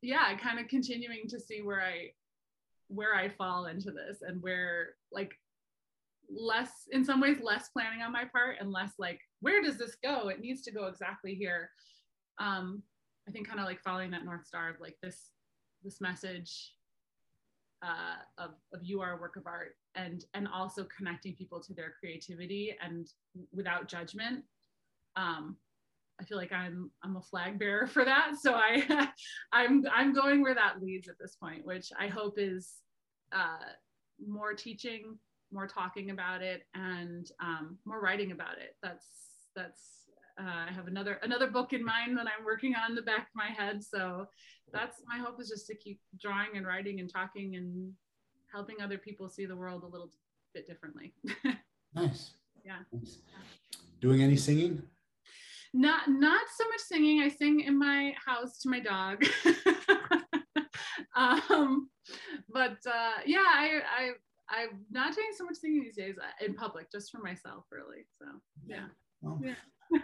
yeah 0.00 0.36
kind 0.38 0.58
of 0.58 0.66
continuing 0.66 1.28
to 1.28 1.38
see 1.38 1.62
where 1.62 1.82
i 1.82 2.10
where 2.88 3.14
i 3.14 3.28
fall 3.28 3.66
into 3.66 3.92
this 3.92 4.22
and 4.22 4.42
where 4.42 4.94
like 5.12 5.38
less 6.34 6.70
in 6.90 7.04
some 7.04 7.20
ways 7.20 7.38
less 7.42 7.68
planning 7.68 8.02
on 8.02 8.12
my 8.12 8.24
part 8.24 8.56
and 8.60 8.72
less 8.72 8.92
like 8.98 9.20
where 9.40 9.62
does 9.62 9.78
this 9.78 9.96
go? 10.02 10.28
It 10.28 10.40
needs 10.40 10.62
to 10.62 10.72
go 10.72 10.86
exactly 10.86 11.34
here. 11.34 11.70
Um 12.38 12.82
i 13.28 13.30
think 13.30 13.46
kind 13.46 13.60
of 13.60 13.66
like 13.66 13.80
following 13.80 14.10
that 14.10 14.24
north 14.24 14.44
star 14.44 14.68
of 14.68 14.80
like 14.80 14.96
this 15.00 15.30
this 15.84 16.00
message 16.00 16.74
uh, 17.82 18.14
of, 18.38 18.50
of 18.72 18.80
you 18.84 19.00
are 19.00 19.16
a 19.16 19.20
work 19.20 19.36
of 19.36 19.46
art 19.46 19.74
and 19.96 20.24
and 20.34 20.46
also 20.46 20.86
connecting 20.96 21.34
people 21.34 21.60
to 21.60 21.74
their 21.74 21.94
creativity 21.98 22.76
and 22.80 23.08
without 23.52 23.88
judgment. 23.88 24.44
Um 25.16 25.56
i 26.20 26.24
feel 26.24 26.38
like 26.38 26.52
i'm 26.52 26.90
i'm 27.02 27.16
a 27.16 27.22
flag 27.22 27.58
bearer 27.58 27.86
for 27.86 28.04
that. 28.04 28.32
So 28.40 28.54
i 28.54 29.08
i'm 29.52 29.84
i'm 29.92 30.14
going 30.14 30.42
where 30.42 30.54
that 30.54 30.80
leads 30.80 31.08
at 31.08 31.18
this 31.20 31.36
point 31.36 31.66
which 31.66 31.90
i 31.98 32.06
hope 32.06 32.34
is 32.36 32.74
uh 33.32 33.72
more 34.24 34.54
teaching 34.54 35.18
more 35.52 35.66
talking 35.66 36.10
about 36.10 36.42
it 36.42 36.62
and 36.74 37.30
um, 37.40 37.78
more 37.84 38.00
writing 38.00 38.32
about 38.32 38.58
it. 38.58 38.76
That's 38.82 39.06
that's 39.54 40.02
uh, 40.40 40.66
I 40.68 40.72
have 40.72 40.86
another 40.86 41.18
another 41.22 41.48
book 41.48 41.72
in 41.72 41.84
mind 41.84 42.16
that 42.16 42.26
I'm 42.26 42.44
working 42.44 42.74
on 42.74 42.90
in 42.90 42.96
the 42.96 43.02
back 43.02 43.20
of 43.20 43.34
my 43.34 43.48
head. 43.48 43.82
So 43.82 44.26
that's 44.72 45.02
my 45.06 45.18
hope 45.18 45.40
is 45.40 45.48
just 45.48 45.66
to 45.66 45.74
keep 45.74 46.00
drawing 46.20 46.56
and 46.56 46.66
writing 46.66 47.00
and 47.00 47.12
talking 47.12 47.56
and 47.56 47.92
helping 48.52 48.76
other 48.82 48.98
people 48.98 49.28
see 49.28 49.46
the 49.46 49.56
world 49.56 49.82
a 49.82 49.86
little 49.86 50.10
bit 50.54 50.66
differently. 50.66 51.14
nice. 51.94 52.32
Yeah. 52.64 52.78
Nice. 52.92 53.18
Doing 54.00 54.22
any 54.22 54.36
singing? 54.36 54.82
Not 55.74 56.08
not 56.08 56.42
so 56.56 56.68
much 56.68 56.80
singing. 56.80 57.22
I 57.22 57.28
sing 57.28 57.60
in 57.60 57.78
my 57.78 58.14
house 58.24 58.58
to 58.60 58.68
my 58.68 58.80
dog. 58.80 59.24
um, 61.16 61.88
but 62.52 62.76
uh, 62.86 63.20
yeah, 63.26 63.38
I, 63.38 63.80
I 63.98 64.10
I'm 64.52 64.84
not 64.90 65.14
doing 65.14 65.30
so 65.36 65.44
much 65.44 65.56
singing 65.56 65.82
these 65.82 65.96
days 65.96 66.16
uh, 66.18 66.44
in 66.44 66.54
public, 66.54 66.92
just 66.92 67.10
for 67.10 67.18
myself, 67.18 67.64
really. 67.70 68.04
So 68.18 68.26
yeah. 68.66 68.86
Well, 69.22 69.40
yeah. 69.42 69.54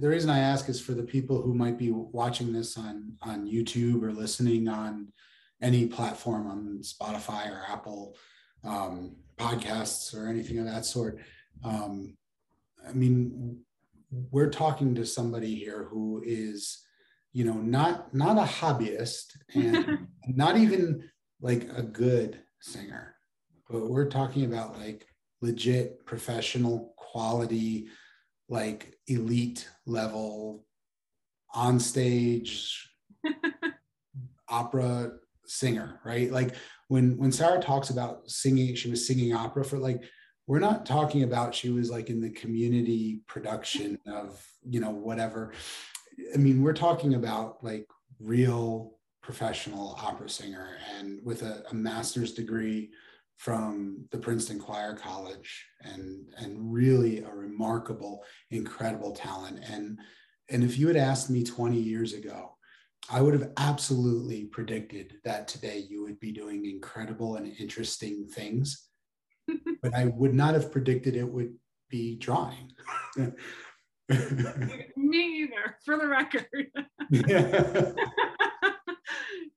the 0.00 0.08
reason 0.08 0.30
I 0.30 0.40
ask 0.40 0.68
is 0.68 0.80
for 0.80 0.92
the 0.92 1.02
people 1.02 1.40
who 1.40 1.54
might 1.54 1.78
be 1.78 1.90
watching 1.90 2.52
this 2.52 2.76
on 2.76 3.14
on 3.22 3.46
YouTube 3.46 4.02
or 4.02 4.12
listening 4.12 4.68
on 4.68 5.08
any 5.62 5.86
platform 5.86 6.46
on 6.48 6.80
Spotify 6.82 7.50
or 7.50 7.62
Apple 7.68 8.16
um, 8.64 9.16
podcasts 9.38 10.14
or 10.14 10.28
anything 10.28 10.58
of 10.58 10.66
that 10.66 10.84
sort. 10.84 11.18
Um, 11.64 12.16
I 12.86 12.92
mean, 12.92 13.60
we're 14.30 14.50
talking 14.50 14.94
to 14.96 15.06
somebody 15.06 15.54
here 15.54 15.84
who 15.90 16.22
is, 16.24 16.82
you 17.32 17.44
know, 17.44 17.54
not 17.54 18.14
not 18.14 18.36
a 18.36 18.42
hobbyist 18.42 19.36
and 19.54 20.08
not 20.26 20.58
even 20.58 21.08
like 21.40 21.68
a 21.74 21.82
good 21.82 22.40
singer 22.60 23.16
but 23.72 23.88
we're 23.88 24.08
talking 24.08 24.44
about 24.44 24.78
like 24.78 25.06
legit 25.40 26.04
professional 26.06 26.94
quality 26.96 27.88
like 28.48 28.94
elite 29.08 29.68
level 29.86 30.64
on 31.54 31.80
stage 31.80 32.88
opera 34.48 35.12
singer 35.46 36.00
right? 36.04 36.30
Like 36.30 36.54
when 36.88 37.16
when 37.16 37.32
sarah 37.32 37.60
talks 37.60 37.90
about 37.90 38.28
singing 38.30 38.74
she 38.74 38.90
was 38.90 39.06
singing 39.06 39.34
opera 39.34 39.64
for 39.64 39.78
like 39.78 40.02
we're 40.46 40.58
not 40.58 40.84
talking 40.84 41.22
about 41.22 41.54
she 41.54 41.70
was 41.70 41.90
like 41.90 42.10
in 42.10 42.20
the 42.20 42.30
community 42.30 43.22
production 43.26 43.98
of 44.06 44.44
you 44.68 44.80
know 44.80 44.90
whatever. 44.90 45.52
I 46.34 46.36
mean 46.36 46.62
we're 46.62 46.72
talking 46.72 47.14
about 47.14 47.62
like 47.64 47.86
real 48.20 48.98
professional 49.22 49.96
opera 50.02 50.28
singer 50.28 50.76
and 50.98 51.24
with 51.24 51.42
a, 51.42 51.64
a 51.70 51.74
master's 51.74 52.34
degree 52.34 52.90
from 53.38 54.04
the 54.10 54.18
Princeton 54.18 54.58
Choir 54.58 54.94
College 54.94 55.66
and 55.82 56.26
and 56.38 56.72
really 56.72 57.20
a 57.20 57.30
remarkable, 57.30 58.24
incredible 58.50 59.12
talent. 59.12 59.60
And 59.68 59.98
and 60.50 60.62
if 60.62 60.78
you 60.78 60.88
had 60.88 60.96
asked 60.96 61.30
me 61.30 61.42
20 61.42 61.78
years 61.78 62.12
ago, 62.12 62.56
I 63.10 63.20
would 63.20 63.34
have 63.34 63.50
absolutely 63.56 64.44
predicted 64.44 65.14
that 65.24 65.48
today 65.48 65.84
you 65.88 66.02
would 66.02 66.20
be 66.20 66.32
doing 66.32 66.66
incredible 66.66 67.36
and 67.36 67.52
interesting 67.58 68.28
things. 68.28 68.88
but 69.82 69.94
I 69.94 70.06
would 70.06 70.34
not 70.34 70.54
have 70.54 70.70
predicted 70.70 71.16
it 71.16 71.28
would 71.28 71.54
be 71.88 72.16
drawing. 72.16 72.72
me 73.16 73.32
either, 75.42 75.76
for 75.84 75.98
the 75.98 76.06
record. 76.06 76.46
yeah. 77.10 77.90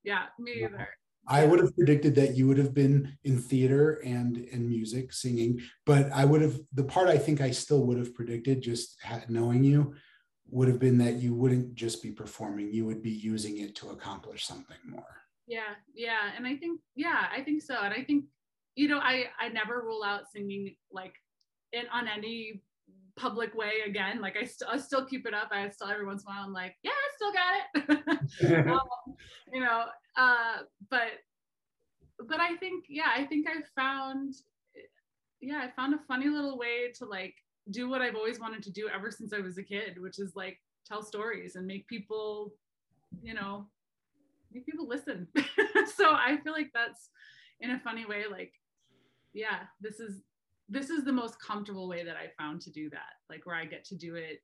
yeah, 0.03 0.23
me 0.39 0.63
either. 0.63 0.89
I 1.27 1.45
would 1.45 1.59
have 1.59 1.75
predicted 1.75 2.15
that 2.15 2.35
you 2.35 2.47
would 2.47 2.57
have 2.57 2.73
been 2.73 3.17
in 3.23 3.37
theater 3.37 4.01
and 4.05 4.37
in 4.37 4.69
music 4.69 5.11
singing, 5.13 5.61
but 5.85 6.11
I 6.11 6.25
would 6.25 6.41
have 6.41 6.59
the 6.73 6.83
part 6.83 7.07
I 7.07 7.17
think 7.17 7.41
I 7.41 7.51
still 7.51 7.85
would 7.85 7.97
have 7.97 8.13
predicted 8.13 8.61
just 8.61 8.97
knowing 9.27 9.63
you 9.63 9.95
would 10.49 10.67
have 10.67 10.79
been 10.79 10.97
that 10.99 11.15
you 11.15 11.33
wouldn't 11.33 11.73
just 11.75 12.03
be 12.03 12.11
performing, 12.11 12.71
you 12.71 12.85
would 12.85 13.01
be 13.01 13.11
using 13.11 13.57
it 13.57 13.75
to 13.77 13.89
accomplish 13.89 14.45
something 14.45 14.77
more. 14.87 15.21
Yeah, 15.47 15.73
yeah, 15.93 16.31
and 16.35 16.45
I 16.45 16.55
think 16.55 16.79
yeah, 16.95 17.25
I 17.35 17.41
think 17.41 17.61
so, 17.61 17.75
and 17.81 17.93
I 17.93 18.03
think 18.03 18.25
you 18.75 18.87
know 18.87 18.99
I 18.99 19.25
I 19.39 19.49
never 19.49 19.81
rule 19.81 20.03
out 20.03 20.31
singing 20.31 20.75
like 20.91 21.13
in 21.73 21.83
on 21.91 22.07
any 22.07 22.61
public 23.15 23.55
way 23.55 23.71
again. 23.85 24.21
Like 24.21 24.35
I, 24.37 24.43
st- 24.43 24.69
I 24.69 24.77
still 24.77 25.05
keep 25.05 25.25
it 25.25 25.33
up. 25.33 25.49
I 25.51 25.69
still 25.69 25.87
every 25.87 26.05
once 26.05 26.23
in 26.23 26.31
a 26.31 26.35
while 26.35 26.45
I'm 26.45 26.53
like, 26.53 26.75
yeah, 26.83 26.91
I 26.91 27.09
still 27.15 27.33
got 27.33 28.19
it. 28.43 28.67
um, 28.67 29.15
you 29.53 29.61
know, 29.61 29.85
uh, 30.17 30.63
but 30.89 31.23
but 32.27 32.39
I 32.39 32.55
think 32.55 32.85
yeah, 32.89 33.09
I 33.15 33.25
think 33.25 33.47
I 33.47 33.61
found 33.79 34.35
yeah, 35.41 35.61
I 35.63 35.69
found 35.75 35.93
a 35.93 35.99
funny 36.07 36.27
little 36.27 36.57
way 36.57 36.91
to 36.95 37.05
like 37.05 37.35
do 37.71 37.89
what 37.89 38.01
I've 38.01 38.15
always 38.15 38.39
wanted 38.39 38.63
to 38.63 38.71
do 38.71 38.89
ever 38.93 39.11
since 39.11 39.33
I 39.33 39.39
was 39.39 39.57
a 39.57 39.63
kid, 39.63 40.01
which 40.01 40.19
is 40.19 40.35
like 40.35 40.59
tell 40.85 41.03
stories 41.03 41.55
and 41.55 41.65
make 41.65 41.87
people, 41.87 42.53
you 43.21 43.33
know, 43.33 43.67
make 44.51 44.65
people 44.65 44.87
listen. 44.87 45.27
so 45.95 46.11
I 46.11 46.37
feel 46.43 46.53
like 46.53 46.71
that's 46.73 47.09
in 47.59 47.71
a 47.71 47.79
funny 47.79 48.05
way, 48.05 48.23
like, 48.29 48.53
yeah, 49.33 49.63
this 49.81 49.99
is 49.99 50.21
this 50.67 50.89
is 50.89 51.03
the 51.03 51.11
most 51.11 51.39
comfortable 51.39 51.87
way 51.87 52.03
that 52.03 52.15
I 52.15 52.31
found 52.41 52.61
to 52.61 52.71
do 52.71 52.89
that, 52.89 53.19
like 53.29 53.45
where 53.45 53.55
I 53.55 53.65
get 53.65 53.85
to 53.85 53.95
do 53.95 54.15
it 54.15 54.41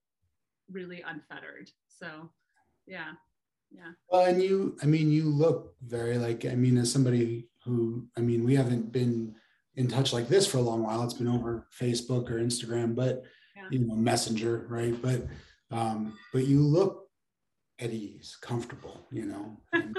really 0.72 1.04
unfettered. 1.06 1.72
So, 1.88 2.30
yeah, 2.86 3.14
yeah. 3.72 3.92
Well, 4.10 4.26
and 4.26 4.42
you, 4.42 4.78
I 4.82 4.86
mean, 4.86 5.12
you 5.12 5.30
look 5.30 5.76
very 5.86 6.18
like, 6.18 6.46
I 6.46 6.56
mean, 6.56 6.78
as 6.78 6.92
somebody 6.92 7.48
who, 7.66 8.08
I 8.18 8.22
mean, 8.22 8.44
we 8.44 8.56
haven't 8.56 8.92
been 8.92 9.36
in 9.76 9.88
touch 9.88 10.14
like 10.14 10.28
this 10.28 10.46
for 10.46 10.58
a 10.58 10.62
long 10.62 10.84
while. 10.84 11.04
It's 11.04 11.14
been 11.14 11.28
over 11.28 11.68
Facebook 11.80 12.30
or 12.30 12.40
Instagram, 12.40 12.96
but 12.96 13.24
yeah. 13.56 13.68
you 13.70 13.80
know, 13.86 13.96
Messenger, 13.96 14.66
right? 14.70 15.00
But 15.02 15.28
um, 15.72 16.18
but 16.34 16.46
you 16.46 16.62
look 16.62 17.08
at 17.80 17.92
ease, 17.92 18.38
comfortable, 18.42 19.08
you 19.12 19.26
know, 19.26 19.58
and, 19.74 19.96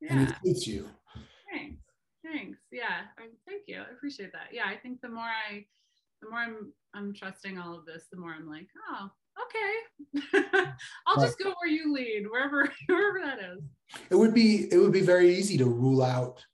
yeah. 0.00 0.08
and 0.10 0.28
it 0.28 0.34
suits 0.44 0.66
you. 0.66 0.86
Thanks. 1.50 1.82
Thanks. 2.22 2.58
Yeah. 2.70 3.08
I, 3.18 3.28
thank 3.46 3.62
you. 3.66 3.78
I 3.80 3.92
appreciate 3.92 4.32
that. 4.32 4.48
Yeah. 4.52 4.66
I 4.66 4.76
think 4.76 5.00
the 5.00 5.08
more 5.08 5.24
I, 5.24 5.64
the 6.22 6.30
more 6.30 6.38
I'm, 6.38 6.72
I'm 6.94 7.14
trusting 7.14 7.58
all 7.58 7.74
of 7.74 7.86
this, 7.86 8.06
the 8.10 8.18
more 8.18 8.32
I'm 8.32 8.48
like, 8.48 8.68
oh, 8.90 9.10
okay. 9.44 10.72
I'll 11.06 11.22
just 11.22 11.38
go 11.38 11.54
where 11.60 11.70
you 11.70 11.92
lead, 11.92 12.24
wherever, 12.30 12.70
wherever 12.86 13.20
that 13.24 13.38
is. 13.38 13.62
It 14.10 14.16
would 14.16 14.34
be, 14.34 14.68
it 14.72 14.78
would 14.78 14.92
be 14.92 15.00
very 15.00 15.34
easy 15.34 15.56
to 15.58 15.66
rule 15.66 16.02
out, 16.02 16.44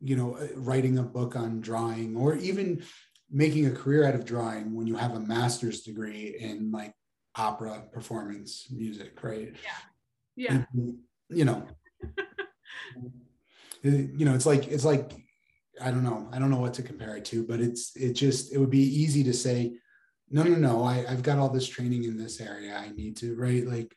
you 0.00 0.16
know, 0.16 0.36
uh, 0.36 0.48
writing 0.56 0.98
a 0.98 1.02
book 1.02 1.36
on 1.36 1.60
drawing 1.60 2.16
or 2.16 2.36
even 2.36 2.82
making 3.30 3.66
a 3.66 3.70
career 3.70 4.04
out 4.04 4.14
of 4.14 4.24
drawing 4.24 4.74
when 4.74 4.86
you 4.86 4.96
have 4.96 5.14
a 5.14 5.20
master's 5.20 5.82
degree 5.82 6.36
in 6.38 6.70
like 6.70 6.94
opera 7.36 7.84
performance 7.92 8.66
music, 8.70 9.22
right? 9.22 9.54
Yeah. 9.62 9.70
Yeah. 10.34 10.64
And, 10.74 10.98
you 11.28 11.44
know, 11.44 11.66
you 13.82 14.24
know, 14.24 14.34
it's 14.34 14.46
like 14.46 14.68
it's 14.68 14.84
like 14.84 15.12
I 15.82 15.90
don't 15.90 16.04
know, 16.04 16.28
I 16.32 16.38
don't 16.38 16.50
know 16.50 16.60
what 16.60 16.74
to 16.74 16.82
compare 16.82 17.16
it 17.16 17.24
to, 17.26 17.44
but 17.44 17.60
it's 17.60 17.96
it 17.96 18.12
just 18.12 18.52
it 18.52 18.58
would 18.58 18.70
be 18.70 18.78
easy 18.78 19.24
to 19.24 19.32
say, 19.32 19.74
no, 20.30 20.42
no, 20.42 20.56
no, 20.56 20.82
I, 20.82 21.04
I've 21.08 21.22
got 21.22 21.38
all 21.38 21.50
this 21.50 21.68
training 21.68 22.04
in 22.04 22.16
this 22.16 22.40
area. 22.40 22.74
I 22.74 22.90
need 22.90 23.16
to, 23.18 23.36
right? 23.36 23.66
Like, 23.66 23.94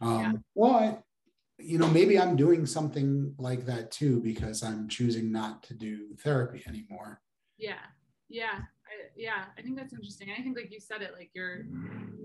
um, 0.00 0.20
yeah. 0.20 0.32
well, 0.54 0.74
I, 0.74 0.98
you 1.58 1.78
know, 1.78 1.88
maybe 1.88 2.18
I'm 2.18 2.36
doing 2.36 2.66
something 2.66 3.34
like 3.38 3.66
that 3.66 3.90
too 3.90 4.20
because 4.20 4.62
I'm 4.62 4.88
choosing 4.88 5.30
not 5.32 5.62
to 5.64 5.74
do 5.74 6.14
therapy 6.16 6.62
anymore. 6.66 7.20
Yeah. 7.58 7.84
Yeah. 8.28 8.54
I, 8.56 9.08
yeah. 9.16 9.44
I 9.58 9.62
think 9.62 9.76
that's 9.76 9.92
interesting. 9.92 10.28
I 10.36 10.42
think 10.42 10.56
like 10.56 10.72
you 10.72 10.80
said 10.80 11.02
it, 11.02 11.12
like 11.16 11.30
you're 11.34 11.64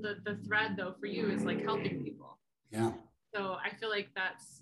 the, 0.02 0.16
the 0.24 0.38
thread 0.46 0.76
though 0.78 0.96
for 1.00 1.06
you 1.06 1.30
is 1.30 1.44
like 1.44 1.64
helping 1.64 2.04
people. 2.04 2.40
Yeah. 2.72 2.92
So 3.34 3.58
I 3.64 3.76
feel 3.76 3.90
like 3.90 4.10
that's, 4.16 4.62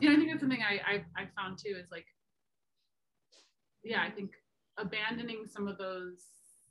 you 0.00 0.08
know, 0.08 0.14
I 0.14 0.18
think 0.18 0.30
that's 0.30 0.40
something 0.40 0.62
I, 0.62 0.80
I, 0.86 1.04
I 1.22 1.28
found 1.36 1.58
too 1.58 1.76
is 1.78 1.90
like, 1.90 2.06
yeah, 3.82 4.02
I 4.02 4.10
think 4.10 4.32
abandoning 4.78 5.44
some 5.46 5.68
of 5.68 5.78
those 5.78 6.24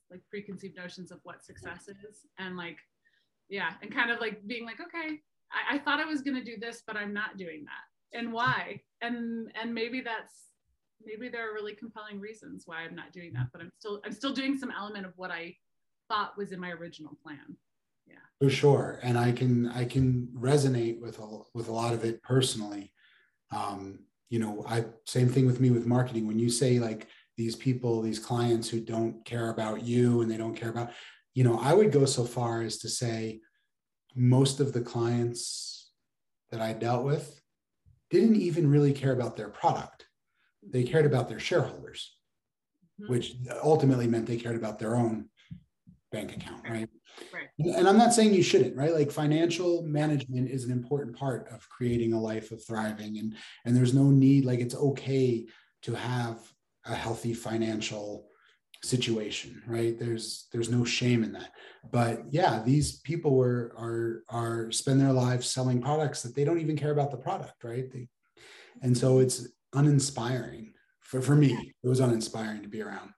like 0.09 0.21
preconceived 0.29 0.77
notions 0.77 1.11
of 1.11 1.19
what 1.23 1.43
success 1.43 1.87
is 1.87 2.25
and 2.39 2.55
like, 2.55 2.77
yeah, 3.49 3.71
and 3.81 3.93
kind 3.93 4.11
of 4.11 4.19
like 4.19 4.45
being 4.47 4.65
like, 4.65 4.79
okay, 4.81 5.19
I, 5.51 5.75
I 5.75 5.79
thought 5.79 5.99
I 5.99 6.05
was 6.05 6.21
to 6.21 6.43
do 6.43 6.57
this, 6.59 6.83
but 6.85 6.95
I'm 6.95 7.13
not 7.13 7.37
doing 7.37 7.65
that. 7.65 8.17
And 8.17 8.31
why? 8.31 8.81
And, 9.01 9.51
and 9.61 9.73
maybe 9.73 10.01
that's, 10.01 10.33
maybe 11.05 11.29
there 11.29 11.49
are 11.49 11.53
really 11.53 11.75
compelling 11.75 12.19
reasons 12.19 12.63
why 12.65 12.81
I'm 12.81 12.95
not 12.95 13.11
doing 13.11 13.33
that, 13.33 13.47
but 13.51 13.61
I'm 13.61 13.71
still, 13.77 14.01
I'm 14.05 14.11
still 14.13 14.33
doing 14.33 14.57
some 14.57 14.71
element 14.71 15.05
of 15.05 15.13
what 15.15 15.31
I 15.31 15.55
thought 16.07 16.37
was 16.37 16.51
in 16.51 16.59
my 16.59 16.71
original 16.71 17.17
plan. 17.21 17.57
Yeah. 18.07 18.15
For 18.41 18.49
sure. 18.49 18.99
And 19.03 19.17
I 19.17 19.31
can, 19.31 19.67
I 19.67 19.85
can 19.85 20.29
resonate 20.33 21.01
with 21.01 21.19
a, 21.19 21.39
with 21.53 21.67
a 21.67 21.73
lot 21.73 21.93
of 21.93 22.03
it 22.05 22.23
personally. 22.23 22.93
Um, 23.53 23.99
you 24.29 24.39
know, 24.39 24.63
I, 24.67 24.85
same 25.05 25.29
thing 25.29 25.45
with 25.45 25.59
me 25.59 25.69
with 25.69 25.85
marketing. 25.85 26.27
When 26.27 26.39
you 26.39 26.49
say 26.49 26.79
like 26.79 27.07
these 27.37 27.55
people, 27.55 28.01
these 28.01 28.19
clients 28.19 28.69
who 28.69 28.79
don't 28.79 29.23
care 29.25 29.49
about 29.49 29.83
you 29.83 30.21
and 30.21 30.29
they 30.29 30.37
don't 30.37 30.55
care 30.55 30.69
about, 30.69 30.91
you 31.33 31.43
know, 31.43 31.59
I 31.59 31.73
would 31.73 31.91
go 31.91 32.05
so 32.05 32.23
far 32.23 32.61
as 32.61 32.77
to 32.79 32.89
say 32.89 33.41
most 34.15 34.59
of 34.59 34.73
the 34.73 34.81
clients 34.81 35.91
that 36.51 36.61
I 36.61 36.73
dealt 36.73 37.05
with 37.05 37.39
didn't 38.09 38.37
even 38.37 38.69
really 38.69 38.93
care 38.93 39.13
about 39.13 39.37
their 39.37 39.49
product. 39.49 40.07
They 40.67 40.83
cared 40.83 41.05
about 41.05 41.29
their 41.29 41.39
shareholders, 41.39 42.15
mm-hmm. 42.99 43.11
which 43.11 43.35
ultimately 43.63 44.07
meant 44.07 44.25
they 44.25 44.37
cared 44.37 44.55
about 44.55 44.79
their 44.79 44.95
own 44.95 45.29
bank 46.17 46.35
account, 46.35 46.63
right? 46.69 46.89
Right. 47.33 47.47
And 47.77 47.87
I'm 47.87 47.97
not 47.97 48.13
saying 48.13 48.33
you 48.33 48.43
shouldn't, 48.43 48.75
right? 48.75 48.93
Like 48.93 49.11
financial 49.11 49.83
management 49.83 50.49
is 50.49 50.63
an 50.65 50.71
important 50.71 51.17
part 51.17 51.47
of 51.51 51.67
creating 51.69 52.13
a 52.13 52.21
life 52.21 52.51
of 52.51 52.63
thriving, 52.63 53.17
and 53.17 53.35
and 53.65 53.75
there's 53.75 53.93
no 53.93 54.05
need, 54.05 54.45
like 54.45 54.59
it's 54.59 54.75
okay 54.75 55.45
to 55.83 55.95
have 55.95 56.39
a 56.85 56.95
healthy 56.95 57.33
financial 57.33 58.27
situation 58.83 59.61
right? 59.67 59.97
There's 59.97 60.47
there's 60.51 60.69
no 60.69 60.85
shame 60.85 61.23
in 61.23 61.31
that. 61.33 61.51
But 61.91 62.23
yeah 62.29 62.61
these 62.63 62.99
people 62.99 63.35
were 63.35 63.73
are 63.77 64.23
are 64.29 64.71
spend 64.71 65.01
their 65.01 65.13
lives 65.13 65.49
selling 65.49 65.81
products 65.81 66.21
that 66.21 66.35
they 66.35 66.43
don't 66.43 66.59
even 66.59 66.77
care 66.77 66.91
about 66.91 67.11
the 67.11 67.17
product 67.17 67.63
right? 67.63 67.91
They, 67.91 68.07
and 68.83 68.95
so 68.95 69.19
it's 69.19 69.47
uninspiring 69.73 70.73
for 70.99 71.21
for 71.21 71.35
me. 71.35 71.73
It 71.83 71.87
was 71.87 71.99
uninspiring 71.99 72.61
to 72.63 72.69
be 72.69 72.81
around 72.81 73.11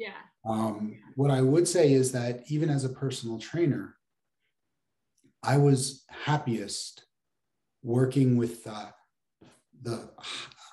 yeah 0.00 0.20
um, 0.44 0.96
what 1.14 1.30
i 1.30 1.40
would 1.40 1.68
say 1.68 1.92
is 1.92 2.10
that 2.12 2.42
even 2.48 2.68
as 2.68 2.84
a 2.84 2.88
personal 2.88 3.38
trainer 3.38 3.94
i 5.42 5.56
was 5.56 6.04
happiest 6.10 7.04
working 7.82 8.36
with 8.36 8.66
uh, 8.66 8.86
the 9.82 10.10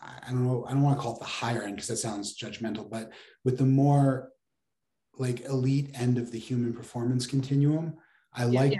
I 0.01 0.31
don't 0.31 0.45
know, 0.45 0.65
I 0.67 0.71
don't 0.71 0.83
want 0.83 0.97
to 0.97 1.01
call 1.01 1.15
it 1.15 1.19
the 1.19 1.25
higher 1.25 1.63
end 1.63 1.75
because 1.75 1.87
that 1.87 1.97
sounds 1.97 2.37
judgmental, 2.37 2.89
but 2.89 3.11
with 3.43 3.57
the 3.57 3.65
more 3.65 4.29
like 5.17 5.41
elite 5.45 5.91
end 5.95 6.17
of 6.17 6.31
the 6.31 6.39
human 6.39 6.73
performance 6.73 7.25
continuum, 7.25 7.95
I 8.33 8.45
yeah, 8.45 8.59
like 8.59 8.71
yeah. 8.73 8.79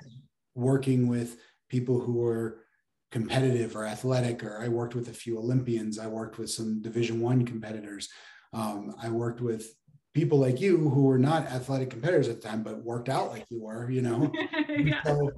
working 0.55 1.07
with 1.07 1.37
people 1.69 1.99
who 1.99 2.23
are 2.25 2.63
competitive 3.11 3.75
or 3.75 3.85
athletic, 3.85 4.43
or 4.43 4.61
I 4.61 4.67
worked 4.67 4.95
with 4.95 5.07
a 5.09 5.13
few 5.13 5.37
Olympians, 5.37 5.97
I 5.97 6.07
worked 6.07 6.37
with 6.37 6.49
some 6.49 6.81
division 6.81 7.21
one 7.21 7.45
competitors. 7.45 8.09
Um, 8.53 8.95
I 9.01 9.09
worked 9.09 9.41
with 9.41 9.73
people 10.17 10.39
like 10.39 10.59
you 10.59 10.89
who 10.89 11.03
were 11.03 11.19
not 11.19 11.45
athletic 11.45 11.91
competitors 11.91 12.27
at 12.27 12.41
the 12.41 12.47
time, 12.47 12.63
but 12.63 12.83
worked 12.83 13.07
out 13.07 13.29
like 13.29 13.45
you 13.51 13.61
were, 13.61 13.87
you 13.87 14.01
know? 14.01 14.31
yeah. 14.69 15.03
so, 15.03 15.29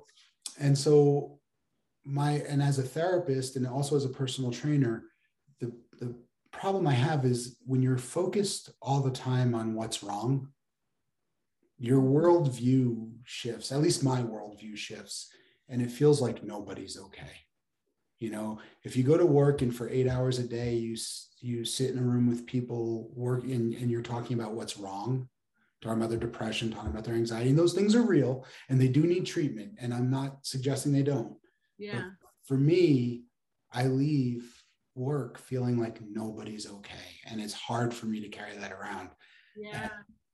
and 0.58 0.78
so 0.78 1.38
my, 2.06 2.42
and 2.48 2.64
as 2.64 2.80
a 2.80 2.84
therapist 2.84 3.58
and 3.58 3.68
also 3.68 3.98
as 3.98 4.06
a 4.06 4.10
personal 4.10 4.52
trainer, 4.52 5.04
the 5.60 5.74
the 6.00 6.16
problem 6.54 6.88
I 6.88 6.94
have 6.94 7.26
is 7.26 7.58
when 7.66 7.82
you're 7.82 7.98
focused 7.98 8.72
all 8.82 9.02
the 9.02 9.12
time 9.12 9.54
on 9.54 9.76
what's 9.76 10.02
wrong, 10.02 10.48
your 11.78 12.02
worldview 12.02 13.12
shifts. 13.26 13.74
At 13.74 13.82
least 13.82 14.02
my 14.02 14.22
worldview 14.22 14.78
shifts, 14.78 15.28
and 15.68 15.82
it 15.82 15.92
feels 15.92 16.22
like 16.22 16.42
nobody's 16.42 16.98
okay. 16.98 17.36
You 18.20 18.32
know, 18.32 18.60
if 18.86 18.96
you 18.96 19.04
go 19.04 19.18
to 19.18 19.26
work 19.26 19.62
and 19.62 19.76
for 19.76 19.90
eight 19.90 20.08
hours 20.08 20.40
a 20.40 20.44
day 20.44 20.76
you 20.76 20.96
you 21.42 21.66
sit 21.66 21.92
in 21.92 22.00
a 22.00 22.04
room 22.04 22.28
with 22.28 22.46
people 22.46 23.10
working 23.14 23.76
and 23.76 23.90
you're 23.90 24.02
talking 24.02 24.40
about 24.40 24.54
what's 24.54 24.78
wrong, 24.78 25.28
talking 25.82 25.98
about 25.98 26.10
their 26.10 26.20
depression, 26.20 26.72
talking 26.72 26.92
about 26.92 27.04
their 27.04 27.16
anxiety, 27.16 27.50
and 27.50 27.60
those 27.60 27.74
things 27.74 27.96
are 27.96 28.02
real 28.02 28.46
and 28.70 28.80
they 28.80 28.88
do 28.88 29.04
need 29.04 29.26
treatment. 29.26 29.74
And 29.80 29.94
I'm 29.94 30.10
not 30.10 30.40
suggesting 30.44 30.92
they 30.92 31.04
don't. 31.04 31.36
Yeah. 31.78 31.94
But 31.94 32.04
for 32.46 32.58
me, 32.58 33.24
I 33.72 33.86
leave 33.86 34.64
work 35.00 35.38
feeling 35.38 35.80
like 35.80 36.00
nobody's 36.02 36.70
okay 36.70 37.22
and 37.30 37.40
it's 37.40 37.54
hard 37.54 37.94
for 37.94 38.06
me 38.06 38.20
to 38.20 38.28
carry 38.28 38.56
that 38.58 38.72
around 38.72 39.10
yeah 39.56 39.88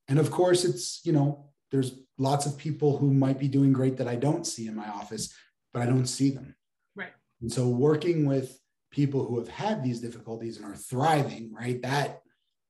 and 0.08 0.18
of 0.18 0.32
course 0.32 0.66
it's 0.66 1.02
you 1.04 1.14
know 1.14 1.46
there's 1.72 2.00
lots 2.18 2.46
of 2.46 2.58
people 2.58 2.98
who 2.98 3.14
might 3.14 3.38
be 3.38 3.48
doing 3.48 3.72
great 3.72 3.96
that 3.98 4.08
i 4.08 4.16
don't 4.16 4.48
see 4.48 4.68
in 4.68 4.76
my 4.76 4.88
office 4.88 5.34
but 5.72 5.84
i 5.84 5.86
don't 5.86 6.08
see 6.08 6.32
them 6.32 6.56
right 6.96 7.12
and 7.42 7.52
so 7.52 7.68
working 7.68 8.26
with 8.26 8.60
people 8.96 9.26
who 9.26 9.38
have 9.38 9.50
had 9.50 9.84
these 9.84 10.00
difficulties 10.00 10.56
and 10.58 10.66
are 10.66 10.78
thriving 10.78 11.52
right? 11.54 11.82
That 11.82 12.22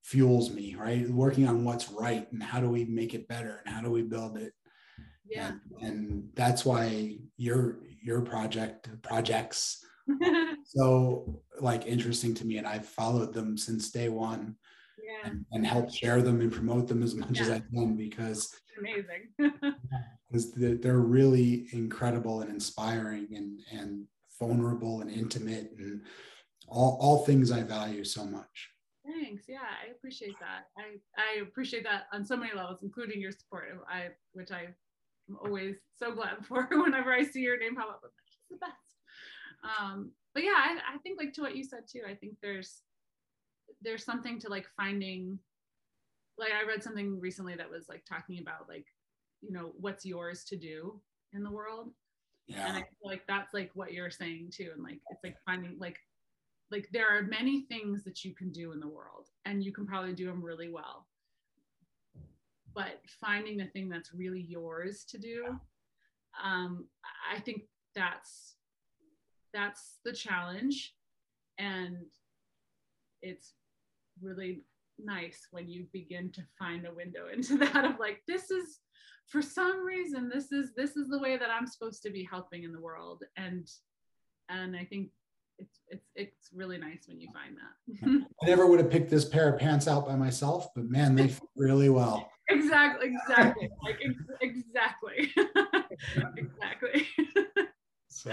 fuels 0.04 0.50
me 0.52 0.76
right? 0.76 1.08
Working 1.08 1.48
on 1.48 1.64
what's 1.64 1.92
right 1.92 2.28
and 2.32 2.42
how 2.42 2.60
do 2.60 2.70
we 2.70 2.84
make 2.86 3.14
it 3.14 3.28
better 3.28 3.62
and 3.64 3.74
how 3.74 3.82
do 3.82 3.92
we 3.92 4.02
build 4.02 4.38
it? 4.38 4.54
Yeah. 5.24 5.52
And, 5.80 5.88
and 5.88 6.30
that's 6.34 6.66
why 6.66 7.18
your 7.38 7.78
your 8.04 8.22
project 8.22 8.90
projects 9.04 9.84
so 10.64 11.42
like 11.60 11.86
interesting 11.86 12.34
to 12.36 12.46
me 12.46 12.58
and 12.58 12.68
I've 12.68 12.86
followed 12.86 13.34
them 13.34 13.58
since 13.58 13.92
day 13.92 14.10
one 14.10 14.56
yeah. 15.04 15.30
and, 15.30 15.46
and 15.52 15.66
help 15.66 15.92
share 15.92 16.22
them 16.22 16.42
and 16.42 16.52
promote 16.52 16.88
them 16.88 17.04
as 17.04 17.16
much 17.16 17.38
yeah. 17.38 17.42
as 17.44 17.50
I 17.52 17.60
can 17.60 17.96
because 17.96 18.52
amazing. 18.80 19.24
because 20.32 20.54
they're 20.54 21.00
really 21.00 21.68
incredible 21.72 22.42
and 22.42 22.50
inspiring 22.50 23.28
and 23.32 23.60
and 23.72 24.06
vulnerable 24.40 25.02
and 25.02 25.10
intimate 25.10 25.72
and 25.78 26.02
all, 26.68 26.98
all 27.00 27.26
things 27.26 27.52
I 27.52 27.64
value 27.64 28.04
so 28.04 28.26
much. 28.26 28.70
Thanks. 29.06 29.44
Yeah, 29.48 29.60
I 29.60 29.92
appreciate 29.92 30.36
that. 30.40 30.68
I, 30.78 30.98
I 31.18 31.42
appreciate 31.42 31.84
that 31.84 32.04
on 32.12 32.26
so 32.26 32.36
many 32.36 32.56
levels, 32.56 32.80
including 32.82 33.22
your 33.22 33.32
support, 33.32 33.66
I 33.90 34.08
which 34.34 34.52
I 34.52 34.64
am 35.30 35.38
always 35.44 35.76
so 35.98 36.14
glad 36.14 36.46
for 36.48 36.68
whenever 36.72 37.14
I 37.14 37.24
see 37.24 37.42
your 37.42 37.60
name 37.60 37.76
pop 37.76 37.90
up. 37.90 38.02
It's 38.04 38.38
the 38.50 38.58
best 38.58 38.74
um 39.80 40.12
but 40.36 40.44
yeah 40.44 40.54
I, 40.54 40.78
I 40.94 40.98
think 41.00 41.18
like 41.18 41.34
to 41.34 41.42
what 41.42 41.56
you 41.56 41.64
said 41.64 41.88
too 41.92 42.02
i 42.08 42.14
think 42.14 42.34
there's 42.40 42.82
there's 43.82 44.04
something 44.04 44.40
to 44.40 44.50
like 44.50 44.68
finding 44.76 45.40
like 46.38 46.52
I 46.52 46.68
read 46.68 46.84
something 46.84 47.20
recently 47.20 47.56
that 47.56 47.70
was 47.70 47.86
like 47.88 48.04
talking 48.06 48.40
about 48.40 48.68
like, 48.68 48.86
you 49.42 49.52
know, 49.52 49.72
what's 49.80 50.06
yours 50.06 50.44
to 50.46 50.58
do 50.58 51.00
in 51.34 51.44
the 51.44 51.52
world. 51.52 51.92
Yeah. 52.48 52.68
And 52.68 52.78
I 52.78 52.82
feel 52.82 53.10
like 53.10 53.24
that's 53.28 53.54
like 53.54 53.72
what 53.74 53.94
you're 53.94 54.12
saying 54.12 54.52
too. 54.56 54.70
And 54.74 54.84
like 54.84 55.00
it's 55.10 55.24
like 55.24 55.38
finding 55.46 55.78
like 55.80 55.98
like 56.72 56.88
there 56.92 57.08
are 57.08 57.24
many 57.24 57.62
things 57.62 58.04
that 58.04 58.24
you 58.24 58.34
can 58.34 58.52
do 58.52 58.72
in 58.72 58.80
the 58.80 58.88
world 58.88 59.28
and 59.46 59.64
you 59.64 59.72
can 59.72 59.86
probably 59.86 60.14
do 60.14 60.26
them 60.26 60.44
really 60.44 60.70
well. 60.70 61.08
But 62.74 63.02
finding 63.22 63.58
the 63.58 63.68
thing 63.68 63.88
that's 63.88 64.14
really 64.14 64.42
yours 64.42 65.06
to 65.06 65.18
do, 65.18 65.58
um, 66.44 66.86
I 67.34 67.40
think 67.40 67.62
that's 67.96 68.56
that's 69.54 70.00
the 70.04 70.12
challenge. 70.12 70.94
And 71.58 71.98
it's 73.22 73.54
really 74.22 74.64
nice 75.00 75.48
when 75.52 75.70
you 75.70 75.86
begin 75.92 76.32
to 76.32 76.42
find 76.58 76.86
a 76.86 76.94
window 76.94 77.28
into 77.34 77.58
that 77.58 77.86
of 77.86 78.00
like 78.00 78.22
this 78.28 78.52
is 78.52 78.80
for 79.28 79.42
some 79.42 79.84
reason 79.84 80.30
this 80.34 80.52
is 80.52 80.72
this 80.76 80.96
is 80.96 81.08
the 81.10 81.20
way 81.20 81.36
that 81.36 81.50
i'm 81.50 81.66
supposed 81.68 82.04
to 82.04 82.12
be 82.12 82.28
helping 82.30 82.64
in 82.64 82.72
the 82.72 82.82
world. 82.82 83.24
And 83.38 83.68
and 84.50 84.76
i 84.76 84.86
think 84.86 85.10
it's 85.58 85.80
it's 85.88 86.10
it's 86.16 86.50
really 86.54 86.78
nice 86.78 87.08
when 87.08 87.20
you 87.20 87.30
find 87.32 87.56
that. 87.58 88.28
I 88.44 88.48
never 88.48 88.68
would 88.68 88.80
have 88.80 88.92
picked 88.92 89.10
this 89.10 89.26
pair 89.26 89.54
of 89.54 89.60
pants 89.60 89.88
out 89.88 90.06
by 90.06 90.16
myself, 90.16 90.68
but 90.76 90.86
man, 90.86 91.16
they 91.16 91.30
fit 91.30 91.48
really 91.56 91.90
well. 91.90 92.30
exactly 92.50 93.14
exactly. 93.14 93.70
Like 93.84 94.00
ex- 94.04 94.42
exactly. 94.42 95.34
Exactly. 96.38 97.08
So, 98.16 98.32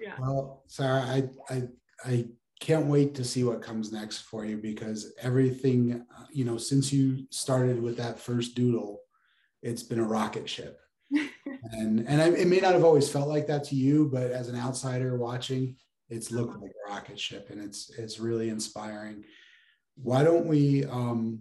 yeah. 0.00 0.12
well, 0.20 0.62
Sarah, 0.66 1.00
I, 1.00 1.24
I, 1.48 1.62
I 2.04 2.26
can't 2.64 2.86
wait 2.86 3.14
to 3.14 3.24
see 3.24 3.44
what 3.44 3.60
comes 3.60 3.92
next 3.92 4.22
for 4.22 4.46
you 4.46 4.56
because 4.56 5.12
everything, 5.20 6.02
you 6.32 6.46
know, 6.46 6.56
since 6.56 6.90
you 6.90 7.26
started 7.28 7.80
with 7.80 7.98
that 7.98 8.18
first 8.18 8.54
doodle, 8.54 9.00
it's 9.62 9.82
been 9.82 9.98
a 9.98 10.04
rocket 10.04 10.48
ship. 10.48 10.80
and 11.10 12.08
and 12.08 12.22
I, 12.22 12.28
it 12.30 12.48
may 12.48 12.60
not 12.60 12.72
have 12.72 12.82
always 12.82 13.10
felt 13.10 13.28
like 13.28 13.46
that 13.48 13.64
to 13.64 13.76
you, 13.76 14.08
but 14.10 14.30
as 14.30 14.48
an 14.48 14.56
outsider 14.56 15.18
watching, 15.18 15.76
it's 16.08 16.30
looked 16.30 16.58
like 16.62 16.70
a 16.70 16.90
rocket 16.90 17.20
ship, 17.20 17.50
and 17.50 17.62
it's 17.62 17.90
it's 17.98 18.18
really 18.18 18.48
inspiring. 18.48 19.24
Why 19.96 20.24
don't 20.24 20.46
we 20.46 20.86
um, 20.86 21.40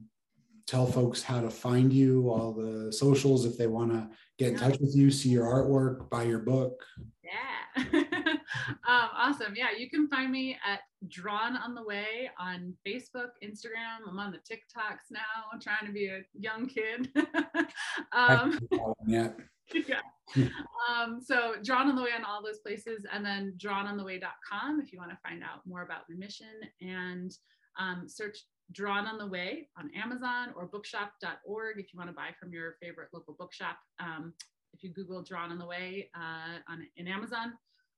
tell 0.68 0.86
folks 0.86 1.24
how 1.24 1.40
to 1.40 1.50
find 1.50 1.94
you, 1.94 2.30
all 2.30 2.52
the 2.52 2.92
socials, 2.92 3.46
if 3.46 3.58
they 3.58 3.68
want 3.68 3.94
to 3.94 4.10
get 4.38 4.52
in 4.54 4.60
touch 4.60 4.78
with 4.82 4.94
you, 4.94 5.10
see 5.10 5.30
your 5.30 5.46
artwork, 5.46 6.10
buy 6.10 6.24
your 6.24 6.40
book? 6.40 6.84
Yeah. 7.24 7.63
um, 7.94 8.40
awesome. 8.88 9.54
Yeah, 9.56 9.68
you 9.78 9.90
can 9.90 10.08
find 10.08 10.32
me 10.32 10.58
at 10.66 10.82
Drawn 11.08 11.58
on 11.58 11.74
the 11.76 11.84
Way 11.84 12.30
on 12.40 12.74
Facebook, 12.86 13.32
Instagram. 13.44 14.08
I'm 14.08 14.20
on 14.20 14.32
the 14.32 14.38
TikToks 14.38 15.12
now, 15.12 15.20
I'm 15.52 15.60
trying 15.60 15.86
to 15.86 15.92
be 15.92 16.08
a 16.08 16.22
young 16.34 16.68
kid. 16.68 17.10
um, 18.12 18.60
yeah. 19.06 19.30
yeah. 19.88 20.48
Um, 20.90 21.20
so 21.22 21.54
drawn 21.64 21.90
on 21.90 21.96
the 21.96 22.04
way 22.04 22.10
on 22.18 22.24
all 22.24 22.44
those 22.44 22.60
places 22.60 23.06
and 23.12 23.26
then 23.26 23.54
drawnontheway.com 23.58 24.82
if 24.82 24.92
you 24.92 25.00
want 25.00 25.12
to 25.12 25.18
find 25.28 25.44
out 25.44 25.66
more 25.66 25.84
about 25.84 26.08
the 26.10 26.16
mission 26.16 26.48
and 26.82 27.32
um, 27.80 28.04
search 28.08 28.40
drawn 28.72 29.06
on 29.06 29.18
the 29.18 29.28
way 29.28 29.68
on 29.78 29.90
Amazon 29.96 30.50
or 30.56 30.66
bookshop.org 30.66 31.80
if 31.80 31.94
you 31.94 31.98
want 31.98 32.10
to 32.10 32.16
buy 32.16 32.30
from 32.40 32.52
your 32.52 32.76
favorite 32.82 33.10
local 33.14 33.36
bookshop. 33.38 33.78
Um, 34.00 34.34
if 34.74 34.84
you 34.84 34.92
Google 34.92 35.22
drawn 35.24 35.52
on 35.52 35.58
the 35.58 35.66
way 35.66 36.10
uh, 36.16 36.72
on 36.72 36.86
in 36.98 37.08
Amazon, 37.08 37.54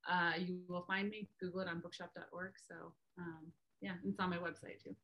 uh, 0.09 0.33
you 0.37 0.59
will 0.67 0.85
find 0.87 1.09
me. 1.09 1.29
Google 1.41 1.61
it 1.61 1.67
on 1.67 1.79
bookshop.org. 1.79 2.51
So 2.67 2.93
um, 3.17 3.51
yeah, 3.81 3.93
it's 4.05 4.19
on 4.19 4.29
my 4.29 4.37
website 4.37 4.83
too. 4.83 4.95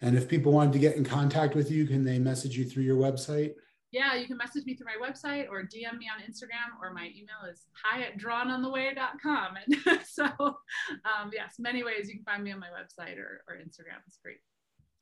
And 0.00 0.16
if 0.16 0.28
people 0.28 0.52
wanted 0.52 0.72
to 0.72 0.78
get 0.78 0.96
in 0.96 1.04
contact 1.04 1.54
with 1.54 1.70
you, 1.70 1.86
can 1.86 2.04
they 2.04 2.18
message 2.18 2.56
you 2.56 2.64
through 2.64 2.82
your 2.82 2.96
website? 2.96 3.54
yeah, 3.92 4.14
you 4.14 4.26
can 4.26 4.38
message 4.38 4.64
me 4.64 4.74
through 4.74 4.86
my 4.86 5.06
website 5.06 5.50
or 5.50 5.62
DM 5.62 5.98
me 5.98 6.08
on 6.08 6.22
Instagram, 6.26 6.80
or 6.80 6.94
my 6.94 7.10
email 7.14 7.50
is 7.50 7.66
hi 7.84 8.02
at 8.02 8.18
drawnontheway.com. 8.18 9.54
And 9.66 10.00
so, 10.06 10.24
um, 10.24 11.30
yes, 11.32 11.56
many 11.58 11.84
ways 11.84 12.08
you 12.08 12.14
can 12.14 12.24
find 12.24 12.42
me 12.42 12.52
on 12.52 12.58
my 12.58 12.68
website 12.68 13.18
or, 13.18 13.44
or 13.46 13.56
Instagram. 13.56 14.00
It's 14.06 14.18
great. 14.22 14.38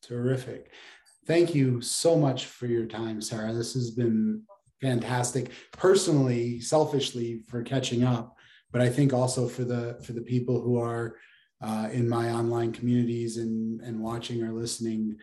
Terrific. 0.02 0.72
Thank 1.26 1.54
you 1.54 1.80
so 1.80 2.16
much 2.16 2.46
for 2.46 2.66
your 2.66 2.86
time, 2.86 3.20
Sarah. 3.20 3.52
This 3.52 3.74
has 3.74 3.92
been 3.92 4.42
fantastic. 4.80 5.50
Personally, 5.72 6.60
selfishly, 6.60 7.42
for 7.48 7.62
catching 7.62 8.04
up, 8.04 8.36
but 8.72 8.82
I 8.82 8.88
think 8.88 9.12
also 9.12 9.48
for 9.48 9.64
the 9.64 10.00
for 10.04 10.12
the 10.12 10.22
people 10.22 10.60
who 10.60 10.78
are 10.78 11.16
uh, 11.62 11.88
in 11.92 12.08
my 12.08 12.30
online 12.30 12.72
communities 12.72 13.36
and 13.36 13.80
and 13.80 14.00
watching 14.00 14.42
or 14.42 14.52
listening 14.52 15.16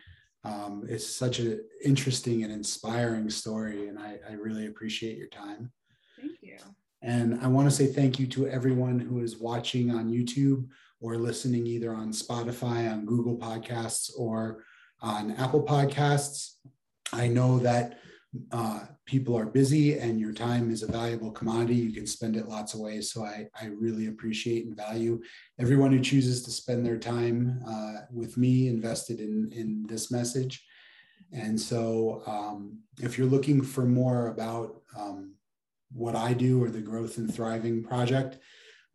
um, 0.44 0.84
it's 0.88 1.06
such 1.06 1.40
an 1.40 1.60
interesting 1.84 2.44
and 2.44 2.52
inspiring 2.52 3.28
story, 3.28 3.88
and 3.88 3.98
I, 3.98 4.18
I 4.28 4.32
really 4.34 4.66
appreciate 4.66 5.18
your 5.18 5.28
time. 5.28 5.72
Thank 6.18 6.38
you. 6.40 6.56
And 7.02 7.38
I 7.42 7.48
want 7.48 7.68
to 7.68 7.74
say 7.74 7.86
thank 7.86 8.18
you 8.18 8.26
to 8.28 8.48
everyone 8.48 8.98
who 8.98 9.20
is 9.20 9.38
watching 9.38 9.90
on 9.90 10.10
YouTube 10.10 10.66
or 11.00 11.16
listening 11.16 11.66
either 11.66 11.92
on 11.92 12.12
Spotify, 12.12 12.90
on 12.90 13.06
Google 13.06 13.36
Podcasts, 13.36 14.10
or 14.18 14.64
on 15.00 15.32
Apple 15.32 15.62
Podcasts. 15.62 16.54
I 17.12 17.28
know 17.28 17.58
that 17.60 18.00
uh, 18.52 18.80
people 19.06 19.36
are 19.36 19.46
busy 19.46 19.98
and 19.98 20.20
your 20.20 20.32
time 20.32 20.70
is 20.70 20.82
a 20.82 20.92
valuable 20.92 21.30
commodity. 21.30 21.76
You 21.76 21.92
can 21.92 22.06
spend 22.06 22.36
it 22.36 22.48
lots 22.48 22.74
of 22.74 22.80
ways. 22.80 23.10
So 23.10 23.24
I, 23.24 23.46
I 23.58 23.66
really 23.66 24.08
appreciate 24.08 24.66
and 24.66 24.76
value 24.76 25.20
everyone 25.58 25.92
who 25.92 26.00
chooses 26.00 26.42
to 26.42 26.50
spend 26.50 26.84
their 26.84 26.98
time 26.98 27.62
uh, 27.66 28.02
with 28.12 28.36
me 28.36 28.68
invested 28.68 29.20
in, 29.20 29.50
in 29.54 29.86
this 29.88 30.10
message. 30.10 30.62
And 31.32 31.58
so 31.58 32.22
um, 32.26 32.80
if 33.00 33.16
you're 33.16 33.26
looking 33.26 33.62
for 33.62 33.84
more 33.84 34.28
about 34.28 34.82
um, 34.96 35.34
what 35.92 36.14
I 36.14 36.34
do 36.34 36.62
or 36.62 36.70
the 36.70 36.80
Growth 36.80 37.16
and 37.18 37.32
Thriving 37.32 37.82
Project, 37.82 38.38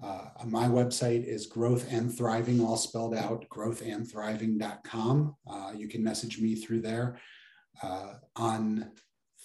uh, 0.03 0.25
my 0.45 0.67
website 0.67 1.25
is 1.25 1.45
growth 1.45 1.91
and 1.91 2.15
thriving, 2.15 2.59
all 2.59 2.75
spelled 2.75 3.15
out, 3.15 3.45
growthandthriving.com. 3.49 5.35
Uh, 5.49 5.71
you 5.75 5.87
can 5.87 6.03
message 6.03 6.39
me 6.39 6.55
through 6.55 6.81
there. 6.81 7.19
Uh, 7.81 8.13
on 8.35 8.91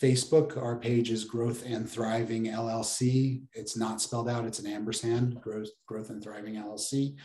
Facebook, 0.00 0.56
our 0.56 0.76
page 0.76 1.10
is 1.10 1.24
Growth 1.24 1.64
and 1.66 1.88
Thriving 1.88 2.46
LLC. 2.46 3.42
It's 3.52 3.76
not 3.76 4.00
spelled 4.00 4.28
out, 4.28 4.44
it's 4.44 4.60
an 4.60 4.66
ampersand, 4.66 5.40
Growth, 5.40 5.68
Growth 5.86 6.10
and 6.10 6.22
Thriving 6.22 6.54
LLC. 6.54 7.16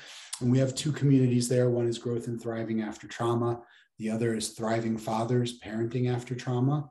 And 0.41 0.51
we 0.51 0.57
have 0.57 0.73
two 0.73 0.91
communities 0.91 1.47
there. 1.47 1.69
One 1.69 1.87
is 1.87 1.99
Growth 1.99 2.27
and 2.27 2.41
Thriving 2.41 2.81
After 2.81 3.07
Trauma, 3.07 3.61
the 3.99 4.09
other 4.09 4.33
is 4.33 4.49
Thriving 4.49 4.97
Fathers 4.97 5.59
Parenting 5.59 6.13
After 6.13 6.35
Trauma. 6.35 6.89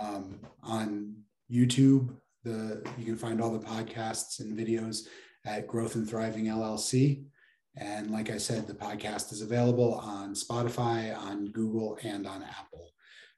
Um, 0.00 0.40
on 0.62 1.16
YouTube, 1.50 2.14
the 2.44 2.82
you 2.96 3.04
can 3.04 3.16
find 3.16 3.40
all 3.40 3.50
the 3.50 3.66
podcasts 3.66 4.40
and 4.40 4.56
videos 4.56 5.06
at 5.44 5.66
Growth 5.66 5.96
and 5.96 6.08
Thriving 6.08 6.46
LLC. 6.46 7.24
And 7.76 8.10
like 8.10 8.30
I 8.30 8.38
said, 8.38 8.66
the 8.66 8.74
podcast 8.74 9.32
is 9.32 9.42
available 9.42 9.94
on 9.94 10.34
Spotify, 10.34 11.16
on 11.16 11.46
Google, 11.46 11.98
and 12.02 12.26
on 12.26 12.42
Apple. 12.42 12.90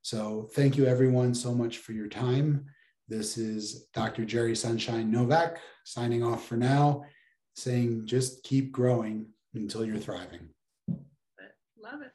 So 0.03 0.49
thank 0.55 0.77
you 0.77 0.85
everyone 0.87 1.33
so 1.33 1.55
much 1.55 1.79
for 1.79 1.93
your 1.93 2.09
time. 2.09 2.67
This 3.09 3.39
is 3.39 3.87
Dr. 3.95 4.25
Jerry 4.25 4.57
Sunshine 4.57 5.11
Novak 5.13 5.59
signing 5.85 6.25
off 6.25 6.45
for 6.45 6.57
now, 6.57 7.05
saying 7.55 8.07
just 8.07 8.43
keep 8.43 8.73
growing 8.73 9.27
until 9.55 9.85
you're 9.85 9.99
thriving. 9.99 10.49
Love 11.81 12.03
it. 12.03 12.13